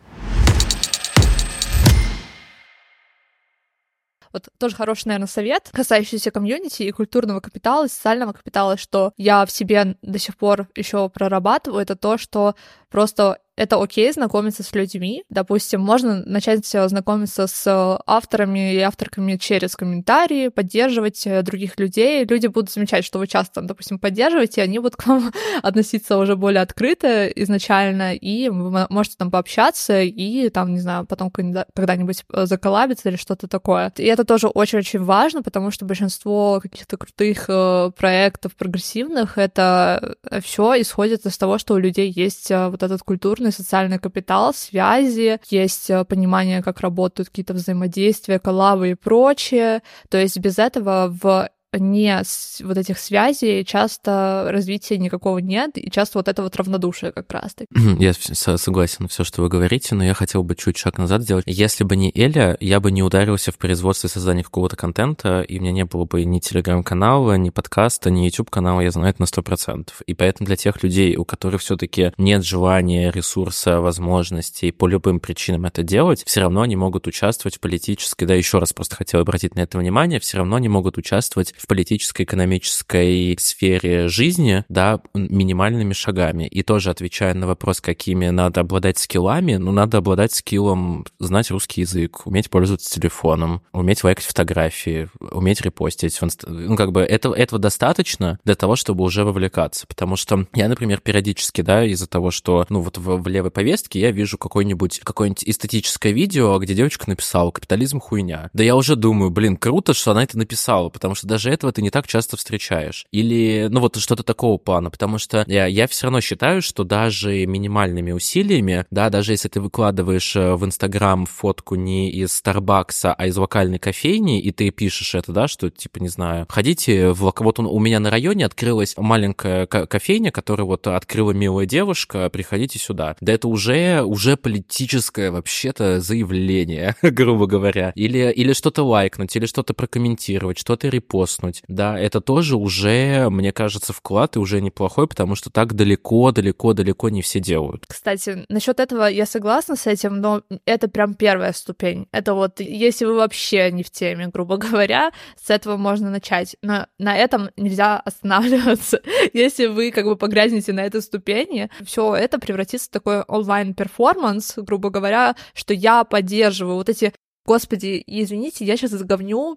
Вот 4.36 4.48
тоже 4.58 4.76
хороший, 4.76 5.06
наверное, 5.06 5.28
совет, 5.28 5.70
касающийся 5.72 6.30
комьюнити 6.30 6.82
и 6.82 6.90
культурного 6.90 7.40
капитала, 7.40 7.86
и 7.86 7.88
социального 7.88 8.34
капитала, 8.34 8.76
что 8.76 9.12
я 9.16 9.46
в 9.46 9.50
себе 9.50 9.96
до 10.02 10.18
сих 10.18 10.36
пор 10.36 10.68
еще 10.76 11.08
прорабатываю, 11.08 11.80
это 11.80 11.96
то, 11.96 12.18
что 12.18 12.54
просто 12.96 13.36
это 13.56 13.82
окей 13.82 14.12
знакомиться 14.12 14.62
с 14.62 14.72
людьми. 14.74 15.24
Допустим, 15.30 15.80
можно 15.80 16.22
начать 16.26 16.66
знакомиться 16.66 17.46
с 17.46 18.00
авторами 18.06 18.74
и 18.74 18.78
авторками 18.80 19.36
через 19.36 19.74
комментарии, 19.76 20.48
поддерживать 20.48 21.26
э, 21.26 21.42
других 21.42 21.78
людей. 21.80 22.24
Люди 22.26 22.46
будут 22.48 22.70
замечать, 22.70 23.04
что 23.04 23.18
вы 23.18 23.26
часто, 23.26 23.62
допустим, 23.62 23.98
поддерживаете, 23.98 24.60
и 24.60 24.64
они 24.64 24.78
будут 24.78 24.96
к 24.96 25.06
вам 25.06 25.32
относиться 25.62 26.18
уже 26.18 26.36
более 26.36 26.60
открыто 26.60 27.26
изначально, 27.28 28.14
и 28.14 28.50
вы 28.50 28.86
можете 28.90 29.16
там 29.16 29.30
пообщаться 29.30 30.02
и 30.02 30.50
там, 30.50 30.74
не 30.74 30.80
знаю, 30.80 31.06
потом 31.06 31.30
когда-нибудь 31.30 32.24
э, 32.32 32.46
заколабиться 32.46 33.08
или 33.08 33.16
что-то 33.16 33.48
такое. 33.48 33.92
И 33.96 34.04
это 34.04 34.24
тоже 34.24 34.48
очень-очень 34.48 35.02
важно, 35.02 35.42
потому 35.42 35.70
что 35.70 35.86
большинство 35.86 36.60
каких-то 36.62 36.98
крутых 36.98 37.46
э, 37.48 37.90
проектов 37.96 38.54
прогрессивных, 38.54 39.38
это 39.38 40.16
все 40.42 40.80
исходит 40.80 41.24
из 41.24 41.38
того, 41.38 41.56
что 41.56 41.74
у 41.74 41.78
людей 41.78 42.10
есть 42.10 42.50
вот 42.50 42.82
этот 42.86 43.02
культурный 43.02 43.52
социальный 43.52 43.98
капитал, 43.98 44.54
связи, 44.54 45.38
есть 45.48 45.90
э, 45.90 46.04
понимание, 46.04 46.62
как 46.62 46.80
работают 46.80 47.28
какие-то 47.28 47.54
взаимодействия, 47.54 48.38
коллабы 48.38 48.90
и 48.90 48.94
прочее. 48.94 49.82
То 50.08 50.18
есть 50.18 50.38
без 50.38 50.58
этого 50.58 51.14
в 51.22 51.50
не 51.78 52.22
вот 52.62 52.78
этих 52.78 52.98
связей 52.98 53.64
часто 53.64 54.46
развития 54.50 54.98
никакого 54.98 55.38
нет, 55.38 55.72
и 55.76 55.90
часто 55.90 56.18
вот 56.18 56.28
это 56.28 56.42
вот 56.42 56.56
равнодушие 56.56 57.12
как 57.12 57.30
раз 57.32 57.54
таки. 57.54 57.68
Я 57.98 58.12
согласен 58.12 59.08
все, 59.08 59.24
что 59.24 59.42
вы 59.42 59.48
говорите, 59.48 59.94
но 59.94 60.04
я 60.04 60.14
хотел 60.14 60.42
бы 60.42 60.54
чуть 60.56 60.76
шаг 60.76 60.98
назад 60.98 61.22
сделать. 61.22 61.44
Если 61.46 61.84
бы 61.84 61.96
не 61.96 62.10
Эля, 62.14 62.56
я 62.60 62.80
бы 62.80 62.90
не 62.90 63.02
ударился 63.02 63.52
в 63.52 63.58
производство 63.58 64.08
и 64.08 64.10
создание 64.10 64.44
какого-то 64.44 64.76
контента, 64.76 65.42
и 65.42 65.58
у 65.58 65.60
меня 65.60 65.72
не 65.72 65.84
было 65.84 66.04
бы 66.04 66.24
ни 66.24 66.38
телеграм-канала, 66.38 67.36
ни 67.36 67.50
подкаста, 67.50 68.10
ни 68.10 68.24
YouTube-канала, 68.24 68.80
я 68.80 68.90
знаю 68.90 69.10
это 69.10 69.22
на 69.22 69.26
сто 69.26 69.42
процентов. 69.42 70.00
И 70.06 70.14
поэтому 70.14 70.46
для 70.46 70.56
тех 70.56 70.82
людей, 70.82 71.16
у 71.16 71.24
которых 71.24 71.60
все 71.60 71.76
таки 71.76 72.12
нет 72.18 72.44
желания, 72.44 73.10
ресурса, 73.10 73.80
возможностей 73.80 74.72
по 74.72 74.86
любым 74.86 75.20
причинам 75.20 75.66
это 75.66 75.82
делать, 75.82 76.22
все 76.26 76.40
равно 76.40 76.62
они 76.62 76.76
могут 76.76 77.06
участвовать 77.06 77.56
в 77.56 77.60
политической, 77.60 78.24
да, 78.26 78.34
еще 78.34 78.58
раз 78.58 78.72
просто 78.72 78.96
хотел 78.96 79.20
обратить 79.20 79.54
на 79.54 79.60
это 79.60 79.78
внимание, 79.78 80.20
все 80.20 80.38
равно 80.38 80.56
они 80.56 80.68
могут 80.68 80.98
участвовать 80.98 81.54
в 81.56 81.65
политической, 81.66 82.22
экономической 82.22 83.36
сфере 83.38 84.08
жизни, 84.08 84.64
да, 84.68 85.00
минимальными 85.14 85.92
шагами. 85.92 86.44
И 86.44 86.62
тоже 86.62 86.90
отвечая 86.90 87.34
на 87.34 87.46
вопрос, 87.46 87.80
какими 87.80 88.28
надо 88.28 88.60
обладать 88.60 88.98
скиллами, 88.98 89.56
ну, 89.56 89.72
надо 89.72 89.98
обладать 89.98 90.32
скиллом 90.32 91.04
знать 91.18 91.50
русский 91.50 91.82
язык, 91.82 92.26
уметь 92.26 92.50
пользоваться 92.50 92.90
телефоном, 92.90 93.62
уметь 93.72 94.04
лайкать 94.04 94.24
фотографии, 94.24 95.08
уметь 95.20 95.60
репостить. 95.60 96.18
Ну, 96.46 96.76
как 96.76 96.92
бы 96.92 97.02
этого, 97.02 97.34
этого 97.34 97.60
достаточно 97.60 98.38
для 98.44 98.54
того, 98.54 98.76
чтобы 98.76 99.04
уже 99.04 99.24
вовлекаться. 99.24 99.86
Потому 99.86 100.16
что 100.16 100.46
я, 100.54 100.68
например, 100.68 101.00
периодически, 101.00 101.62
да, 101.62 101.84
из-за 101.84 102.06
того, 102.06 102.30
что, 102.30 102.66
ну, 102.68 102.80
вот 102.80 102.98
в, 102.98 103.16
в 103.16 103.28
левой 103.28 103.50
повестке 103.50 104.00
я 104.00 104.10
вижу 104.10 104.38
какое-нибудь 104.38 105.00
какое 105.00 105.34
эстетическое 105.44 106.12
видео, 106.12 106.58
где 106.58 106.74
девочка 106.74 107.08
написала 107.08 107.50
«Капитализм 107.50 108.00
хуйня». 108.00 108.50
Да 108.52 108.62
я 108.62 108.76
уже 108.76 108.96
думаю, 108.96 109.30
блин, 109.30 109.56
круто, 109.56 109.94
что 109.94 110.12
она 110.12 110.22
это 110.22 110.38
написала, 110.38 110.88
потому 110.88 111.14
что 111.14 111.26
даже 111.26 111.50
этого 111.56 111.72
ты 111.72 111.82
не 111.82 111.90
так 111.90 112.06
часто 112.06 112.36
встречаешь. 112.36 113.06
Или, 113.10 113.66
ну 113.70 113.80
вот 113.80 113.96
что-то 113.96 114.22
такого 114.22 114.58
плана, 114.58 114.90
потому 114.90 115.18
что 115.18 115.44
я, 115.46 115.66
я 115.66 115.86
все 115.88 116.06
равно 116.06 116.20
считаю, 116.20 116.62
что 116.62 116.84
даже 116.84 117.46
минимальными 117.46 118.12
усилиями, 118.12 118.84
да, 118.90 119.10
даже 119.10 119.32
если 119.32 119.48
ты 119.48 119.60
выкладываешь 119.60 120.36
э, 120.36 120.54
в 120.54 120.64
Инстаграм 120.64 121.26
фотку 121.26 121.74
не 121.74 122.10
из 122.10 122.32
Старбакса, 122.32 123.14
а 123.14 123.26
из 123.26 123.36
локальной 123.36 123.78
кофейни, 123.78 124.40
и 124.40 124.52
ты 124.52 124.70
пишешь 124.70 125.14
это, 125.14 125.32
да, 125.32 125.48
что, 125.48 125.70
типа, 125.70 125.98
не 125.98 126.08
знаю, 126.08 126.46
ходите 126.48 127.10
в... 127.10 127.32
Вот 127.36 127.58
он, 127.58 127.66
у 127.66 127.78
меня 127.78 128.00
на 128.00 128.10
районе 128.10 128.46
открылась 128.46 128.94
маленькая 128.96 129.66
кофейня, 129.66 130.30
которая 130.30 130.66
вот 130.66 130.86
открыла 130.86 131.32
милая 131.32 131.66
девушка, 131.66 132.28
приходите 132.30 132.78
сюда. 132.78 133.16
Да 133.20 133.32
это 133.32 133.48
уже, 133.48 134.02
уже 134.02 134.36
политическое 134.36 135.30
вообще-то 135.30 136.00
заявление, 136.00 136.94
грубо 137.02 137.46
говоря. 137.46 137.92
Или, 137.94 138.30
или 138.30 138.52
что-то 138.52 138.82
лайкнуть, 138.82 139.34
или 139.36 139.46
что-то 139.46 139.74
прокомментировать, 139.74 140.58
что-то 140.58 140.88
репостнуть. 141.36 141.62
Да, 141.68 141.98
это 141.98 142.20
тоже 142.20 142.56
уже, 142.56 143.28
мне 143.30 143.52
кажется, 143.52 143.92
вклад 143.92 144.36
и 144.36 144.38
уже 144.38 144.60
неплохой, 144.60 145.06
потому 145.06 145.34
что 145.34 145.50
так 145.50 145.74
далеко, 145.74 146.32
далеко, 146.32 146.72
далеко 146.72 147.08
не 147.08 147.22
все 147.22 147.40
делают. 147.40 147.84
Кстати, 147.86 148.44
насчет 148.48 148.80
этого 148.80 149.04
я 149.04 149.26
согласна 149.26 149.76
с 149.76 149.86
этим, 149.86 150.20
но 150.20 150.42
это 150.64 150.88
прям 150.88 151.14
первая 151.14 151.52
ступень. 151.52 152.06
Это 152.12 152.34
вот, 152.34 152.60
если 152.60 153.04
вы 153.04 153.16
вообще 153.16 153.70
не 153.70 153.82
в 153.82 153.90
теме, 153.90 154.28
грубо 154.28 154.56
говоря, 154.66 155.12
с 155.42 155.50
этого 155.50 155.76
можно 155.76 156.10
начать. 156.10 156.56
Но 156.62 156.86
на 156.98 157.16
этом 157.16 157.50
нельзя 157.56 157.98
останавливаться. 157.98 159.00
Если 159.32 159.66
вы 159.66 159.90
как 159.90 160.04
бы 160.04 160.16
погрязнете 160.16 160.72
на 160.72 160.80
этой 160.80 161.02
ступени, 161.02 161.70
все 161.84 162.14
это 162.14 162.38
превратится 162.38 162.88
в 162.88 162.90
такой 162.90 163.22
онлайн-перформанс, 163.22 164.54
грубо 164.58 164.90
говоря, 164.90 165.36
что 165.54 165.74
я 165.74 166.04
поддерживаю 166.04 166.76
вот 166.76 166.88
эти 166.88 167.12
Господи, 167.46 168.02
извините, 168.08 168.64
я 168.64 168.76
сейчас 168.76 168.90
заговню 168.90 169.56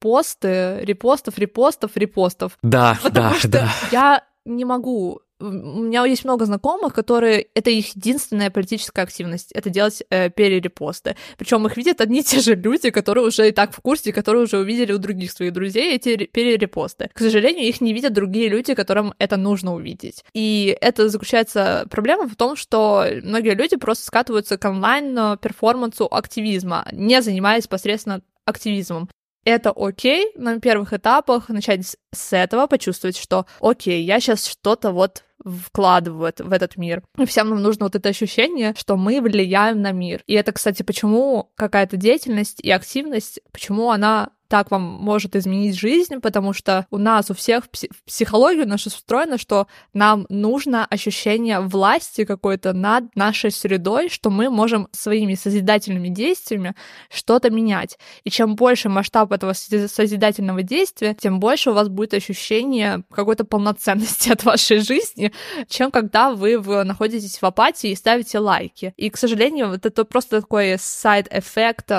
перерепосты, 0.00 0.80
репостов, 0.84 1.38
репостов, 1.38 1.96
репостов. 1.96 2.58
Да, 2.62 2.98
Потому 3.02 3.30
да, 3.30 3.38
что 3.38 3.48
да. 3.48 3.68
Я 3.90 4.24
не 4.44 4.64
могу 4.64 5.22
у 5.40 5.44
меня 5.44 6.04
есть 6.04 6.24
много 6.24 6.46
знакомых, 6.46 6.92
которые 6.92 7.46
это 7.54 7.70
их 7.70 7.94
единственная 7.94 8.50
политическая 8.50 9.02
активность, 9.02 9.52
это 9.52 9.70
делать 9.70 10.02
э, 10.10 10.30
перерепосты. 10.30 11.14
Причем 11.36 11.64
их 11.64 11.76
видят 11.76 12.00
одни 12.00 12.20
и 12.20 12.22
те 12.24 12.40
же 12.40 12.56
люди, 12.56 12.90
которые 12.90 13.24
уже 13.24 13.48
и 13.48 13.52
так 13.52 13.72
в 13.72 13.80
курсе, 13.80 14.12
которые 14.12 14.42
уже 14.42 14.58
увидели 14.58 14.92
у 14.92 14.98
других 14.98 15.30
своих 15.30 15.52
друзей 15.52 15.94
эти 15.94 16.26
перерепосты. 16.26 17.08
К 17.12 17.20
сожалению, 17.20 17.68
их 17.68 17.80
не 17.80 17.92
видят 17.92 18.14
другие 18.14 18.48
люди, 18.48 18.74
которым 18.74 19.14
это 19.20 19.36
нужно 19.36 19.74
увидеть. 19.74 20.24
И 20.34 20.76
это 20.80 21.08
заключается 21.08 21.86
проблема 21.88 22.26
в 22.28 22.34
том, 22.34 22.56
что 22.56 23.06
многие 23.22 23.54
люди 23.54 23.76
просто 23.76 24.06
скатываются 24.06 24.58
к 24.58 24.68
онлайн-перформансу 24.68 26.08
активизма, 26.10 26.84
не 26.90 27.22
занимаясь 27.22 27.66
непосредственно 27.66 28.22
активизмом 28.44 29.08
это 29.48 29.72
окей 29.74 30.30
на 30.34 30.60
первых 30.60 30.92
этапах, 30.92 31.48
начать 31.48 31.96
с 32.12 32.32
этого, 32.32 32.66
почувствовать, 32.66 33.16
что 33.16 33.46
окей, 33.60 34.04
я 34.04 34.20
сейчас 34.20 34.46
что-то 34.46 34.92
вот 34.92 35.24
вкладываю 35.44 36.32
в 36.38 36.52
этот 36.52 36.76
мир. 36.76 37.02
И 37.16 37.24
всем 37.24 37.48
нам 37.48 37.62
нужно 37.62 37.86
вот 37.86 37.94
это 37.94 38.08
ощущение, 38.08 38.74
что 38.76 38.96
мы 38.96 39.20
влияем 39.20 39.80
на 39.80 39.92
мир. 39.92 40.22
И 40.26 40.34
это, 40.34 40.52
кстати, 40.52 40.82
почему 40.82 41.52
какая-то 41.54 41.96
деятельность 41.96 42.60
и 42.60 42.70
активность, 42.70 43.40
почему 43.52 43.90
она 43.90 44.30
так 44.48 44.70
вам 44.70 44.82
может 44.82 45.36
изменить 45.36 45.78
жизнь, 45.78 46.20
потому 46.20 46.52
что 46.52 46.86
у 46.90 46.98
нас 46.98 47.30
у 47.30 47.34
всех 47.34 47.64
психология 48.06 48.64
наша 48.64 48.88
устроена, 48.88 49.38
что 49.38 49.66
нам 49.92 50.26
нужно 50.30 50.86
ощущение 50.86 51.60
власти 51.60 52.24
какой-то 52.24 52.72
над 52.72 53.14
нашей 53.14 53.50
средой, 53.50 54.08
что 54.08 54.30
мы 54.30 54.48
можем 54.48 54.88
своими 54.92 55.34
созидательными 55.34 56.08
действиями 56.08 56.74
что-то 57.10 57.50
менять. 57.50 57.98
И 58.24 58.30
чем 58.30 58.56
больше 58.56 58.88
масштаб 58.88 59.32
этого 59.32 59.52
созидательного 59.52 60.62
действия, 60.62 61.14
тем 61.14 61.40
больше 61.40 61.70
у 61.70 61.74
вас 61.74 61.88
будет 61.88 62.14
ощущение 62.14 63.02
какой-то 63.12 63.44
полноценности 63.44 64.30
от 64.32 64.44
вашей 64.44 64.80
жизни, 64.80 65.32
чем 65.68 65.90
когда 65.90 66.32
вы 66.32 66.58
находитесь 66.84 67.40
в 67.40 67.44
апатии 67.44 67.90
и 67.90 67.96
ставите 67.96 68.38
лайки. 68.38 68.94
И, 68.96 69.10
к 69.10 69.18
сожалению, 69.18 69.68
вот 69.68 69.84
это 69.84 70.04
просто 70.04 70.40
такой 70.40 70.76
side 70.78 71.23
effect 71.23 71.90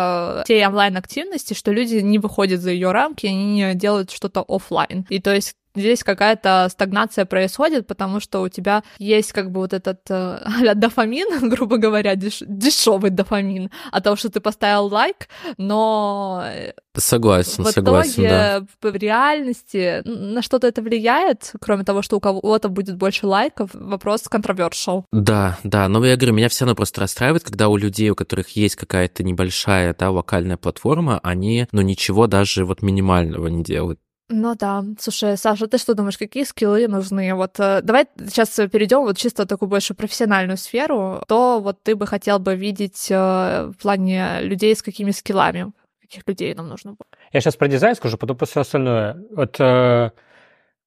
всей 0.46 0.66
онлайн-активности, 0.66 1.54
что 1.54 1.72
люди 1.72 1.98
не 1.98 2.18
выходят 2.18 2.39
выходят 2.40 2.62
за 2.62 2.72
ее 2.72 2.94
рамки, 2.94 3.28
они 3.28 3.74
делают 3.76 4.12
что-то 4.12 4.46
офлайн. 4.48 5.06
И 5.10 5.20
то 5.20 5.36
есть 5.36 5.56
здесь 5.80 6.04
какая-то 6.04 6.68
стагнация 6.70 7.26
происходит, 7.26 7.88
потому 7.88 8.20
что 8.20 8.42
у 8.42 8.50
тебя 8.50 8.84
есть 8.98 9.32
как 9.32 9.52
бы 9.52 9.62
вот 9.62 9.74
этот 9.74 10.00
э, 10.10 10.74
дофамин, 10.76 11.50
грубо 11.50 11.78
говоря, 11.78 12.16
деш- 12.16 12.46
дешевый 12.46 13.10
дофамин 13.10 13.72
от 13.92 14.04
того, 14.04 14.16
что 14.16 14.30
ты 14.30 14.40
поставил 14.40 14.86
лайк, 14.86 15.28
но 15.58 16.44
э, 16.46 16.74
согласен, 16.96 17.64
в 17.64 17.72
согласен, 17.72 18.26
итоге 18.26 18.30
да. 18.30 18.66
в 18.82 18.96
реальности 18.96 20.02
на 20.06 20.42
что-то 20.42 20.68
это 20.68 20.82
влияет, 20.82 21.54
кроме 21.62 21.84
того, 21.84 22.02
что 22.02 22.18
у 22.18 22.20
кого-то 22.20 22.70
будет 22.70 22.98
больше 22.98 23.28
лайков, 23.28 23.72
вопрос 23.74 24.24
controversial. 24.32 25.04
Да, 25.12 25.58
да, 25.64 25.88
но 25.88 26.06
я 26.06 26.16
говорю, 26.16 26.34
меня 26.34 26.50
все 26.50 26.66
равно 26.66 26.76
просто 26.76 27.02
расстраивает, 27.02 27.44
когда 27.44 27.70
у 27.70 27.78
людей, 27.78 28.10
у 28.10 28.16
которых 28.16 28.50
есть 28.50 28.76
какая-то 28.76 29.24
небольшая, 29.24 29.96
да, 29.98 30.12
локальная 30.12 30.58
платформа, 30.58 31.20
они, 31.24 31.68
ну, 31.72 31.82
ничего 31.82 32.28
даже 32.28 32.66
вот 32.66 32.82
минимального 32.82 33.48
не 33.48 33.64
делают. 33.64 34.00
Ну 34.30 34.56
да. 34.56 34.86
Слушай, 35.00 35.38
Саша, 35.38 35.68
ты 35.68 35.80
что 35.80 35.96
думаешь, 35.96 36.18
какие 36.18 36.44
скиллы 36.44 36.88
нужны? 36.88 37.34
Вот 37.34 37.60
э, 37.60 37.82
давай 37.82 38.06
сейчас 38.28 38.50
перейдем 38.72 39.00
вот 39.00 39.18
чисто 39.18 39.48
такую 39.48 39.70
больше 39.70 39.96
профессиональную 39.96 40.58
сферу. 40.58 41.24
То 41.28 41.60
вот 41.60 41.82
ты 41.82 41.96
бы 41.96 42.06
хотел 42.06 42.38
бы 42.38 42.56
видеть 42.56 43.08
э, 43.10 43.16
в 43.16 43.74
плане 43.82 44.42
людей 44.42 44.76
с 44.76 44.84
какими 44.84 45.10
скиллами? 45.12 45.72
Каких 46.00 46.28
людей 46.28 46.54
нам 46.54 46.70
нужно 46.70 46.92
будет? 46.92 47.08
Я 47.34 47.42
сейчас 47.42 47.56
про 47.56 47.68
дизайн 47.68 47.96
скажу, 47.96 48.18
потом 48.18 48.38
про 48.38 48.46
все 48.46 48.62
остальное. 48.62 49.18
Вот 49.36 49.60
э, 49.60 50.12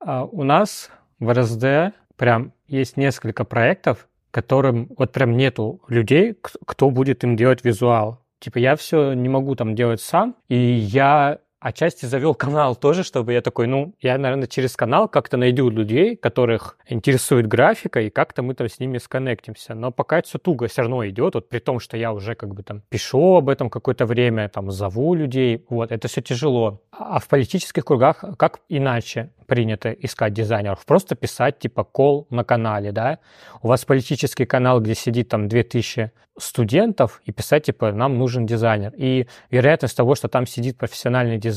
э, 0.06 0.26
у 0.30 0.44
нас 0.44 0.90
в 1.18 1.32
РСД 1.32 1.96
прям 2.16 2.52
есть 2.68 2.96
несколько 2.96 3.44
проектов, 3.44 4.08
которым 4.30 4.88
вот 4.96 5.10
прям 5.10 5.36
нету 5.36 5.82
людей, 5.88 6.38
кто 6.64 6.90
будет 6.90 7.24
им 7.24 7.36
делать 7.36 7.64
визуал. 7.64 8.20
Типа 8.38 8.58
я 8.58 8.76
все 8.76 9.14
не 9.14 9.28
могу 9.28 9.56
там 9.56 9.74
делать 9.74 10.00
сам, 10.00 10.36
и 10.48 10.56
я 10.56 11.38
отчасти 11.62 12.06
завел 12.06 12.34
канал 12.34 12.76
тоже, 12.76 13.04
чтобы 13.04 13.32
я 13.32 13.40
такой, 13.40 13.66
ну, 13.66 13.94
я, 14.00 14.18
наверное, 14.18 14.48
через 14.48 14.76
канал 14.76 15.08
как-то 15.08 15.36
найду 15.36 15.70
людей, 15.70 16.16
которых 16.16 16.76
интересует 16.88 17.46
графика, 17.46 18.00
и 18.00 18.10
как-то 18.10 18.42
мы 18.42 18.54
там 18.54 18.68
с 18.68 18.80
ними 18.80 18.98
сконнектимся. 18.98 19.74
Но 19.74 19.92
пока 19.92 20.18
это 20.18 20.28
все 20.28 20.38
туго 20.38 20.66
все 20.66 20.82
равно 20.82 21.08
идет, 21.08 21.34
вот 21.34 21.48
при 21.48 21.60
том, 21.60 21.78
что 21.78 21.96
я 21.96 22.12
уже 22.12 22.34
как 22.34 22.54
бы 22.54 22.62
там 22.62 22.82
пишу 22.88 23.36
об 23.36 23.48
этом 23.48 23.70
какое-то 23.70 24.06
время, 24.06 24.48
там 24.48 24.70
зову 24.70 25.14
людей, 25.14 25.64
вот, 25.68 25.92
это 25.92 26.08
все 26.08 26.20
тяжело. 26.20 26.82
А 26.90 27.20
в 27.20 27.28
политических 27.28 27.84
кругах 27.84 28.24
как 28.36 28.60
иначе? 28.68 29.30
принято 29.52 29.90
искать 29.92 30.32
дизайнеров, 30.32 30.82
просто 30.86 31.14
писать 31.14 31.58
типа 31.58 31.84
кол 31.84 32.26
на 32.30 32.42
канале, 32.42 32.90
да. 32.90 33.18
У 33.60 33.68
вас 33.68 33.84
политический 33.84 34.46
канал, 34.46 34.80
где 34.80 34.94
сидит 34.94 35.28
там 35.28 35.46
2000 35.46 36.10
студентов, 36.38 37.20
и 37.26 37.32
писать 37.32 37.64
типа 37.64 37.92
нам 37.92 38.16
нужен 38.16 38.46
дизайнер. 38.46 38.94
И 38.96 39.26
вероятность 39.50 39.94
того, 39.94 40.14
что 40.14 40.28
там 40.28 40.46
сидит 40.46 40.78
профессиональный 40.78 41.36
дизайнер 41.36 41.51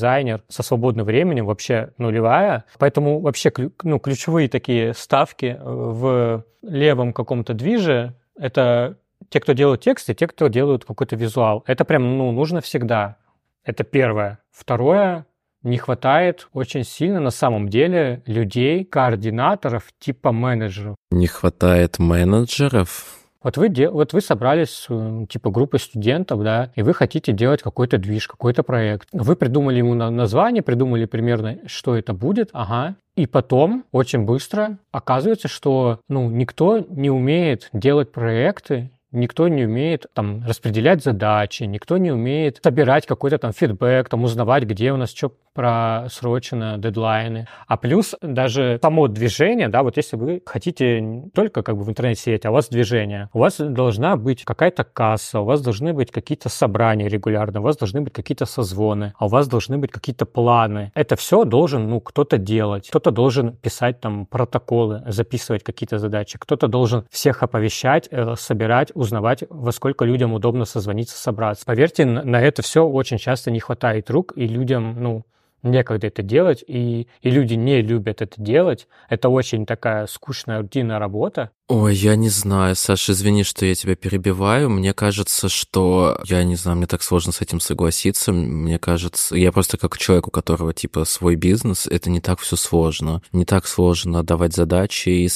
со 0.48 0.64
свободным 0.64 1.06
временем 1.06 1.46
вообще 1.46 1.90
нулевая. 1.98 2.66
Поэтому 2.78 3.20
вообще 3.20 3.52
ну, 3.84 4.00
ключевые 4.00 4.50
такие 4.50 4.94
ставки 4.94 5.58
в 5.62 6.46
левом 6.62 7.14
каком-то 7.14 7.54
движе— 7.54 8.14
это 8.40 8.98
те, 9.30 9.40
кто 9.40 9.54
делают 9.54 9.82
текст, 9.82 10.10
и 10.10 10.16
те, 10.16 10.28
кто 10.28 10.48
делают 10.48 10.86
какой-то 10.86 11.16
визуал. 11.16 11.64
Это 11.68 11.86
прям 11.86 12.18
ну, 12.18 12.32
нужно 12.32 12.62
всегда. 12.62 13.18
Это 13.64 13.84
первое. 13.84 14.40
Второе, 14.52 15.26
не 15.64 15.78
хватает 15.78 16.48
очень 16.54 16.84
сильно 16.84 17.20
на 17.20 17.32
самом 17.32 17.70
деле 17.70 18.22
людей, 18.28 18.86
координаторов 18.86 19.86
типа 20.00 20.32
менеджеров. 20.32 20.96
Не 21.10 21.28
хватает 21.28 21.98
менеджеров? 21.98 23.25
Вот 23.46 23.58
вы, 23.58 23.72
вот 23.92 24.12
вы 24.14 24.22
собрались, 24.22 24.88
типа, 25.30 25.52
группой 25.52 25.80
студентов, 25.80 26.42
да, 26.42 26.72
и 26.74 26.82
вы 26.82 26.96
хотите 26.96 27.32
делать 27.32 27.62
какой-то 27.62 28.00
движ, 28.00 28.28
какой-то 28.28 28.64
проект. 28.64 29.08
Вы 29.14 29.36
придумали 29.36 29.78
ему 29.78 29.94
название, 29.94 30.64
придумали 30.64 31.06
примерно, 31.06 31.60
что 31.68 31.96
это 31.96 32.14
будет, 32.14 32.50
ага. 32.54 32.96
И 33.16 33.28
потом, 33.28 33.86
очень 33.92 34.26
быстро, 34.26 34.80
оказывается, 34.92 35.48
что, 35.48 36.00
ну, 36.10 36.28
никто 36.32 36.80
не 36.90 37.12
умеет 37.12 37.70
делать 37.72 38.12
проекты, 38.12 38.90
никто 39.16 39.48
не 39.48 39.66
умеет 39.66 40.06
там 40.14 40.44
распределять 40.46 41.04
задачи, 41.04 41.64
никто 41.64 41.98
не 41.98 42.12
умеет 42.12 42.60
собирать 42.64 43.06
какой-то 43.06 43.38
там 43.38 43.54
фидбэк, 43.54 44.10
там 44.10 44.24
узнавать, 44.24 44.64
где 44.64 44.92
у 44.92 44.98
нас 44.98 45.14
что 45.14 45.32
просрочено, 45.56 46.78
дедлайны. 46.78 47.48
А 47.68 47.78
плюс 47.78 48.14
даже 48.22 48.78
само 48.82 49.08
движение, 49.08 49.70
да, 49.70 49.84
вот 49.84 49.98
если 49.98 50.18
вы 50.18 50.44
хотите 50.46 51.24
только 51.34 51.64
как 51.64 51.78
бы 51.78 51.84
в 51.84 51.90
интернете 51.90 52.22
сидеть, 52.22 52.46
а 52.46 52.52
у 52.52 52.54
вас 52.54 52.68
движение, 52.68 53.30
у 53.34 53.40
вас 53.40 53.58
должна 53.58 54.18
быть 54.18 54.44
какая-то 54.44 54.84
касса, 54.84 55.40
у 55.40 55.46
вас 55.46 55.62
должны 55.62 55.94
быть 55.94 56.12
какие-то 56.12 56.50
собрания 56.50 57.08
регулярно, 57.08 57.62
у 57.62 57.64
вас 57.64 57.78
должны 57.78 58.02
быть 58.02 58.14
какие-то 58.14 58.46
созвоны, 58.46 59.14
а 59.18 59.26
у 59.26 59.30
вас 59.30 59.48
должны 59.48 59.78
быть 59.78 59.92
какие-то 59.92 60.26
планы. 60.26 60.92
Это 60.94 61.16
все 61.16 61.46
должен, 61.46 61.90
ну, 61.90 62.02
кто-то 62.02 62.38
делать. 62.38 62.90
Кто-то 62.90 63.12
должен 63.12 63.56
писать 63.56 64.02
там 64.02 64.26
протоколы, 64.26 65.04
записывать 65.08 65.64
какие-то 65.64 66.00
задачи. 66.00 66.38
Кто-то 66.38 66.68
должен 66.68 67.06
всех 67.10 67.44
оповещать, 67.44 68.10
э, 68.12 68.36
собирать, 68.38 68.92
во 69.12 69.72
сколько 69.72 70.06
людям 70.06 70.34
удобно 70.34 70.66
созвониться, 70.66 71.18
собраться. 71.18 71.66
Поверьте, 71.66 72.06
на 72.06 72.42
это 72.42 72.62
все 72.62 72.86
очень 72.86 73.18
часто 73.18 73.52
не 73.52 73.60
хватает 73.60 74.10
рук, 74.10 74.34
и 74.36 74.48
людям, 74.48 75.02
ну, 75.02 75.26
некогда 75.66 76.08
это 76.08 76.22
делать, 76.22 76.64
и, 76.66 77.08
и 77.22 77.30
люди 77.30 77.56
не 77.56 77.82
любят 77.82 78.22
это 78.22 78.42
делать. 78.42 78.88
Это 79.10 79.30
очень 79.30 79.66
такая 79.66 80.08
скучная, 80.08 80.62
рутинная 80.62 81.00
работа. 81.00 81.52
Ой, 81.68 81.96
я 81.96 82.16
не 82.16 82.30
знаю, 82.30 82.76
Саша, 82.76 83.12
извини, 83.12 83.44
что 83.44 83.66
я 83.66 83.76
тебя 83.76 83.96
перебиваю. 83.96 84.70
Мне 84.70 84.94
кажется, 84.94 85.50
что... 85.50 86.20
Я 86.26 86.44
не 86.44 86.56
знаю, 86.56 86.78
мне 86.78 86.88
так 86.88 87.02
сложно 87.02 87.32
с 87.32 87.42
этим 87.42 87.60
согласиться. 87.60 88.32
Мне 88.32 88.78
кажется... 88.78 89.36
Я 89.36 89.52
просто 89.52 89.78
как 89.78 89.98
человек, 89.98 90.28
у 90.28 90.32
которого, 90.32 90.74
типа, 90.74 91.06
свой 91.06 91.36
бизнес, 91.36 91.88
это 91.88 92.10
не 92.10 92.22
так 92.22 92.40
все 92.40 92.56
сложно. 92.56 93.22
Не 93.32 93.46
так 93.46 93.66
сложно 93.68 94.24
давать 94.24 94.54
задачи 94.54 95.10
и 95.10 95.30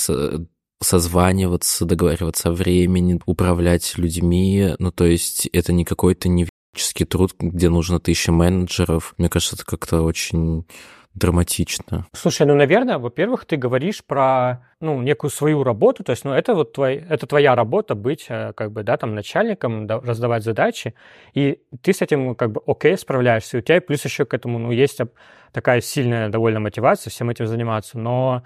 созваниваться, 0.82 1.86
договариваться 1.86 2.50
о 2.50 2.54
времени, 2.54 3.20
управлять 3.26 3.98
людьми. 3.98 4.76
Ну, 4.80 4.92
то 4.92 5.06
есть 5.06 5.48
это 5.48 5.74
не 5.74 5.86
какой-то 5.86 6.30
не 6.30 6.48
труд, 7.10 7.34
где 7.40 7.70
нужно 7.70 8.00
тысяча 8.00 8.32
менеджеров. 8.32 9.14
Мне 9.18 9.30
кажется, 9.30 9.56
это 9.56 9.66
как-то 9.66 10.02
очень 10.02 10.66
драматично. 11.14 12.06
Слушай, 12.14 12.48
ну, 12.48 12.56
наверное, 12.56 12.98
во-первых, 12.98 13.46
ты 13.46 13.58
говоришь 13.58 14.04
про, 14.06 14.66
ну, 14.80 15.02
некую 15.02 15.32
свою 15.32 15.64
работу, 15.64 16.04
то 16.04 16.12
есть, 16.12 16.24
ну, 16.24 16.32
это 16.32 16.54
вот 16.54 16.74
твой, 16.74 16.96
это 16.96 17.26
твоя 17.26 17.56
работа 17.56 17.96
быть, 17.96 18.28
э, 18.30 18.54
как 18.56 18.72
бы, 18.72 18.84
да, 18.84 18.96
там, 18.96 19.16
начальником, 19.16 19.88
да, 19.88 20.00
раздавать 20.00 20.44
задачи, 20.44 20.94
и 21.34 21.60
ты 21.82 21.94
с 21.94 22.02
этим, 22.02 22.36
как 22.36 22.52
бы, 22.52 22.62
окей, 22.66 22.96
справляешься, 22.98 23.58
и 23.58 23.60
у 23.60 23.64
тебя 23.64 23.82
плюс 23.82 24.06
еще 24.06 24.26
к 24.26 24.34
этому, 24.34 24.60
ну, 24.60 24.72
есть 24.72 25.00
такая 25.52 25.82
сильная 25.82 26.30
довольно 26.30 26.60
мотивация 26.60 27.12
всем 27.12 27.30
этим 27.30 27.48
заниматься, 27.48 27.98
но 27.98 28.44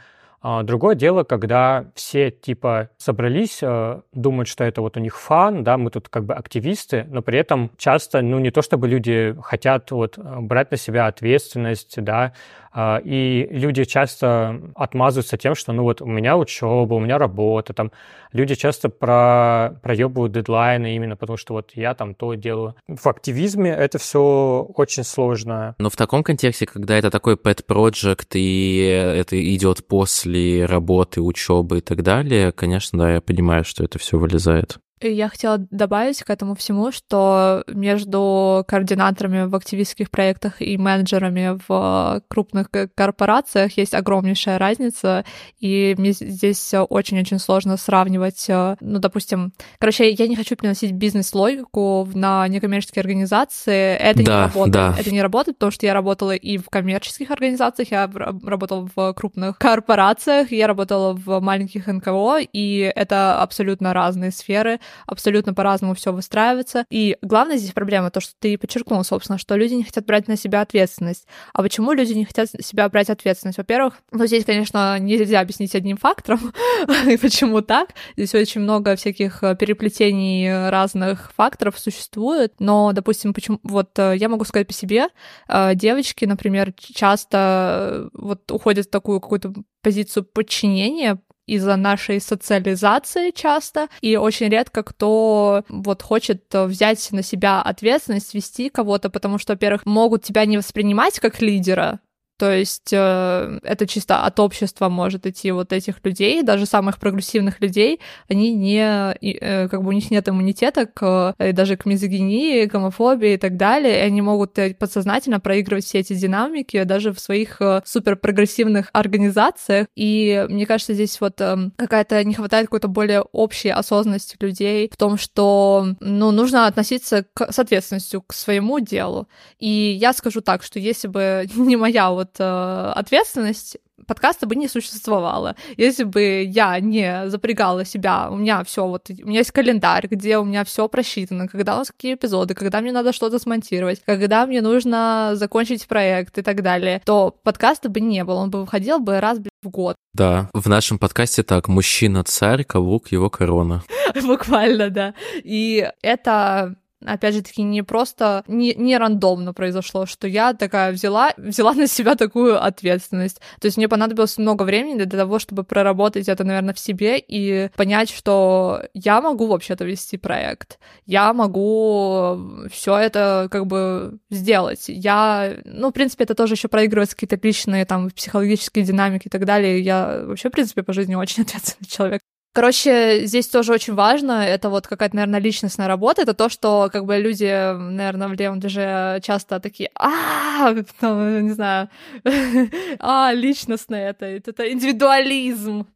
другое 0.63 0.95
дело, 0.95 1.23
когда 1.23 1.85
все 1.95 2.29
типа 2.29 2.89
собрались, 2.97 3.59
э, 3.61 4.01
думают, 4.11 4.49
что 4.49 4.65
это 4.65 4.81
вот 4.81 4.97
у 4.97 4.99
них 4.99 5.17
фан, 5.17 5.63
да, 5.63 5.77
мы 5.77 5.89
тут 5.89 6.09
как 6.09 6.25
бы 6.25 6.33
активисты, 6.33 7.05
но 7.09 7.21
при 7.21 7.39
этом 7.39 7.71
часто, 7.77 8.21
ну, 8.21 8.39
не 8.39 8.51
то 8.51 8.61
чтобы 8.61 8.89
люди 8.89 9.35
хотят 9.41 9.91
вот 9.91 10.17
брать 10.17 10.71
на 10.71 10.77
себя 10.77 11.07
ответственность, 11.07 12.01
да, 12.03 12.23
а, 12.25 12.33
и 12.75 13.47
люди 13.51 13.83
часто 13.83 14.59
отмазываются 14.75 15.37
тем, 15.37 15.55
что 15.55 15.73
ну 15.73 15.83
вот 15.83 16.01
у 16.01 16.07
меня 16.07 16.37
учеба, 16.37 16.95
у 16.95 16.99
меня 16.99 17.17
работа, 17.17 17.73
там 17.73 17.91
люди 18.31 18.55
часто 18.55 18.89
про, 18.89 19.79
проебывают 19.81 20.33
дедлайны 20.33 20.95
именно 20.95 21.15
потому, 21.15 21.37
что 21.37 21.53
вот 21.53 21.71
я 21.75 21.93
там 21.93 22.15
то 22.15 22.33
делаю. 22.33 22.75
В 22.87 23.05
активизме 23.07 23.71
это 23.71 23.99
все 23.99 24.67
очень 24.75 25.03
сложно. 25.03 25.75
Но 25.77 25.89
в 25.89 25.95
таком 25.95 26.23
контексте, 26.23 26.65
когда 26.65 26.97
это 26.97 27.11
такой 27.11 27.35
pet 27.35 27.65
project 27.67 28.31
и 28.33 28.79
это 28.79 29.39
идет 29.55 29.87
после 29.87 30.65
работы, 30.65 31.21
учебы 31.21 31.77
и 31.77 31.81
так 31.81 32.01
далее, 32.01 32.51
конечно, 32.51 32.99
да, 32.99 33.13
я 33.13 33.21
понимаю, 33.21 33.63
что 33.63 33.83
это 33.83 33.99
все 33.99 34.17
вылезает. 34.17 34.79
Я 35.03 35.29
хотела 35.29 35.57
добавить 35.57 36.23
к 36.23 36.29
этому 36.29 36.55
всему, 36.55 36.91
что 36.91 37.63
между 37.67 38.63
координаторами 38.67 39.45
в 39.45 39.55
активистских 39.55 40.09
проектах 40.09 40.61
и 40.61 40.77
менеджерами 40.77 41.59
в 41.67 42.21
крупных 42.27 42.69
корпорациях 42.95 43.77
есть 43.77 43.93
огромнейшая 43.93 44.57
разница, 44.57 45.25
и 45.59 45.95
мне 45.97 46.11
здесь 46.11 46.73
очень-очень 46.73 47.39
сложно 47.39 47.77
сравнивать, 47.77 48.45
э, 48.49 48.75
ну, 48.79 48.99
допустим, 48.99 49.53
короче, 49.79 50.09
я 50.09 50.27
не 50.27 50.35
хочу 50.35 50.55
приносить 50.55 50.91
бизнес-логику 50.93 52.09
на 52.13 52.47
некоммерческие 52.47 53.01
организации, 53.01 53.95
это 53.95 54.23
да, 54.23 54.23
не 54.23 54.41
работает, 54.47 54.73
да. 54.73 54.95
это 54.97 55.11
не 55.11 55.21
работает, 55.21 55.57
потому 55.57 55.71
что 55.71 55.85
я 55.85 55.93
работала 55.93 56.35
и 56.35 56.57
в 56.57 56.69
коммерческих 56.69 57.31
организациях, 57.31 57.91
я 57.91 58.09
работала 58.43 58.89
в 58.95 59.13
крупных 59.13 59.57
корпорациях, 59.57 60.51
я 60.51 60.67
работала 60.67 61.13
в 61.13 61.39
маленьких 61.39 61.87
НКО, 61.87 62.39
и 62.51 62.91
это 62.95 63.41
абсолютно 63.41 63.93
разные 63.93 64.31
сферы, 64.31 64.79
абсолютно 65.05 65.53
по-разному 65.53 65.93
все 65.95 66.11
выстраивается. 66.11 66.85
И 66.89 67.17
главная 67.21 67.57
здесь 67.57 67.71
проблема, 67.71 68.11
то, 68.11 68.19
что 68.19 68.33
ты 68.39 68.57
подчеркнул, 68.57 69.03
собственно, 69.03 69.37
что 69.37 69.55
люди 69.55 69.73
не 69.73 69.83
хотят 69.83 70.05
брать 70.05 70.27
на 70.27 70.37
себя 70.37 70.61
ответственность. 70.61 71.27
А 71.53 71.61
почему 71.61 71.93
люди 71.93 72.13
не 72.13 72.25
хотят 72.25 72.49
себя 72.61 72.87
брать 72.89 73.09
ответственность? 73.09 73.57
Во-первых, 73.57 73.95
ну, 74.11 74.25
здесь, 74.25 74.45
конечно, 74.45 74.99
нельзя 74.99 75.39
объяснить 75.39 75.75
одним 75.75 75.97
фактором, 75.97 76.53
почему 77.21 77.61
так. 77.61 77.89
Здесь 78.17 78.33
очень 78.35 78.61
много 78.61 78.95
всяких 78.95 79.43
э, 79.43 79.55
переплетений 79.55 80.69
разных 80.69 81.31
факторов 81.33 81.79
существует, 81.79 82.53
но, 82.59 82.91
допустим, 82.93 83.33
почему... 83.33 83.59
Вот 83.63 83.97
э, 83.99 84.15
я 84.17 84.29
могу 84.29 84.45
сказать 84.45 84.67
по 84.67 84.73
себе, 84.73 85.07
э, 85.47 85.75
девочки, 85.75 86.25
например, 86.25 86.73
часто 86.73 88.09
вот 88.13 88.51
уходят 88.51 88.87
в 88.87 88.89
такую 88.89 89.19
какую-то 89.19 89.53
позицию 89.81 90.23
подчинения, 90.23 91.19
из-за 91.45 91.75
нашей 91.75 92.19
социализации 92.21 93.31
часто, 93.31 93.87
и 94.01 94.15
очень 94.15 94.49
редко 94.49 94.83
кто 94.83 95.63
вот 95.69 96.01
хочет 96.01 96.43
взять 96.51 97.11
на 97.11 97.23
себя 97.23 97.61
ответственность, 97.61 98.33
вести 98.33 98.69
кого-то, 98.69 99.09
потому 99.09 99.37
что, 99.37 99.53
во-первых, 99.53 99.85
могут 99.85 100.23
тебя 100.23 100.45
не 100.45 100.57
воспринимать 100.57 101.19
как 101.19 101.41
лидера, 101.41 101.99
то 102.43 102.51
есть 102.51 102.91
э, 102.91 103.59
это 103.63 103.87
чисто 103.87 104.25
от 104.25 104.37
общества 104.37 104.89
может 104.89 105.25
идти 105.25 105.49
вот 105.51 105.71
этих 105.71 106.03
людей, 106.03 106.43
даже 106.43 106.65
самых 106.65 106.99
прогрессивных 106.99 107.61
людей, 107.61 108.01
они 108.27 108.53
не, 108.53 108.81
э, 108.81 109.69
как 109.69 109.81
бы 109.81 109.87
у 109.87 109.91
них 109.93 110.11
нет 110.11 110.27
иммунитета 110.27 110.85
к, 110.85 111.35
э, 111.37 111.53
даже 111.53 111.77
к 111.77 111.85
мизогинии, 111.85 112.65
гомофобии 112.65 113.35
и 113.35 113.37
так 113.37 113.55
далее, 113.55 113.99
и 113.99 114.01
они 114.01 114.21
могут 114.21 114.59
э, 114.59 114.73
подсознательно 114.73 115.39
проигрывать 115.39 115.85
все 115.85 115.99
эти 115.99 116.15
динамики 116.15 116.83
даже 116.83 117.13
в 117.13 117.19
своих 117.21 117.61
э, 117.61 117.81
суперпрогрессивных 117.85 118.89
организациях. 118.91 119.87
И 119.95 120.45
мне 120.49 120.65
кажется, 120.65 120.93
здесь 120.93 121.21
вот 121.21 121.39
э, 121.39 121.69
какая-то 121.77 122.21
не 122.25 122.33
хватает 122.33 122.65
какой-то 122.65 122.89
более 122.89 123.21
общей 123.21 123.69
осознанности 123.69 124.35
людей 124.41 124.89
в 124.91 124.97
том, 124.97 125.17
что 125.17 125.95
ну, 126.01 126.31
нужно 126.31 126.67
относиться 126.67 127.25
к, 127.33 127.53
с 127.53 127.57
ответственностью 127.57 128.21
к 128.21 128.33
своему 128.33 128.81
делу. 128.81 129.29
И 129.59 129.97
я 129.97 130.11
скажу 130.11 130.41
так, 130.41 130.61
что 130.61 130.77
если 130.77 131.07
бы 131.07 131.47
не 131.55 131.77
моя 131.77 132.11
вот 132.11 132.32
вот 132.33 132.45
э, 132.45 132.91
ответственность, 132.95 133.77
подкаста 134.07 134.47
бы 134.47 134.55
не 134.55 134.67
существовало. 134.67 135.55
Если 135.77 136.03
бы 136.03 136.43
я 136.43 136.79
не 136.79 137.29
запрягала 137.29 137.85
себя, 137.85 138.29
у 138.29 138.35
меня 138.35 138.63
все 138.63 138.87
вот, 138.87 139.09
у 139.09 139.27
меня 139.27 139.39
есть 139.39 139.51
календарь, 139.51 140.07
где 140.07 140.37
у 140.37 140.43
меня 140.43 140.63
все 140.63 140.87
просчитано, 140.87 141.47
когда 141.47 141.75
у 141.75 141.77
нас 141.79 141.91
какие 141.91 142.15
эпизоды, 142.15 142.53
когда 142.53 142.81
мне 142.81 142.91
надо 142.91 143.13
что-то 143.13 143.39
смонтировать, 143.39 144.01
когда 144.05 144.45
мне 144.45 144.61
нужно 144.61 145.31
закончить 145.33 145.87
проект 145.87 146.37
и 146.37 146.41
так 146.41 146.61
далее, 146.61 147.01
то 147.05 147.35
подкаста 147.43 147.89
бы 147.89 148.01
не 148.01 148.23
было, 148.23 148.39
он 148.39 148.49
бы 148.49 148.61
выходил 148.61 148.99
бы 148.99 149.19
раз 149.19 149.39
в 149.61 149.69
год. 149.69 149.95
Да, 150.13 150.49
в 150.53 150.67
нашем 150.69 150.99
подкасте 150.99 151.43
так, 151.43 151.67
мужчина 151.67 152.23
царь, 152.23 152.63
каблук 152.63 153.11
его 153.11 153.29
корона. 153.29 153.83
Буквально, 154.23 154.89
да. 154.89 155.13
И 155.43 155.89
это 156.01 156.75
опять 157.05 157.35
же 157.35 157.41
таки, 157.41 157.61
не 157.63 157.83
просто, 157.83 158.43
не, 158.47 158.73
не 158.75 158.97
рандомно 158.97 159.53
произошло, 159.53 160.05
что 160.05 160.27
я 160.27 160.53
такая 160.53 160.91
взяла, 160.91 161.33
взяла 161.37 161.73
на 161.73 161.87
себя 161.87 162.15
такую 162.15 162.63
ответственность. 162.63 163.39
То 163.59 163.65
есть 163.65 163.77
мне 163.77 163.87
понадобилось 163.87 164.37
много 164.37 164.63
времени 164.63 165.03
для 165.03 165.19
того, 165.19 165.39
чтобы 165.39 165.63
проработать 165.63 166.29
это, 166.29 166.43
наверное, 166.43 166.73
в 166.73 166.79
себе 166.79 167.19
и 167.19 167.69
понять, 167.75 168.09
что 168.09 168.83
я 168.93 169.21
могу 169.21 169.47
вообще-то 169.47 169.85
вести 169.85 170.17
проект, 170.17 170.79
я 171.05 171.33
могу 171.33 172.67
все 172.71 172.97
это 172.97 173.47
как 173.51 173.67
бы 173.67 174.19
сделать. 174.29 174.85
Я, 174.87 175.57
ну, 175.65 175.89
в 175.89 175.93
принципе, 175.93 176.23
это 176.23 176.35
тоже 176.35 176.53
еще 176.53 176.67
проигрывается 176.67 177.15
какие-то 177.15 177.39
личные 177.45 177.85
там 177.85 178.09
психологические 178.09 178.85
динамики 178.85 179.27
и 179.27 179.29
так 179.29 179.45
далее. 179.45 179.79
Я 179.79 180.23
вообще, 180.25 180.49
в 180.49 180.51
принципе, 180.51 180.83
по 180.83 180.93
жизни 180.93 181.15
очень 181.15 181.43
ответственный 181.43 181.87
человек. 181.87 182.21
Короче, 182.53 183.25
здесь 183.25 183.47
тоже 183.47 183.73
очень 183.73 183.95
важно, 183.95 184.45
это 184.45 184.69
вот 184.69 184.85
какая-то, 184.85 185.15
наверное, 185.15 185.39
личностная 185.39 185.87
работа, 185.87 186.21
это 186.21 186.35
то, 186.35 186.49
что 186.49 186.87
как 186.93 187.05
бы 187.05 187.17
люди, 187.17 187.45
наверное, 187.45 188.27
в 188.27 188.33
левом 188.33 188.59
движе 188.59 189.19
часто 189.23 189.59
такие, 189.59 189.89
а, 189.95 190.71
не 190.71 191.49
знаю, 191.49 191.89
а, 192.99 193.31
личностное 193.33 194.11
это, 194.11 194.27
это 194.27 194.71
индивидуализм. 194.71 195.87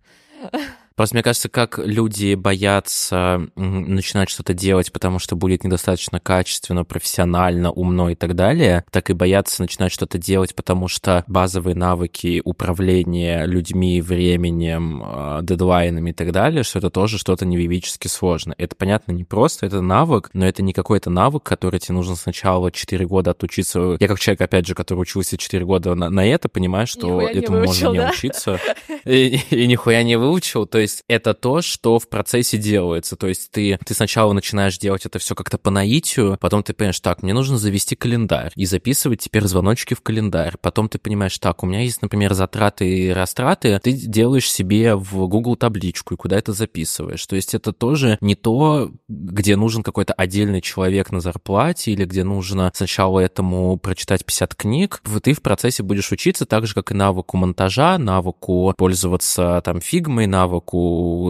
Просто 0.98 1.16
мне 1.16 1.22
кажется, 1.22 1.48
как 1.48 1.78
люди 1.78 2.34
боятся 2.34 3.48
начинать 3.56 4.32
что-то 4.32 4.56
делать, 4.56 4.91
потому 4.91 5.20
что 5.20 5.36
будет 5.36 5.64
недостаточно 5.64 6.20
качественно, 6.20 6.84
профессионально, 6.86 7.72
умно 7.72 8.10
и 8.10 8.16
так 8.16 8.36
далее, 8.36 8.84
так 8.89 9.12
и 9.12 9.14
боятся 9.14 9.62
начинать 9.62 9.91
что-то 9.91 10.18
делать, 10.18 10.56
потому 10.56 10.88
что 10.88 11.24
базовые 11.28 11.76
навыки 11.76 12.41
управления 12.43 13.45
людьми, 13.45 14.02
временем, 14.02 15.04
а, 15.06 15.41
дедлайнами 15.43 16.10
и 16.10 16.14
так 16.14 16.32
далее, 16.32 16.64
что 16.64 16.80
это 16.80 16.89
тоже 16.89 17.20
что-то 17.20 17.45
невивически 17.45 18.08
сложно. 18.08 18.56
Это, 18.58 18.76
понятно, 18.76 19.12
не 19.12 19.24
просто, 19.24 19.68
это 19.68 19.82
навык, 19.82 20.32
но 20.34 20.48
это 20.48 20.64
не 20.64 20.74
какой-то 20.74 21.12
навык, 21.12 21.43
который 21.43 21.80
тебе 21.80 21.93
нужно 21.93 22.16
сначала 22.16 22.72
4 22.72 23.06
года 23.06 23.32
отучиться. 23.32 23.98
Я 24.00 24.08
как 24.08 24.20
человек, 24.20 24.41
опять 24.41 24.66
же, 24.66 24.74
который 24.74 25.02
учился 25.02 25.38
4 25.38 25.64
года 25.64 25.93
на, 25.93 26.10
на 26.10 26.26
это, 26.26 26.50
понимаю, 26.50 26.88
что 26.88 27.22
нихуя 27.22 27.32
этому 27.32 27.58
выучил, 27.60 27.88
можно 27.89 28.02
не 28.02 28.10
учиться. 28.10 28.60
И, 29.06 29.39
и 29.52 29.68
нихуя 29.68 30.02
не 30.02 30.16
выучил. 30.16 30.66
То 30.66 30.80
есть 30.80 30.86
это 31.07 31.33
то, 31.33 31.61
что 31.61 31.99
в 31.99 32.09
процессе 32.09 32.57
делается. 32.57 33.15
То 33.15 33.27
есть 33.27 33.51
ты, 33.51 33.79
ты 33.85 33.93
сначала 33.93 34.33
начинаешь 34.33 34.77
делать 34.77 35.05
это 35.05 35.19
все 35.19 35.35
как-то 35.35 35.57
по 35.57 35.71
наитию, 35.71 36.38
потом 36.39 36.63
ты 36.63 36.73
понимаешь, 36.73 36.99
так, 36.99 37.23
мне 37.23 37.33
нужно 37.33 37.57
завести 37.57 37.95
календарь 37.95 38.51
и 38.55 38.65
записывать 38.65 39.21
теперь 39.21 39.45
звоночки 39.45 39.93
в 39.93 40.01
календарь. 40.01 40.55
Потом 40.61 40.89
ты 40.89 40.99
понимаешь, 40.99 41.38
так, 41.38 41.63
у 41.63 41.65
меня 41.65 41.81
есть, 41.81 42.01
например, 42.01 42.33
затраты 42.33 42.88
и 42.88 43.09
растраты, 43.09 43.79
ты 43.83 43.91
делаешь 43.91 44.51
себе 44.51 44.95
в 44.95 45.27
Google 45.27 45.55
табличку 45.55 46.13
и 46.13 46.17
куда 46.17 46.38
это 46.38 46.53
записываешь. 46.53 47.25
То 47.25 47.35
есть 47.35 47.53
это 47.53 47.73
тоже 47.73 48.17
не 48.21 48.35
то, 48.35 48.91
где 49.07 49.55
нужен 49.55 49.83
какой-то 49.83 50.13
отдельный 50.13 50.61
человек 50.61 51.11
на 51.11 51.19
зарплате 51.19 51.91
или 51.91 52.05
где 52.05 52.23
нужно 52.23 52.71
сначала 52.73 53.19
этому 53.19 53.77
прочитать 53.77 54.25
50 54.25 54.55
книг. 54.55 55.01
Ты 55.23 55.33
в 55.33 55.41
процессе 55.41 55.83
будешь 55.83 56.11
учиться 56.11 56.45
так 56.45 56.67
же, 56.67 56.73
как 56.73 56.91
и 56.91 56.95
навыку 56.95 57.38
монтажа, 57.38 57.97
навыку 57.97 58.73
пользоваться 58.77 59.61
там 59.63 59.81
фигмой, 59.81 60.27
навыку 60.27 60.76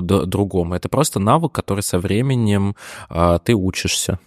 другому. 0.01 0.75
Это 0.75 0.89
просто 0.89 1.19
навык, 1.19 1.51
который 1.53 1.83
со 1.83 1.99
временем 1.99 2.75
а, 3.09 3.39
ты 3.39 3.53
учишься. 3.53 4.19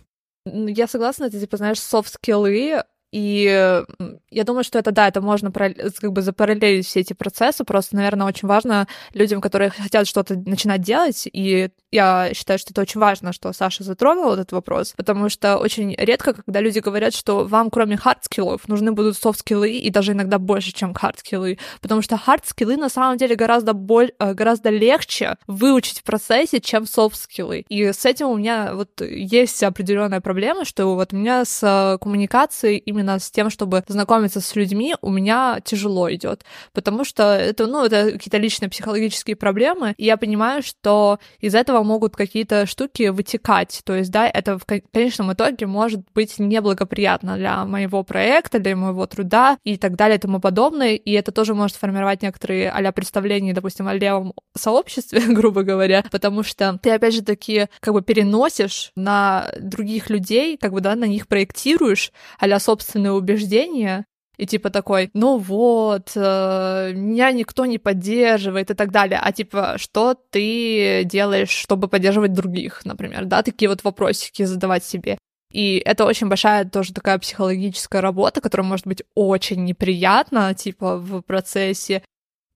Я 0.44 0.86
согласна, 0.88 1.24
это, 1.24 1.38
типа, 1.38 1.56
знаешь, 1.56 1.80
софт-скиллы, 1.80 2.82
и 3.12 3.82
я 4.30 4.44
думаю, 4.44 4.64
что 4.64 4.78
это, 4.78 4.92
да, 4.92 5.08
это 5.08 5.20
можно 5.20 5.50
как 5.50 6.12
бы 6.12 6.22
запараллелить 6.22 6.86
все 6.86 7.00
эти 7.00 7.12
процессы. 7.12 7.64
Просто, 7.64 7.96
наверное, 7.96 8.26
очень 8.26 8.48
важно 8.48 8.86
людям, 9.14 9.40
которые 9.40 9.70
хотят 9.70 10.06
что-то 10.06 10.36
начинать 10.36 10.82
делать, 10.82 11.28
и 11.32 11.70
я 11.90 12.30
считаю, 12.34 12.58
что 12.58 12.72
это 12.72 12.82
очень 12.82 13.00
важно, 13.00 13.32
что 13.32 13.52
Саша 13.52 13.82
затронул 13.82 14.32
этот 14.32 14.52
вопрос, 14.52 14.94
потому 14.96 15.28
что 15.28 15.56
очень 15.56 15.94
редко, 15.96 16.34
когда 16.34 16.60
люди 16.60 16.78
говорят, 16.78 17.14
что 17.14 17.44
вам 17.44 17.70
кроме 17.70 17.96
хард-скиллов 17.96 18.60
нужны 18.68 18.92
будут 18.92 19.16
софт-скиллы, 19.16 19.72
и 19.72 19.90
даже 19.90 20.12
иногда 20.12 20.38
больше, 20.38 20.72
чем 20.72 20.92
хард-скиллы, 20.92 21.58
потому 21.80 22.02
что 22.02 22.16
хард-скиллы 22.16 22.76
на 22.76 22.88
самом 22.88 23.16
деле 23.16 23.34
гораздо, 23.34 23.72
боль, 23.72 24.12
э, 24.18 24.34
гораздо 24.34 24.70
легче 24.70 25.36
выучить 25.46 26.00
в 26.00 26.02
процессе, 26.04 26.60
чем 26.60 26.86
софт-скиллы. 26.86 27.64
И 27.68 27.92
с 27.92 28.04
этим 28.04 28.28
у 28.28 28.36
меня 28.36 28.74
вот 28.74 29.00
есть 29.00 29.62
определенная 29.62 30.20
проблема, 30.20 30.64
что 30.64 30.94
вот 30.94 31.12
у 31.12 31.16
меня 31.16 31.44
с 31.44 31.60
э, 31.62 31.98
коммуникацией 31.98 32.78
именно 32.78 32.99
с 33.08 33.30
тем, 33.30 33.50
чтобы 33.50 33.82
знакомиться 33.86 34.40
с 34.40 34.56
людьми, 34.56 34.94
у 35.00 35.10
меня 35.10 35.60
тяжело 35.64 36.12
идет, 36.12 36.44
потому 36.72 37.04
что 37.04 37.34
это, 37.34 37.66
ну, 37.66 37.84
это 37.84 38.12
какие-то 38.12 38.38
личные 38.38 38.68
психологические 38.68 39.36
проблемы, 39.36 39.94
и 39.96 40.04
я 40.04 40.16
понимаю, 40.16 40.62
что 40.62 41.18
из 41.40 41.54
этого 41.54 41.82
могут 41.82 42.16
какие-то 42.16 42.66
штуки 42.66 43.08
вытекать, 43.08 43.80
то 43.84 43.94
есть, 43.94 44.10
да, 44.10 44.28
это 44.28 44.58
в 44.58 44.64
конечном 44.64 45.32
итоге 45.32 45.66
может 45.66 46.02
быть 46.14 46.38
неблагоприятно 46.38 47.36
для 47.36 47.64
моего 47.64 48.02
проекта, 48.02 48.58
для 48.58 48.76
моего 48.76 49.06
труда 49.06 49.58
и 49.64 49.76
так 49.76 49.96
далее 49.96 50.18
и 50.18 50.20
тому 50.20 50.40
подобное, 50.40 50.94
и 50.94 51.12
это 51.12 51.32
тоже 51.32 51.54
может 51.54 51.76
формировать 51.76 52.22
некоторые 52.22 52.70
а 52.70 52.92
представления, 52.92 53.52
допустим, 53.52 53.88
о 53.88 53.94
левом 53.94 54.34
сообществе, 54.56 55.20
грубо 55.28 55.62
говоря, 55.62 56.04
потому 56.10 56.42
что 56.42 56.78
ты, 56.82 56.90
опять 56.90 57.14
же, 57.14 57.22
таки 57.22 57.66
как 57.80 57.94
бы 57.94 58.02
переносишь 58.02 58.92
на 58.96 59.50
других 59.60 60.10
людей, 60.10 60.56
как 60.56 60.72
бы, 60.72 60.80
да, 60.80 60.94
на 60.96 61.04
них 61.04 61.26
проектируешь 61.26 62.12
а 62.38 62.58
собственно 62.58 62.89
собственные 62.90 63.12
убеждения, 63.12 64.04
и 64.36 64.46
типа 64.46 64.70
такой, 64.70 65.10
ну 65.14 65.36
вот, 65.36 66.12
э, 66.14 66.92
меня 66.94 67.30
никто 67.32 67.66
не 67.66 67.78
поддерживает 67.78 68.70
и 68.70 68.74
так 68.74 68.90
далее, 68.90 69.20
а 69.22 69.32
типа, 69.32 69.74
что 69.76 70.14
ты 70.14 71.04
делаешь, 71.04 71.50
чтобы 71.50 71.88
поддерживать 71.88 72.32
других, 72.32 72.84
например, 72.84 73.26
да, 73.26 73.42
такие 73.42 73.68
вот 73.68 73.84
вопросики 73.84 74.44
задавать 74.44 74.84
себе. 74.84 75.18
И 75.52 75.82
это 75.84 76.04
очень 76.06 76.28
большая 76.28 76.64
тоже 76.64 76.94
такая 76.94 77.18
психологическая 77.18 78.00
работа, 78.00 78.40
которая 78.40 78.66
может 78.66 78.86
быть 78.86 79.02
очень 79.14 79.64
неприятна, 79.64 80.54
типа, 80.54 80.96
в 80.96 81.22
процессе. 81.22 82.02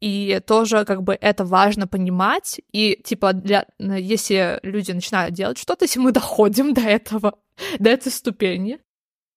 И 0.01 0.41
тоже 0.47 0.85
как 0.85 1.03
бы 1.03 1.19
это 1.21 1.45
важно 1.45 1.87
понимать. 1.87 2.61
И 2.73 3.01
типа 3.05 3.33
для, 3.33 3.67
если 3.79 4.61
люди 4.63 4.93
начинают 4.93 5.35
делать 5.35 5.59
что-то, 5.59 5.85
если 5.85 6.01
мы 6.01 6.13
доходим 6.13 6.73
до 6.73 6.83
этого, 6.83 7.35
до 7.79 7.91
этой 7.91 8.13
ступени, 8.13 8.79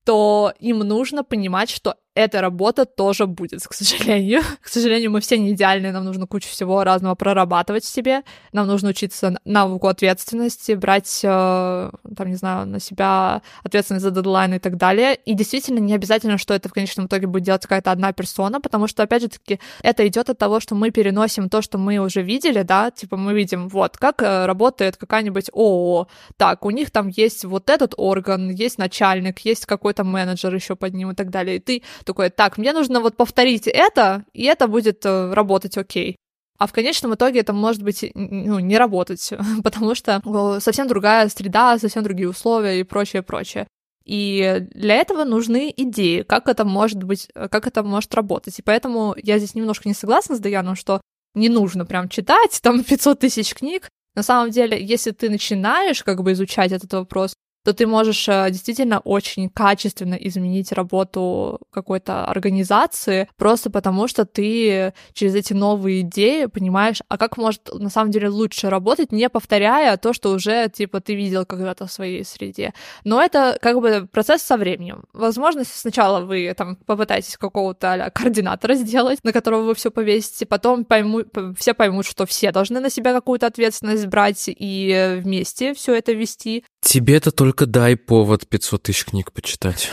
то 0.07 0.53
им 0.61 0.79
нужно 0.79 1.25
понимать, 1.25 1.69
что 1.69 1.97
эта 2.17 2.41
работа 2.41 2.85
тоже 2.85 3.27
будет, 3.27 3.61
к 3.67 3.73
сожалению. 3.73 4.41
К 4.61 4.67
сожалению, 4.67 5.11
мы 5.11 5.21
все 5.21 5.37
не 5.37 5.51
идеальные, 5.51 5.91
нам 5.91 6.03
нужно 6.03 6.25
кучу 6.25 6.49
всего 6.49 6.83
разного 6.83 7.15
прорабатывать 7.15 7.83
в 7.83 7.87
себе, 7.87 8.23
нам 8.53 8.67
нужно 8.67 8.89
учиться 8.89 9.37
навыку 9.45 9.87
ответственности, 9.87 10.71
брать, 10.71 11.21
э, 11.23 11.91
там, 12.17 12.27
не 12.27 12.35
знаю, 12.35 12.65
на 12.65 12.79
себя 12.79 13.41
ответственность 13.63 14.03
за 14.03 14.11
дедлайн 14.11 14.55
и 14.55 14.59
так 14.59 14.77
далее. 14.77 15.15
И 15.25 15.33
действительно 15.33 15.79
не 15.79 15.93
обязательно, 15.93 16.37
что 16.37 16.53
это 16.55 16.69
в 16.69 16.73
конечном 16.73 17.05
итоге 17.05 17.27
будет 17.27 17.43
делать 17.43 17.61
какая-то 17.61 17.91
одна 17.91 18.11
персона, 18.13 18.59
потому 18.59 18.87
что, 18.87 19.03
опять 19.03 19.21
же 19.21 19.29
таки, 19.29 19.59
это 19.83 20.07
идет 20.07 20.29
от 20.29 20.37
того, 20.39 20.59
что 20.59 20.73
мы 20.73 20.89
переносим 20.89 21.49
то, 21.49 21.61
что 21.61 21.77
мы 21.77 21.99
уже 21.99 22.23
видели, 22.23 22.63
да, 22.63 22.89
типа 22.89 23.15
мы 23.15 23.33
видим, 23.35 23.67
вот, 23.67 23.97
как 23.97 24.23
э, 24.23 24.45
работает 24.47 24.97
какая-нибудь 24.97 25.51
ООО, 25.53 26.07
так, 26.37 26.65
у 26.65 26.71
них 26.71 26.89
там 26.89 27.09
есть 27.09 27.45
вот 27.45 27.69
этот 27.69 27.93
орган, 27.97 28.49
есть 28.49 28.79
начальник, 28.79 29.39
есть 29.39 29.65
какой-то 29.67 30.03
менеджер 30.03 30.53
еще 30.55 30.75
под 30.75 30.93
ним 30.95 31.11
и 31.11 31.15
так 31.15 31.29
далее, 31.29 31.57
и 31.57 31.59
ты 31.59 31.83
такой, 32.07 32.29
так, 32.29 32.57
мне 32.57 32.73
нужно 32.73 32.99
вот 32.99 33.15
повторить 33.15 33.67
это, 33.67 34.25
и 34.33 34.43
это 34.45 34.67
будет 34.67 35.05
э, 35.05 35.33
работать 35.33 35.77
окей. 35.77 36.15
А 36.57 36.65
в 36.65 36.73
конечном 36.73 37.13
итоге 37.13 37.41
это 37.41 37.53
может 37.53 37.83
быть 37.83 38.09
ну, 38.15 38.59
не 38.59 38.77
работать, 38.77 39.31
потому 39.63 39.93
что 39.93 40.21
совсем 40.59 40.87
другая 40.87 41.29
среда, 41.29 41.77
совсем 41.77 42.03
другие 42.03 42.29
условия 42.29 42.79
и 42.79 42.83
прочее, 42.83 43.21
прочее. 43.21 43.67
И 44.05 44.65
для 44.73 44.95
этого 44.95 45.25
нужны 45.25 45.71
идеи, 45.75 46.21
как 46.21 46.47
это 46.47 46.63
может 46.63 47.03
быть, 47.03 47.27
как 47.35 47.67
это 47.67 47.83
может 47.83 48.15
работать. 48.15 48.57
И 48.57 48.61
поэтому 48.61 49.13
я 49.21 49.37
здесь 49.37 49.53
немножко 49.53 49.89
не 49.89 49.93
согласна 49.93 50.35
с 50.35 50.39
Даяном, 50.39 50.75
что 50.75 51.01
не 51.35 51.49
нужно 51.49 51.85
прям 51.85 52.09
читать 52.09 52.59
там 52.61 52.83
500 52.85 53.19
тысяч 53.19 53.53
книг. 53.53 53.89
На 54.15 54.23
самом 54.23 54.49
деле, 54.49 54.83
если 54.83 55.11
ты 55.11 55.29
начинаешь 55.29 56.03
как 56.03 56.23
бы 56.23 56.31
изучать 56.31 56.71
этот 56.71 56.91
вопрос, 56.93 57.35
то 57.67 57.73
ты 57.73 57.85
можешь 57.85 58.29
э, 58.29 58.47
действительно 58.49 58.99
очень 58.99 59.49
качественно 59.49 60.13
изменить 60.13 60.71
работу 60.71 61.59
какой-то 61.69 62.23
организации, 62.23 63.27
просто 63.35 63.69
потому 63.69 64.07
что 64.07 64.23
ты 64.23 64.93
через 65.11 65.35
эти 65.35 65.51
новые 65.51 65.99
идеи 65.99 66.45
понимаешь, 66.45 67.01
а 67.09 67.17
как 67.17 67.35
может 67.35 67.69
на 67.73 67.89
самом 67.89 68.11
деле 68.11 68.29
лучше 68.29 68.69
работать, 68.69 69.11
не 69.11 69.27
повторяя 69.27 69.97
то, 69.97 70.13
что 70.13 70.29
уже, 70.29 70.69
типа, 70.69 71.01
ты 71.01 71.13
видел 71.13 71.45
когда-то 71.45 71.87
в 71.87 71.91
своей 71.91 72.23
среде. 72.23 72.73
Но 73.03 73.21
это 73.21 73.57
как 73.61 73.81
бы 73.81 74.07
процесс 74.09 74.43
со 74.43 74.55
временем. 74.55 75.03
Возможно, 75.11 75.65
сначала 75.65 76.21
вы 76.21 76.53
там 76.55 76.77
попытаетесь 76.77 77.35
какого-то 77.35 78.09
координатора 78.15 78.75
сделать, 78.75 79.19
на 79.25 79.33
которого 79.33 79.63
вы 79.63 79.75
все 79.75 79.91
повесите, 79.91 80.45
потом 80.45 80.85
пойму, 80.85 81.23
все 81.57 81.73
поймут, 81.73 82.05
что 82.05 82.25
все 82.25 82.53
должны 82.53 82.79
на 82.79 82.89
себя 82.89 83.11
какую-то 83.11 83.45
ответственность 83.45 84.05
брать 84.05 84.45
и 84.47 85.19
вместе 85.21 85.73
все 85.73 85.95
это 85.95 86.13
вести. 86.13 86.63
Тебе 86.79 87.17
это 87.17 87.31
только 87.31 87.56
дай 87.65 87.95
повод 87.95 88.47
500 88.47 88.83
тысяч 88.83 89.05
книг 89.05 89.31
почитать. 89.31 89.89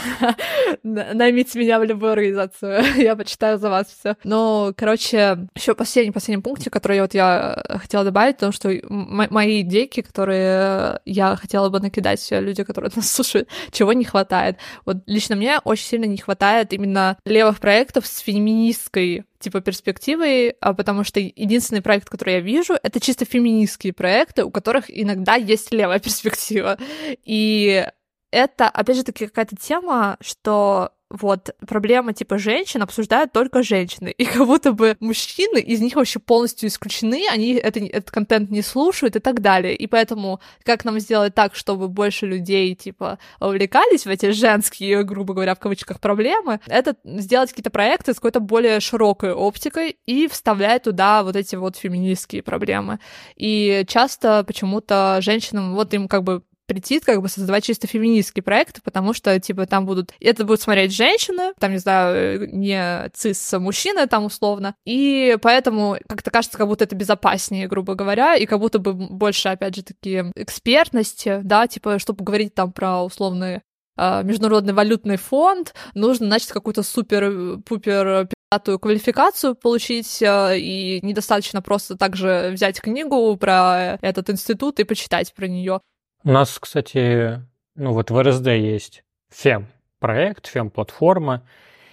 Наймите 0.83 1.59
меня 1.59 1.79
в 1.79 1.83
любую 1.83 2.11
организацию, 2.13 2.83
я 2.97 3.15
почитаю 3.15 3.57
за 3.57 3.69
вас 3.69 3.87
все. 3.87 4.15
Но, 4.23 4.73
короче, 4.75 5.47
еще 5.55 5.75
последний, 5.75 6.11
последний 6.11 6.41
пункт, 6.41 6.69
который 6.69 7.01
вот 7.01 7.13
я 7.13 7.63
хотела 7.81 8.03
добавить, 8.03 8.35
потому 8.35 8.51
что 8.51 8.71
мои 8.89 9.61
идейки, 9.61 10.01
которые 10.01 10.99
я 11.05 11.35
хотела 11.35 11.69
бы 11.69 11.79
накидать 11.79 12.25
люди, 12.31 12.63
которые 12.63 12.91
нас 12.95 13.11
слушают, 13.11 13.49
чего 13.71 13.93
не 13.93 14.05
хватает. 14.05 14.57
Вот 14.85 14.97
лично 15.05 15.35
мне 15.35 15.59
очень 15.63 15.85
сильно 15.85 16.05
не 16.05 16.17
хватает 16.17 16.73
именно 16.73 17.17
левых 17.25 17.59
проектов 17.59 18.05
с 18.05 18.19
феминистской 18.19 19.25
типа 19.45 19.61
перспективой, 19.61 20.55
а 20.59 20.73
потому 20.73 21.03
что 21.03 21.19
единственный 21.19 21.81
проект, 21.81 22.09
который 22.09 22.35
я 22.35 22.39
вижу, 22.39 22.73
это 22.81 22.99
чисто 22.99 23.25
феминистские 23.25 23.93
проекты, 23.93 24.43
у 24.43 24.51
которых 24.51 24.85
иногда 24.87 25.35
есть 25.35 25.71
левая 25.71 25.99
перспектива. 26.05 26.77
И 27.23 27.87
это, 28.31 28.67
опять 28.67 28.97
же 28.97 29.03
таки, 29.03 29.27
какая-то 29.27 29.55
тема, 29.55 30.17
что 30.19 30.91
вот 31.09 31.51
проблема 31.67 32.13
типа 32.13 32.37
женщин 32.37 32.81
обсуждают 32.81 33.31
только 33.31 33.63
женщины, 33.63 34.09
и 34.09 34.25
как 34.25 34.45
будто 34.45 34.71
бы 34.71 34.97
мужчины 34.99 35.59
из 35.59 35.79
них 35.81 35.95
вообще 35.95 36.19
полностью 36.19 36.67
исключены, 36.67 37.25
они 37.29 37.53
это, 37.53 37.79
этот 37.79 38.11
контент 38.11 38.49
не 38.49 38.61
слушают 38.61 39.15
и 39.15 39.19
так 39.19 39.41
далее. 39.41 39.75
И 39.75 39.87
поэтому 39.87 40.39
как 40.63 40.83
нам 40.83 40.99
сделать 40.99 41.35
так, 41.35 41.55
чтобы 41.55 41.87
больше 41.87 42.25
людей 42.25 42.73
типа 42.75 43.19
увлекались 43.39 44.05
в 44.05 44.09
эти 44.09 44.31
женские, 44.31 45.03
грубо 45.03 45.33
говоря, 45.33 45.55
в 45.55 45.59
кавычках 45.59 45.99
проблемы, 45.99 46.59
это 46.67 46.95
сделать 47.03 47.49
какие-то 47.49 47.69
проекты 47.69 48.13
с 48.13 48.15
какой-то 48.15 48.39
более 48.39 48.79
широкой 48.79 49.33
оптикой 49.33 49.97
и 50.05 50.27
вставлять 50.27 50.83
туда 50.83 51.23
вот 51.23 51.35
эти 51.35 51.55
вот 51.55 51.77
феминистские 51.77 52.41
проблемы. 52.41 52.99
И 53.35 53.85
часто 53.87 54.43
почему-то 54.43 55.19
женщинам 55.21 55.75
вот 55.75 55.93
им 55.93 56.07
как 56.07 56.23
бы 56.23 56.43
прийти, 56.65 56.99
как 56.99 57.21
бы 57.21 57.29
создавать 57.29 57.63
чисто 57.63 57.87
феминистский 57.87 58.41
проект, 58.41 58.81
потому 58.83 59.13
что, 59.13 59.39
типа, 59.39 59.65
там 59.65 59.85
будут... 59.85 60.13
Это 60.19 60.45
будут 60.45 60.61
смотреть 60.61 60.93
женщины, 60.93 61.53
там, 61.59 61.71
не 61.71 61.77
знаю, 61.77 62.49
не 62.55 63.09
цис-мужчины 63.13 64.07
там 64.07 64.25
условно, 64.25 64.75
и 64.85 65.37
поэтому 65.41 65.97
как-то 66.07 66.31
кажется, 66.31 66.57
как 66.57 66.67
будто 66.67 66.83
это 66.83 66.95
безопаснее, 66.95 67.67
грубо 67.67 67.95
говоря, 67.95 68.35
и 68.35 68.45
как 68.45 68.59
будто 68.59 68.79
бы 68.79 68.93
больше, 68.93 69.49
опять 69.49 69.75
же, 69.75 69.83
такие 69.83 70.31
экспертности, 70.35 71.39
да, 71.43 71.67
типа, 71.67 71.99
чтобы 71.99 72.23
говорить 72.23 72.53
там 72.53 72.71
про 72.71 73.03
условные 73.03 73.61
э, 73.97 74.23
Международный 74.23 74.73
валютный 74.73 75.17
фонд, 75.17 75.73
нужно, 75.93 76.27
значит, 76.27 76.51
какую-то 76.51 76.83
супер-пупер 76.83 78.29
пятую 78.49 78.79
квалификацию 78.79 79.55
получить, 79.55 80.21
э, 80.21 80.59
и 80.59 80.99
недостаточно 81.05 81.61
просто 81.61 81.97
также 81.97 82.51
взять 82.53 82.81
книгу 82.81 83.35
про 83.37 83.97
этот 84.01 84.29
институт 84.29 84.79
и 84.79 84.83
почитать 84.83 85.33
про 85.33 85.47
нее. 85.47 85.81
У 86.27 86.31
нас, 86.31 86.57
кстати, 86.59 87.39
ну 87.75 87.93
вот 87.93 88.09
в 88.09 88.19
РСД 88.19 88.47
есть 88.47 89.03
фем 89.29 89.67
проект, 89.99 90.47
фем 90.47 90.71
платформа, 90.71 91.43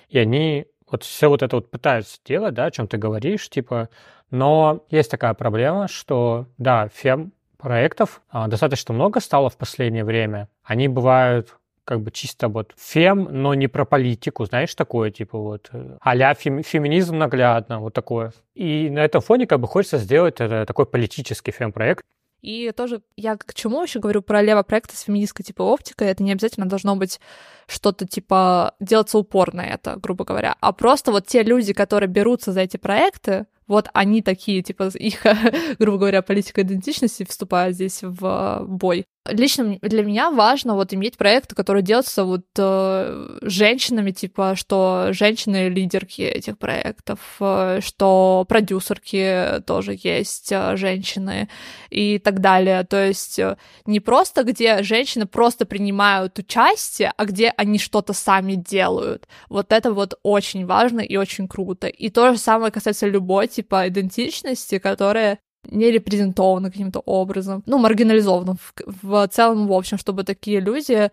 и 0.08 0.18
они 0.18 0.64
вот 0.90 1.02
все 1.02 1.28
вот 1.28 1.42
это 1.42 1.56
вот 1.56 1.70
пытаются 1.70 2.18
делать, 2.24 2.54
да, 2.54 2.64
о 2.64 2.70
чем 2.70 2.88
ты 2.88 2.96
говоришь, 2.96 3.50
типа, 3.50 3.90
но 4.30 4.86
есть 4.88 5.10
такая 5.10 5.34
проблема, 5.34 5.86
что, 5.86 6.46
да, 6.56 6.88
фем 6.94 7.34
проектов 7.58 8.22
а, 8.30 8.48
достаточно 8.48 8.94
много 8.94 9.20
стало 9.20 9.50
в 9.50 9.58
последнее 9.58 10.02
время. 10.02 10.48
Они 10.64 10.88
бывают 10.88 11.58
как 11.84 12.00
бы 12.00 12.10
чисто 12.10 12.48
вот 12.48 12.72
фем, 12.78 13.28
но 13.30 13.52
не 13.52 13.68
про 13.68 13.84
политику, 13.84 14.46
знаешь, 14.46 14.74
такое, 14.74 15.10
типа 15.10 15.36
вот 15.36 15.70
а-ля 16.00 16.32
фем, 16.32 16.62
феминизм 16.62 17.18
наглядно, 17.18 17.80
вот 17.80 17.92
такое. 17.92 18.32
И 18.54 18.88
на 18.88 19.00
этом 19.00 19.20
фоне 19.20 19.46
как 19.46 19.60
бы 19.60 19.68
хочется 19.68 19.98
сделать 19.98 20.40
это, 20.40 20.64
такой 20.64 20.86
политический 20.86 21.50
фем-проект. 21.50 22.02
И 22.42 22.72
тоже 22.72 23.02
я 23.16 23.36
к 23.36 23.54
чему 23.54 23.82
еще 23.82 24.00
говорю 24.00 24.20
про 24.20 24.42
лево 24.42 24.62
проекты 24.64 24.96
с 24.96 25.02
феминистской 25.02 25.44
типа 25.44 25.62
оптикой, 25.62 26.08
это 26.08 26.22
не 26.22 26.32
обязательно 26.32 26.66
должно 26.66 26.96
быть 26.96 27.20
что-то 27.68 28.06
типа 28.06 28.74
делаться 28.80 29.18
упор 29.18 29.54
на 29.54 29.64
это, 29.64 29.96
грубо 29.96 30.24
говоря, 30.24 30.56
а 30.60 30.72
просто 30.72 31.12
вот 31.12 31.26
те 31.26 31.44
люди, 31.44 31.72
которые 31.72 32.08
берутся 32.08 32.52
за 32.52 32.60
эти 32.62 32.76
проекты, 32.76 33.46
вот 33.68 33.88
они 33.94 34.22
такие, 34.22 34.60
типа, 34.62 34.88
их, 34.94 35.24
грубо 35.78 35.98
говоря, 35.98 36.20
политика 36.22 36.62
идентичности 36.62 37.24
вступает 37.24 37.76
здесь 37.76 38.00
в 38.02 38.64
бой. 38.66 39.06
Лично 39.24 39.78
для 39.80 40.02
меня 40.02 40.32
важно 40.32 40.74
вот 40.74 40.92
иметь 40.92 41.16
проекты, 41.16 41.54
которые 41.54 41.84
делаются 41.84 42.24
вот 42.24 42.44
э, 42.58 43.38
женщинами, 43.42 44.10
типа, 44.10 44.56
что 44.56 45.08
женщины 45.12 45.68
лидерки 45.68 46.22
этих 46.22 46.58
проектов, 46.58 47.20
э, 47.38 47.78
что 47.82 48.44
продюсерки 48.48 49.62
тоже 49.64 49.96
есть 49.96 50.50
э, 50.50 50.76
женщины 50.76 51.48
и 51.88 52.18
так 52.18 52.40
далее. 52.40 52.82
То 52.82 53.06
есть 53.06 53.38
э, 53.38 53.56
не 53.86 54.00
просто 54.00 54.42
где 54.42 54.82
женщины 54.82 55.26
просто 55.26 55.66
принимают 55.66 56.36
участие, 56.40 57.12
а 57.16 57.24
где 57.24 57.54
они 57.56 57.78
что-то 57.78 58.14
сами 58.14 58.54
делают. 58.56 59.28
Вот 59.48 59.72
это 59.72 59.92
вот 59.92 60.18
очень 60.24 60.66
важно 60.66 60.98
и 60.98 61.16
очень 61.16 61.46
круто. 61.46 61.86
И 61.86 62.08
то 62.10 62.32
же 62.32 62.38
самое 62.38 62.72
касается 62.72 63.06
любой 63.06 63.46
типа 63.46 63.86
идентичности, 63.86 64.80
которая 64.80 65.38
не 65.70 65.90
репрезентованы 65.90 66.70
каким-то 66.70 67.00
образом, 67.00 67.62
ну, 67.66 67.78
маргинализованы 67.78 68.54
в, 68.54 68.74
в 69.02 69.28
целом, 69.28 69.66
в 69.68 69.72
общем, 69.72 69.98
чтобы 69.98 70.24
такие 70.24 70.60
люди 70.60 71.10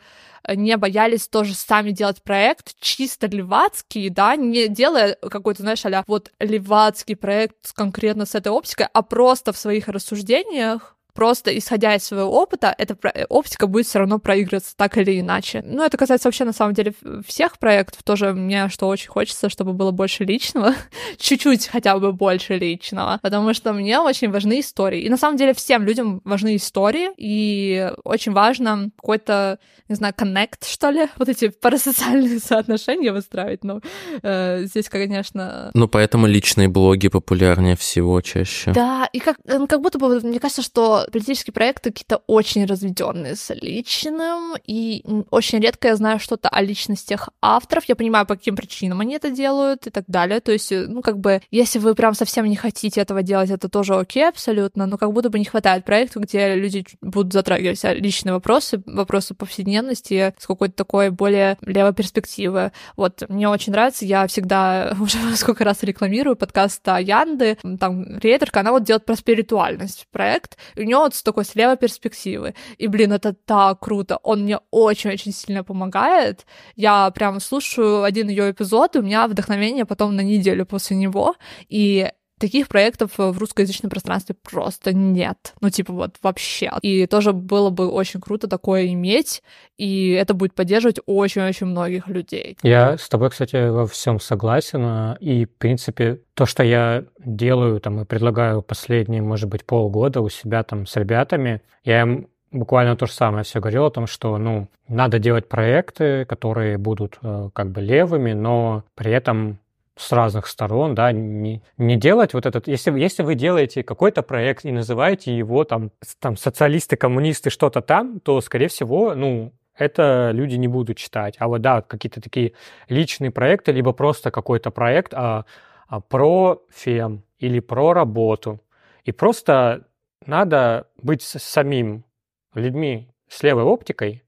не 0.48 0.78
боялись 0.78 1.28
тоже 1.28 1.54
сами 1.54 1.92
делать 1.92 2.24
проект 2.24 2.76
чисто 2.80 3.28
левацкий, 3.28 4.10
да, 4.10 4.36
не 4.36 4.68
делая 4.68 5.16
какой-то, 5.16 5.62
знаешь, 5.62 5.86
а 5.86 6.04
вот 6.08 6.32
левацкий 6.40 7.16
проект 7.16 7.74
конкретно 7.74 8.26
с 8.26 8.36
этой 8.36 8.52
оптикой, 8.52 8.88
а 8.94 9.02
просто 9.02 9.54
в 9.54 9.58
своих 9.58 9.88
рассуждениях 9.88 10.96
просто 11.20 11.58
исходя 11.58 11.96
из 11.96 12.06
своего 12.06 12.32
опыта, 12.32 12.74
эта 12.78 12.96
оптика 13.28 13.68
будет 13.68 13.88
все 13.88 14.00
равно 14.00 14.20
проигрываться 14.20 14.74
так 14.78 14.98
или 14.98 15.20
иначе. 15.20 15.62
Ну, 15.66 15.84
это 15.84 15.98
касается 15.98 16.30
вообще, 16.30 16.46
на 16.46 16.54
самом 16.54 16.74
деле, 16.74 16.94
всех 17.28 17.60
проектов. 17.60 18.04
Тоже 18.04 18.32
мне 18.32 18.70
что 18.70 18.88
очень 18.88 19.10
хочется, 19.10 19.50
чтобы 19.50 19.74
было 19.74 19.92
больше 19.92 20.24
личного, 20.24 20.74
чуть-чуть 21.18 21.68
хотя 21.68 22.00
бы 22.00 22.14
больше 22.14 22.58
личного, 22.58 23.20
потому 23.22 23.54
что 23.54 23.74
мне 23.74 24.00
очень 24.00 24.32
важны 24.32 24.62
истории. 24.62 25.02
И 25.02 25.10
на 25.10 25.18
самом 25.18 25.36
деле 25.36 25.54
всем 25.54 25.84
людям 25.84 26.22
важны 26.24 26.56
истории, 26.56 27.10
и 27.18 27.92
очень 28.06 28.32
важно 28.32 28.90
какой-то, 28.96 29.60
не 29.90 29.96
знаю, 29.96 30.14
коннект, 30.16 30.66
что 30.66 30.90
ли, 30.90 31.10
вот 31.18 31.28
эти 31.28 31.50
парасоциальные 31.50 32.40
соотношения 32.40 33.12
выстраивать. 33.12 33.66
Ну, 33.66 33.82
э, 34.24 34.64
здесь, 34.64 34.88
конечно... 34.88 35.70
Ну, 35.74 35.90
поэтому 35.90 36.28
личные 36.28 36.70
блоги 36.70 37.10
популярнее 37.10 37.76
всего 37.76 38.22
чаще. 38.22 38.72
Да, 38.72 39.10
и 39.12 39.20
как, 39.20 39.36
как 39.68 39.82
будто 39.82 40.00
бы, 40.00 40.22
мне 40.22 40.40
кажется, 40.40 40.62
что 40.62 41.09
политические 41.10 41.54
проекты 41.54 41.92
какие-то 41.92 42.22
очень 42.28 42.66
разведенные 42.66 43.36
с 43.36 43.54
личным, 43.54 44.56
и 44.66 45.04
очень 45.30 45.60
редко 45.60 45.90
я 45.90 45.96
знаю 45.96 46.20
что-то 46.20 46.50
о 46.50 46.62
личностях 46.62 47.30
авторов. 47.42 47.86
Я 47.86 47.96
понимаю, 47.96 48.26
по 48.26 48.36
каким 48.36 48.56
причинам 48.56 49.02
они 49.02 49.16
это 49.16 49.30
делают 49.30 49.88
и 49.88 49.90
так 49.90 50.06
далее. 50.08 50.40
То 50.40 50.52
есть, 50.52 50.72
ну, 50.72 51.02
как 51.02 51.20
бы, 51.20 51.42
если 51.52 51.80
вы 51.80 51.96
прям 51.96 52.14
совсем 52.14 52.46
не 52.46 52.56
хотите 52.56 53.02
этого 53.02 53.24
делать, 53.24 53.50
это 53.50 53.70
тоже 53.70 53.96
окей 53.96 54.28
абсолютно, 54.28 54.86
но 54.86 54.98
как 54.98 55.14
будто 55.14 55.30
бы 55.30 55.40
не 55.40 55.46
хватает 55.46 55.86
проектов, 55.86 56.24
где 56.24 56.56
люди 56.56 56.86
будут 57.02 57.34
затрагивать 57.34 57.84
личные 57.84 58.34
вопросы, 58.34 58.82
вопросы 58.86 59.34
повседневности 59.34 60.34
с 60.38 60.48
какой-то 60.48 60.76
такой 60.76 61.10
более 61.10 61.58
левой 61.62 61.94
перспективы. 61.94 62.72
Вот, 62.96 63.24
мне 63.30 63.48
очень 63.50 63.72
нравится, 63.72 64.06
я 64.06 64.28
всегда 64.28 64.96
уже 65.00 65.18
сколько 65.36 65.64
раз 65.64 65.84
рекламирую 65.84 66.36
подкаст 66.36 66.86
Янды, 66.88 67.58
там, 67.80 68.18
риэлторка, 68.20 68.62
она 68.62 68.72
вот 68.72 68.84
делает 68.84 69.06
про 69.06 69.16
спиритуальность 69.16 70.08
проект, 70.12 70.58
и 70.76 70.86
вот 70.98 71.16
с 71.16 71.24
такой 71.24 71.46
слева 71.46 71.76
перспективы. 71.76 72.56
И, 72.78 72.88
блин, 72.88 73.14
это 73.14 73.34
так 73.34 73.80
круто. 73.80 74.18
Он 74.24 74.44
мне 74.44 74.60
очень-очень 74.72 75.32
сильно 75.32 75.64
помогает. 75.64 76.46
Я 76.76 77.12
прям 77.12 77.40
слушаю 77.40 78.04
один 78.04 78.30
ее 78.30 78.52
эпизод, 78.52 78.96
и 78.96 79.00
у 79.00 79.04
меня 79.04 79.28
вдохновение 79.28 79.86
потом 79.86 80.16
на 80.16 80.22
неделю 80.22 80.66
после 80.66 80.98
него. 80.98 81.36
И 81.70 82.10
таких 82.40 82.68
проектов 82.68 83.12
в 83.18 83.38
русскоязычном 83.38 83.90
пространстве 83.90 84.36
просто 84.42 84.94
нет. 84.94 85.54
Ну, 85.62 85.70
типа, 85.70 85.94
вот 85.94 86.16
вообще. 86.24 86.72
И 86.82 87.06
тоже 87.06 87.34
было 87.34 87.70
бы 87.70 87.88
очень 87.90 88.22
круто 88.22 88.48
такое 88.48 88.88
иметь, 88.88 89.44
и 89.78 90.12
это 90.12 90.34
будет 90.34 90.54
поддерживать 90.54 91.00
очень-очень 91.06 91.68
многих 91.68 92.08
людей. 92.08 92.58
Я 92.64 92.98
с 92.98 93.08
тобой, 93.10 93.30
кстати, 93.30 93.70
во 93.70 93.86
всем 93.86 94.20
согласен. 94.20 95.16
И, 95.20 95.46
в 95.46 95.58
принципе, 95.58 96.22
то, 96.34 96.46
что 96.46 96.64
я 96.64 97.04
делаю 97.24 97.80
там 97.80 98.02
и 98.02 98.06
предлагаю 98.06 98.62
последние, 98.62 99.22
может 99.22 99.50
быть, 99.50 99.66
полгода 99.66 100.22
у 100.22 100.30
себя 100.30 100.64
там 100.64 100.86
с 100.86 100.96
ребятами, 100.96 101.62
я 101.84 102.02
им 102.02 102.28
буквально 102.52 102.96
то 102.96 103.06
же 103.06 103.14
самое 103.14 103.44
все 103.44 103.60
говорил 103.60 103.86
о 103.86 103.92
том, 103.92 104.08
что, 104.08 104.38
ну, 104.38 104.70
надо 104.88 105.20
делать 105.20 105.48
проекты, 105.48 106.26
которые 106.26 106.78
будут 106.78 107.20
э, 107.22 107.50
как 107.54 107.72
бы 107.72 107.82
левыми, 107.82 108.34
но 108.34 108.84
при 108.96 109.12
этом 109.12 109.60
с 110.00 110.14
разных 110.14 110.48
сторон, 110.48 110.96
да, 110.96 111.12
не, 111.12 111.62
не 111.78 111.98
делать 111.98 112.34
вот 112.34 112.46
этот, 112.46 112.68
если, 112.68 112.98
если 112.98 113.22
вы 113.22 113.36
делаете 113.36 113.84
какой-то 113.84 114.24
проект 114.24 114.64
и 114.64 114.72
называете 114.72 115.36
его 115.36 115.66
там, 115.66 115.92
там 116.20 116.38
социалисты, 116.38 116.96
коммунисты, 116.96 117.50
что-то 117.50 117.82
там, 117.82 118.22
то, 118.22 118.40
скорее 118.40 118.70
всего, 118.70 119.14
ну, 119.14 119.52
это 119.76 120.32
люди 120.34 120.56
не 120.56 120.70
будут 120.70 120.98
читать. 120.98 121.36
А 121.40 121.48
вот, 121.48 121.62
да, 121.62 121.82
какие-то 121.82 122.22
такие 122.22 122.54
личные 122.88 123.32
проекты, 123.32 123.74
либо 123.74 123.92
просто 123.92 124.32
какой-то 124.32 124.72
проект 124.72 125.14
а, 125.14 125.46
а, 125.88 126.00
про 126.00 126.62
фем 126.70 127.24
или 127.38 127.60
про 127.60 127.94
работу. 127.94 128.62
И 129.04 129.12
просто 129.12 129.88
надо 130.26 130.88
быть 131.02 131.24
самим 131.24 132.06
людьми 132.54 133.10
с 133.28 133.44
левой 133.44 133.64
оптикой, 133.64 134.24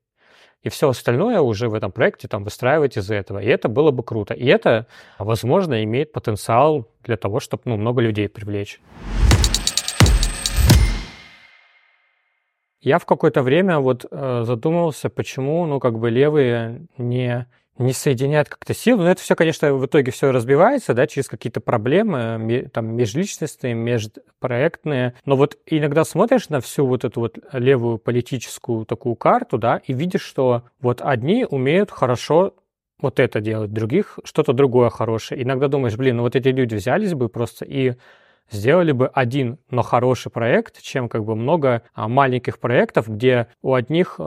и 0.63 0.69
все 0.69 0.89
остальное 0.89 1.41
уже 1.41 1.69
в 1.69 1.73
этом 1.73 1.91
проекте 1.91 2.27
там 2.27 2.43
выстраивать 2.43 2.97
из 2.97 3.09
этого. 3.09 3.39
И 3.39 3.47
это 3.47 3.67
было 3.67 3.91
бы 3.91 4.03
круто. 4.03 4.33
И 4.33 4.45
это, 4.45 4.85
возможно, 5.17 5.83
имеет 5.83 6.11
потенциал 6.11 6.87
для 7.03 7.17
того, 7.17 7.39
чтобы 7.39 7.63
ну, 7.65 7.77
много 7.77 8.01
людей 8.01 8.29
привлечь. 8.29 8.79
Я 12.79 12.97
в 12.97 13.05
какое-то 13.05 13.43
время 13.43 13.79
вот 13.79 14.05
э, 14.09 14.43
задумывался, 14.43 15.09
почему, 15.09 15.65
ну, 15.67 15.79
как 15.79 15.99
бы 15.99 16.09
левые 16.09 16.87
не 16.97 17.47
не 17.77 17.93
соединяет 17.93 18.49
как-то 18.49 18.73
силы. 18.73 19.03
Но 19.03 19.11
это 19.11 19.21
все, 19.21 19.35
конечно, 19.35 19.73
в 19.73 19.85
итоге 19.85 20.11
все 20.11 20.31
разбивается, 20.31 20.93
да, 20.93 21.07
через 21.07 21.27
какие-то 21.27 21.61
проблемы, 21.61 22.69
там, 22.73 22.95
межличностные, 22.95 23.73
межпроектные. 23.73 25.15
Но 25.25 25.35
вот 25.35 25.57
иногда 25.65 26.03
смотришь 26.03 26.49
на 26.49 26.61
всю 26.61 26.85
вот 26.85 27.03
эту 27.05 27.21
вот 27.21 27.37
левую 27.53 27.97
политическую 27.97 28.85
такую 28.85 29.15
карту, 29.15 29.57
да, 29.57 29.81
и 29.85 29.93
видишь, 29.93 30.23
что 30.23 30.63
вот 30.79 31.01
одни 31.01 31.45
умеют 31.49 31.91
хорошо 31.91 32.53
вот 33.01 33.19
это 33.19 33.41
делать, 33.41 33.73
других 33.73 34.19
что-то 34.23 34.53
другое 34.53 34.89
хорошее. 34.89 35.41
Иногда 35.41 35.67
думаешь, 35.67 35.97
блин, 35.97 36.17
ну 36.17 36.23
вот 36.23 36.35
эти 36.35 36.49
люди 36.49 36.75
взялись 36.75 37.13
бы 37.13 37.29
просто 37.29 37.65
и 37.65 37.93
сделали 38.51 38.91
бы 38.91 39.07
один, 39.07 39.57
но 39.69 39.81
хороший 39.81 40.31
проект, 40.31 40.81
чем 40.81 41.09
как 41.09 41.23
бы 41.23 41.35
много 41.35 41.83
а, 41.93 42.07
маленьких 42.07 42.59
проектов, 42.59 43.07
где 43.07 43.47
у 43.61 43.73
одних 43.73 44.19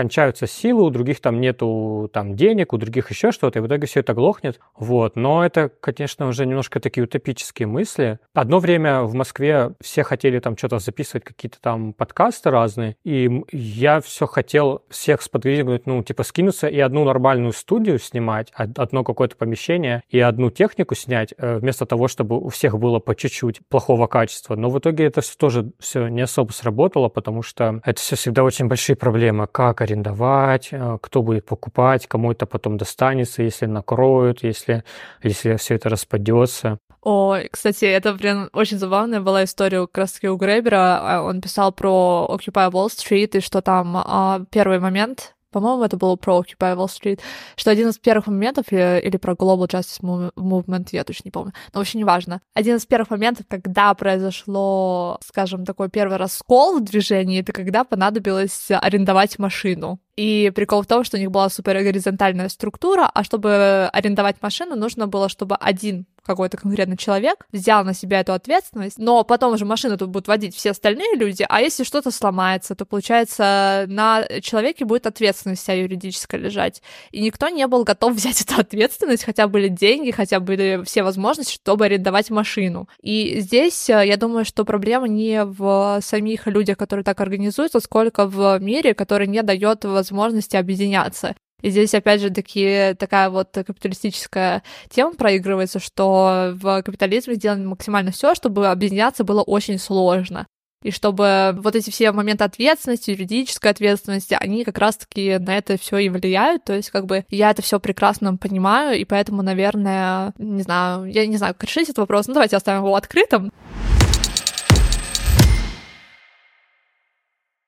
кончаются 0.00 0.46
силы, 0.46 0.84
у 0.84 0.88
других 0.88 1.20
там 1.20 1.42
нету 1.42 2.08
там 2.14 2.34
денег, 2.34 2.72
у 2.72 2.78
других 2.78 3.10
еще 3.10 3.32
что-то, 3.32 3.58
и 3.58 3.62
в 3.62 3.66
итоге 3.66 3.86
все 3.86 4.00
это 4.00 4.14
глохнет. 4.14 4.58
Вот. 4.78 5.14
Но 5.14 5.44
это, 5.44 5.68
конечно, 5.68 6.26
уже 6.26 6.46
немножко 6.46 6.80
такие 6.80 7.04
утопические 7.04 7.66
мысли. 7.66 8.18
Одно 8.32 8.60
время 8.60 9.02
в 9.02 9.12
Москве 9.12 9.74
все 9.82 10.02
хотели 10.02 10.38
там 10.38 10.56
что-то 10.56 10.78
записывать, 10.78 11.24
какие-то 11.24 11.60
там 11.60 11.92
подкасты 11.92 12.48
разные, 12.48 12.96
и 13.04 13.42
я 13.52 14.00
все 14.00 14.26
хотел 14.26 14.82
всех 14.88 15.20
сподвигнуть, 15.20 15.86
ну, 15.86 16.02
типа, 16.02 16.22
скинуться 16.22 16.66
и 16.66 16.80
одну 16.80 17.04
нормальную 17.04 17.52
студию 17.52 17.98
снимать, 17.98 18.50
одно 18.54 19.04
какое-то 19.04 19.36
помещение 19.36 20.02
и 20.08 20.18
одну 20.18 20.50
технику 20.50 20.94
снять, 20.94 21.34
э, 21.36 21.58
вместо 21.58 21.84
того, 21.84 22.08
чтобы 22.08 22.38
у 22.38 22.48
всех 22.48 22.78
было 22.78 23.00
по 23.00 23.14
чуть-чуть 23.14 23.60
плохого 23.68 24.06
качества. 24.06 24.56
Но 24.56 24.70
в 24.70 24.78
итоге 24.78 25.04
это 25.04 25.20
все 25.20 25.36
тоже 25.36 25.72
все 25.78 26.08
не 26.08 26.22
особо 26.22 26.52
сработало, 26.52 27.10
потому 27.10 27.42
что 27.42 27.82
это 27.84 28.00
все 28.00 28.16
всегда 28.16 28.44
очень 28.44 28.66
большие 28.66 28.96
проблемы. 28.96 29.46
Как 29.46 29.82
арендовать, 29.90 30.68
э, 30.72 30.98
кто 31.00 31.22
будет 31.22 31.44
покупать, 31.44 32.06
кому 32.06 32.32
это 32.32 32.46
потом 32.46 32.76
достанется, 32.76 33.42
если 33.42 33.66
накроют, 33.66 34.42
если, 34.42 34.84
если 35.22 35.56
все 35.56 35.74
это 35.74 35.88
распадется. 35.88 36.78
Ой, 37.02 37.48
кстати, 37.50 37.86
это 37.86 38.14
прям 38.14 38.50
очень 38.52 38.78
забавная 38.78 39.20
была 39.20 39.44
история 39.44 39.86
как 39.86 39.98
раз 39.98 40.12
таки 40.12 40.28
у 40.28 40.36
Гребера. 40.36 41.00
А, 41.00 41.22
он 41.22 41.40
писал 41.40 41.72
про 41.72 42.28
Occupy 42.30 42.70
Wall 42.70 42.88
Street, 42.88 43.38
и 43.38 43.40
что 43.40 43.62
там 43.62 43.96
а, 43.96 44.44
первый 44.50 44.80
момент, 44.80 45.34
по-моему, 45.50 45.84
это 45.84 45.96
было 45.96 46.16
про 46.16 46.40
Occupy 46.40 46.76
Wall 46.76 46.86
Street, 46.86 47.20
что 47.56 47.70
один 47.70 47.88
из 47.88 47.98
первых 47.98 48.26
моментов, 48.28 48.66
или, 48.70 49.00
или 49.00 49.16
про 49.16 49.34
Global 49.34 49.68
Justice 49.68 50.00
Movement, 50.36 50.88
я 50.92 51.04
точно 51.04 51.22
не 51.26 51.30
помню, 51.30 51.52
но 51.72 51.80
вообще 51.80 51.98
не 51.98 52.04
важно. 52.04 52.40
Один 52.54 52.76
из 52.76 52.86
первых 52.86 53.10
моментов, 53.10 53.46
когда 53.48 53.92
произошло, 53.94 55.18
скажем, 55.24 55.64
такой 55.64 55.88
первый 55.88 56.16
раскол 56.16 56.78
в 56.78 56.84
движении, 56.84 57.40
это 57.40 57.52
когда 57.52 57.84
понадобилось 57.84 58.70
арендовать 58.70 59.38
машину. 59.38 60.00
И 60.16 60.52
прикол 60.54 60.82
в 60.82 60.86
том, 60.86 61.04
что 61.04 61.16
у 61.16 61.20
них 61.20 61.30
была 61.30 61.48
супер 61.48 61.74
горизонтальная 61.82 62.48
структура, 62.48 63.10
а 63.12 63.24
чтобы 63.24 63.88
арендовать 63.92 64.42
машину, 64.42 64.76
нужно 64.76 65.06
было, 65.06 65.28
чтобы 65.28 65.56
один 65.56 66.06
какой-то 66.22 66.56
конкретный 66.56 66.96
человек 66.96 67.46
взял 67.52 67.84
на 67.84 67.94
себя 67.94 68.20
эту 68.20 68.32
ответственность, 68.32 68.98
но 68.98 69.24
потом 69.24 69.54
уже 69.54 69.64
машину 69.64 69.96
тут 69.96 70.10
будут 70.10 70.28
водить 70.28 70.54
все 70.54 70.70
остальные 70.70 71.16
люди, 71.16 71.44
а 71.48 71.60
если 71.60 71.84
что-то 71.84 72.10
сломается, 72.10 72.74
то, 72.74 72.84
получается, 72.84 73.84
на 73.88 74.24
человеке 74.40 74.84
будет 74.84 75.06
ответственность 75.06 75.62
вся 75.62 75.72
юридическая 75.72 76.40
лежать. 76.40 76.82
И 77.10 77.20
никто 77.20 77.48
не 77.48 77.66
был 77.66 77.84
готов 77.84 78.14
взять 78.16 78.42
эту 78.42 78.60
ответственность, 78.60 79.24
хотя 79.24 79.48
были 79.48 79.68
деньги, 79.68 80.10
хотя 80.10 80.40
были 80.40 80.82
все 80.84 81.02
возможности, 81.02 81.54
чтобы 81.54 81.86
арендовать 81.86 82.30
машину. 82.30 82.88
И 83.00 83.40
здесь, 83.40 83.88
э, 83.88 84.06
я 84.06 84.16
думаю, 84.16 84.44
что 84.44 84.64
проблема 84.64 85.08
не 85.08 85.44
в 85.44 86.00
самих 86.02 86.46
людях, 86.46 86.76
которые 86.76 87.04
так 87.04 87.20
организуются, 87.20 87.80
сколько 87.80 88.26
в 88.26 88.58
мире, 88.60 88.94
который 88.94 89.26
не 89.26 89.42
дает 89.42 89.84
возможности 90.00 90.56
объединяться. 90.56 91.34
И 91.62 91.70
здесь, 91.70 91.94
опять 91.94 92.20
же, 92.20 92.30
таки, 92.30 92.94
такая 92.98 93.28
вот 93.28 93.50
капиталистическая 93.52 94.62
тема 94.88 95.12
проигрывается, 95.14 95.78
что 95.78 96.52
в 96.54 96.82
капитализме 96.82 97.34
сделано 97.34 97.68
максимально 97.68 98.12
все, 98.12 98.34
чтобы 98.34 98.68
объединяться 98.68 99.24
было 99.24 99.42
очень 99.42 99.78
сложно. 99.78 100.46
И 100.82 100.90
чтобы 100.90 101.54
вот 101.62 101.76
эти 101.76 101.90
все 101.90 102.10
моменты 102.10 102.44
ответственности, 102.44 103.10
юридической 103.10 103.70
ответственности, 103.70 104.34
они 104.40 104.64
как 104.64 104.78
раз-таки 104.78 105.36
на 105.36 105.58
это 105.58 105.76
все 105.76 105.98
и 105.98 106.08
влияют. 106.08 106.64
То 106.64 106.74
есть, 106.74 106.90
как 106.90 107.04
бы 107.04 107.26
я 107.28 107.50
это 107.50 107.60
все 107.60 107.78
прекрасно 107.78 108.38
понимаю, 108.38 108.98
и 108.98 109.04
поэтому, 109.04 109.42
наверное, 109.42 110.32
не 110.38 110.62
знаю, 110.62 111.04
я 111.04 111.26
не 111.26 111.36
знаю, 111.36 111.54
как 111.54 111.68
решить 111.68 111.90
этот 111.90 111.98
вопрос. 111.98 112.28
Ну, 112.28 112.32
давайте 112.32 112.56
оставим 112.56 112.80
его 112.80 112.96
открытым. 112.96 113.52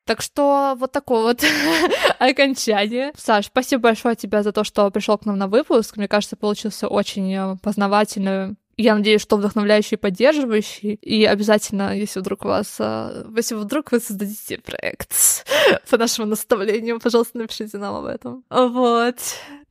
Так 0.04 0.20
что 0.20 0.74
вот 0.78 0.90
такое 0.90 1.22
вот 1.22 1.44
окончание. 2.18 3.12
Саш, 3.16 3.46
спасибо 3.46 3.82
большое 3.82 4.16
тебе 4.16 4.42
за 4.42 4.52
то, 4.52 4.64
что 4.64 4.90
пришел 4.90 5.16
к 5.16 5.26
нам 5.26 5.38
на 5.38 5.46
выпуск. 5.46 5.96
Мне 5.96 6.08
кажется, 6.08 6.36
получился 6.36 6.88
очень 6.88 7.32
э, 7.32 7.56
познавательный. 7.62 8.56
Я 8.76 8.96
надеюсь, 8.96 9.20
что 9.20 9.36
вдохновляющий 9.36 9.96
и 9.96 10.00
поддерживающий. 10.00 10.94
И 10.94 11.24
обязательно, 11.24 11.96
если 11.96 12.18
вдруг 12.18 12.44
у 12.44 12.48
вас, 12.48 12.76
э, 12.80 13.26
если 13.36 13.54
вдруг 13.54 13.92
вы 13.92 14.00
создадите 14.00 14.58
проект 14.58 15.12
по 15.90 15.96
нашему 15.96 16.26
наставлению, 16.26 16.98
пожалуйста, 16.98 17.38
напишите 17.38 17.78
нам 17.78 17.94
об 17.94 18.06
этом. 18.06 18.44
Вот. 18.50 19.16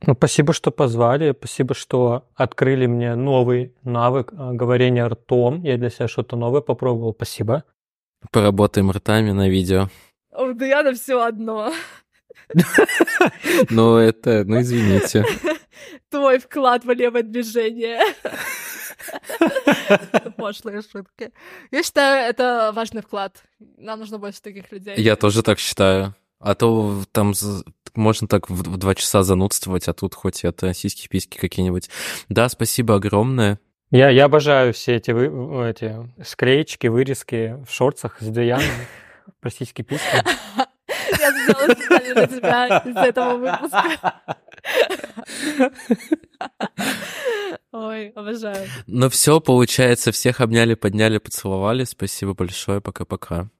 Ну, 0.06 0.14
спасибо, 0.14 0.54
что 0.54 0.70
позвали, 0.70 1.34
спасибо, 1.38 1.74
что 1.74 2.28
открыли 2.34 2.86
мне 2.86 3.16
новый 3.16 3.74
навык 3.82 4.32
э, 4.32 4.52
говорения 4.52 5.06
ртом. 5.06 5.62
Я 5.62 5.76
для 5.76 5.90
себя 5.90 6.08
что-то 6.08 6.36
новое 6.36 6.62
попробовал. 6.62 7.12
Спасибо. 7.12 7.64
Поработаем 8.30 8.90
ртами 8.90 9.32
на 9.32 9.48
видео. 9.48 9.88
У 10.32 10.52
Даяна 10.54 10.94
все 10.94 11.20
одно. 11.20 11.72
Ну, 13.70 13.96
это, 13.96 14.44
ну, 14.44 14.60
извините. 14.60 15.24
Твой 16.10 16.38
вклад 16.38 16.84
в 16.84 16.90
левое 16.90 17.22
движение. 17.22 18.00
Пошлые 20.36 20.82
шутки. 20.82 21.30
Я 21.70 21.82
считаю, 21.82 22.28
это 22.28 22.72
важный 22.74 23.02
вклад. 23.02 23.42
Нам 23.76 24.00
нужно 24.00 24.18
больше 24.18 24.40
таких 24.42 24.70
людей. 24.72 24.94
Я 24.96 25.16
тоже 25.16 25.42
так 25.42 25.58
считаю. 25.58 26.14
А 26.40 26.54
то 26.54 27.02
там 27.12 27.32
можно 27.94 28.28
так 28.28 28.50
в 28.50 28.76
два 28.76 28.94
часа 28.94 29.22
занудствовать, 29.22 29.88
а 29.88 29.92
тут 29.92 30.14
хоть 30.14 30.44
это 30.44 30.74
сиськи-письки 30.74 31.38
какие-нибудь. 31.38 31.88
Да, 32.28 32.48
спасибо 32.48 32.96
огромное. 32.96 33.60
Я, 33.90 34.08
я 34.08 34.24
обожаю 34.24 34.72
все 34.72 34.96
эти, 34.96 35.10
вы, 35.10 35.68
эти 35.68 35.96
склеечки, 36.24 36.86
вырезки 36.86 37.58
в 37.66 37.72
шорцах 37.72 38.16
с 38.20 38.26
Даяном. 38.26 38.64
Простите, 39.40 39.82
писька. 39.82 40.24
Я 41.18 41.32
сделала 41.32 41.74
специально 41.74 42.14
для 42.14 42.26
тебя 42.26 42.78
из 42.84 42.96
этого 42.96 43.36
выпуска. 43.36 44.14
Ой, 47.72 48.08
обожаю. 48.10 48.68
Ну 48.86 49.08
все, 49.08 49.40
получается, 49.40 50.12
всех 50.12 50.40
обняли, 50.40 50.74
подняли, 50.74 51.18
поцеловали. 51.18 51.84
Спасибо 51.84 52.34
большое, 52.34 52.80
пока-пока. 52.80 53.50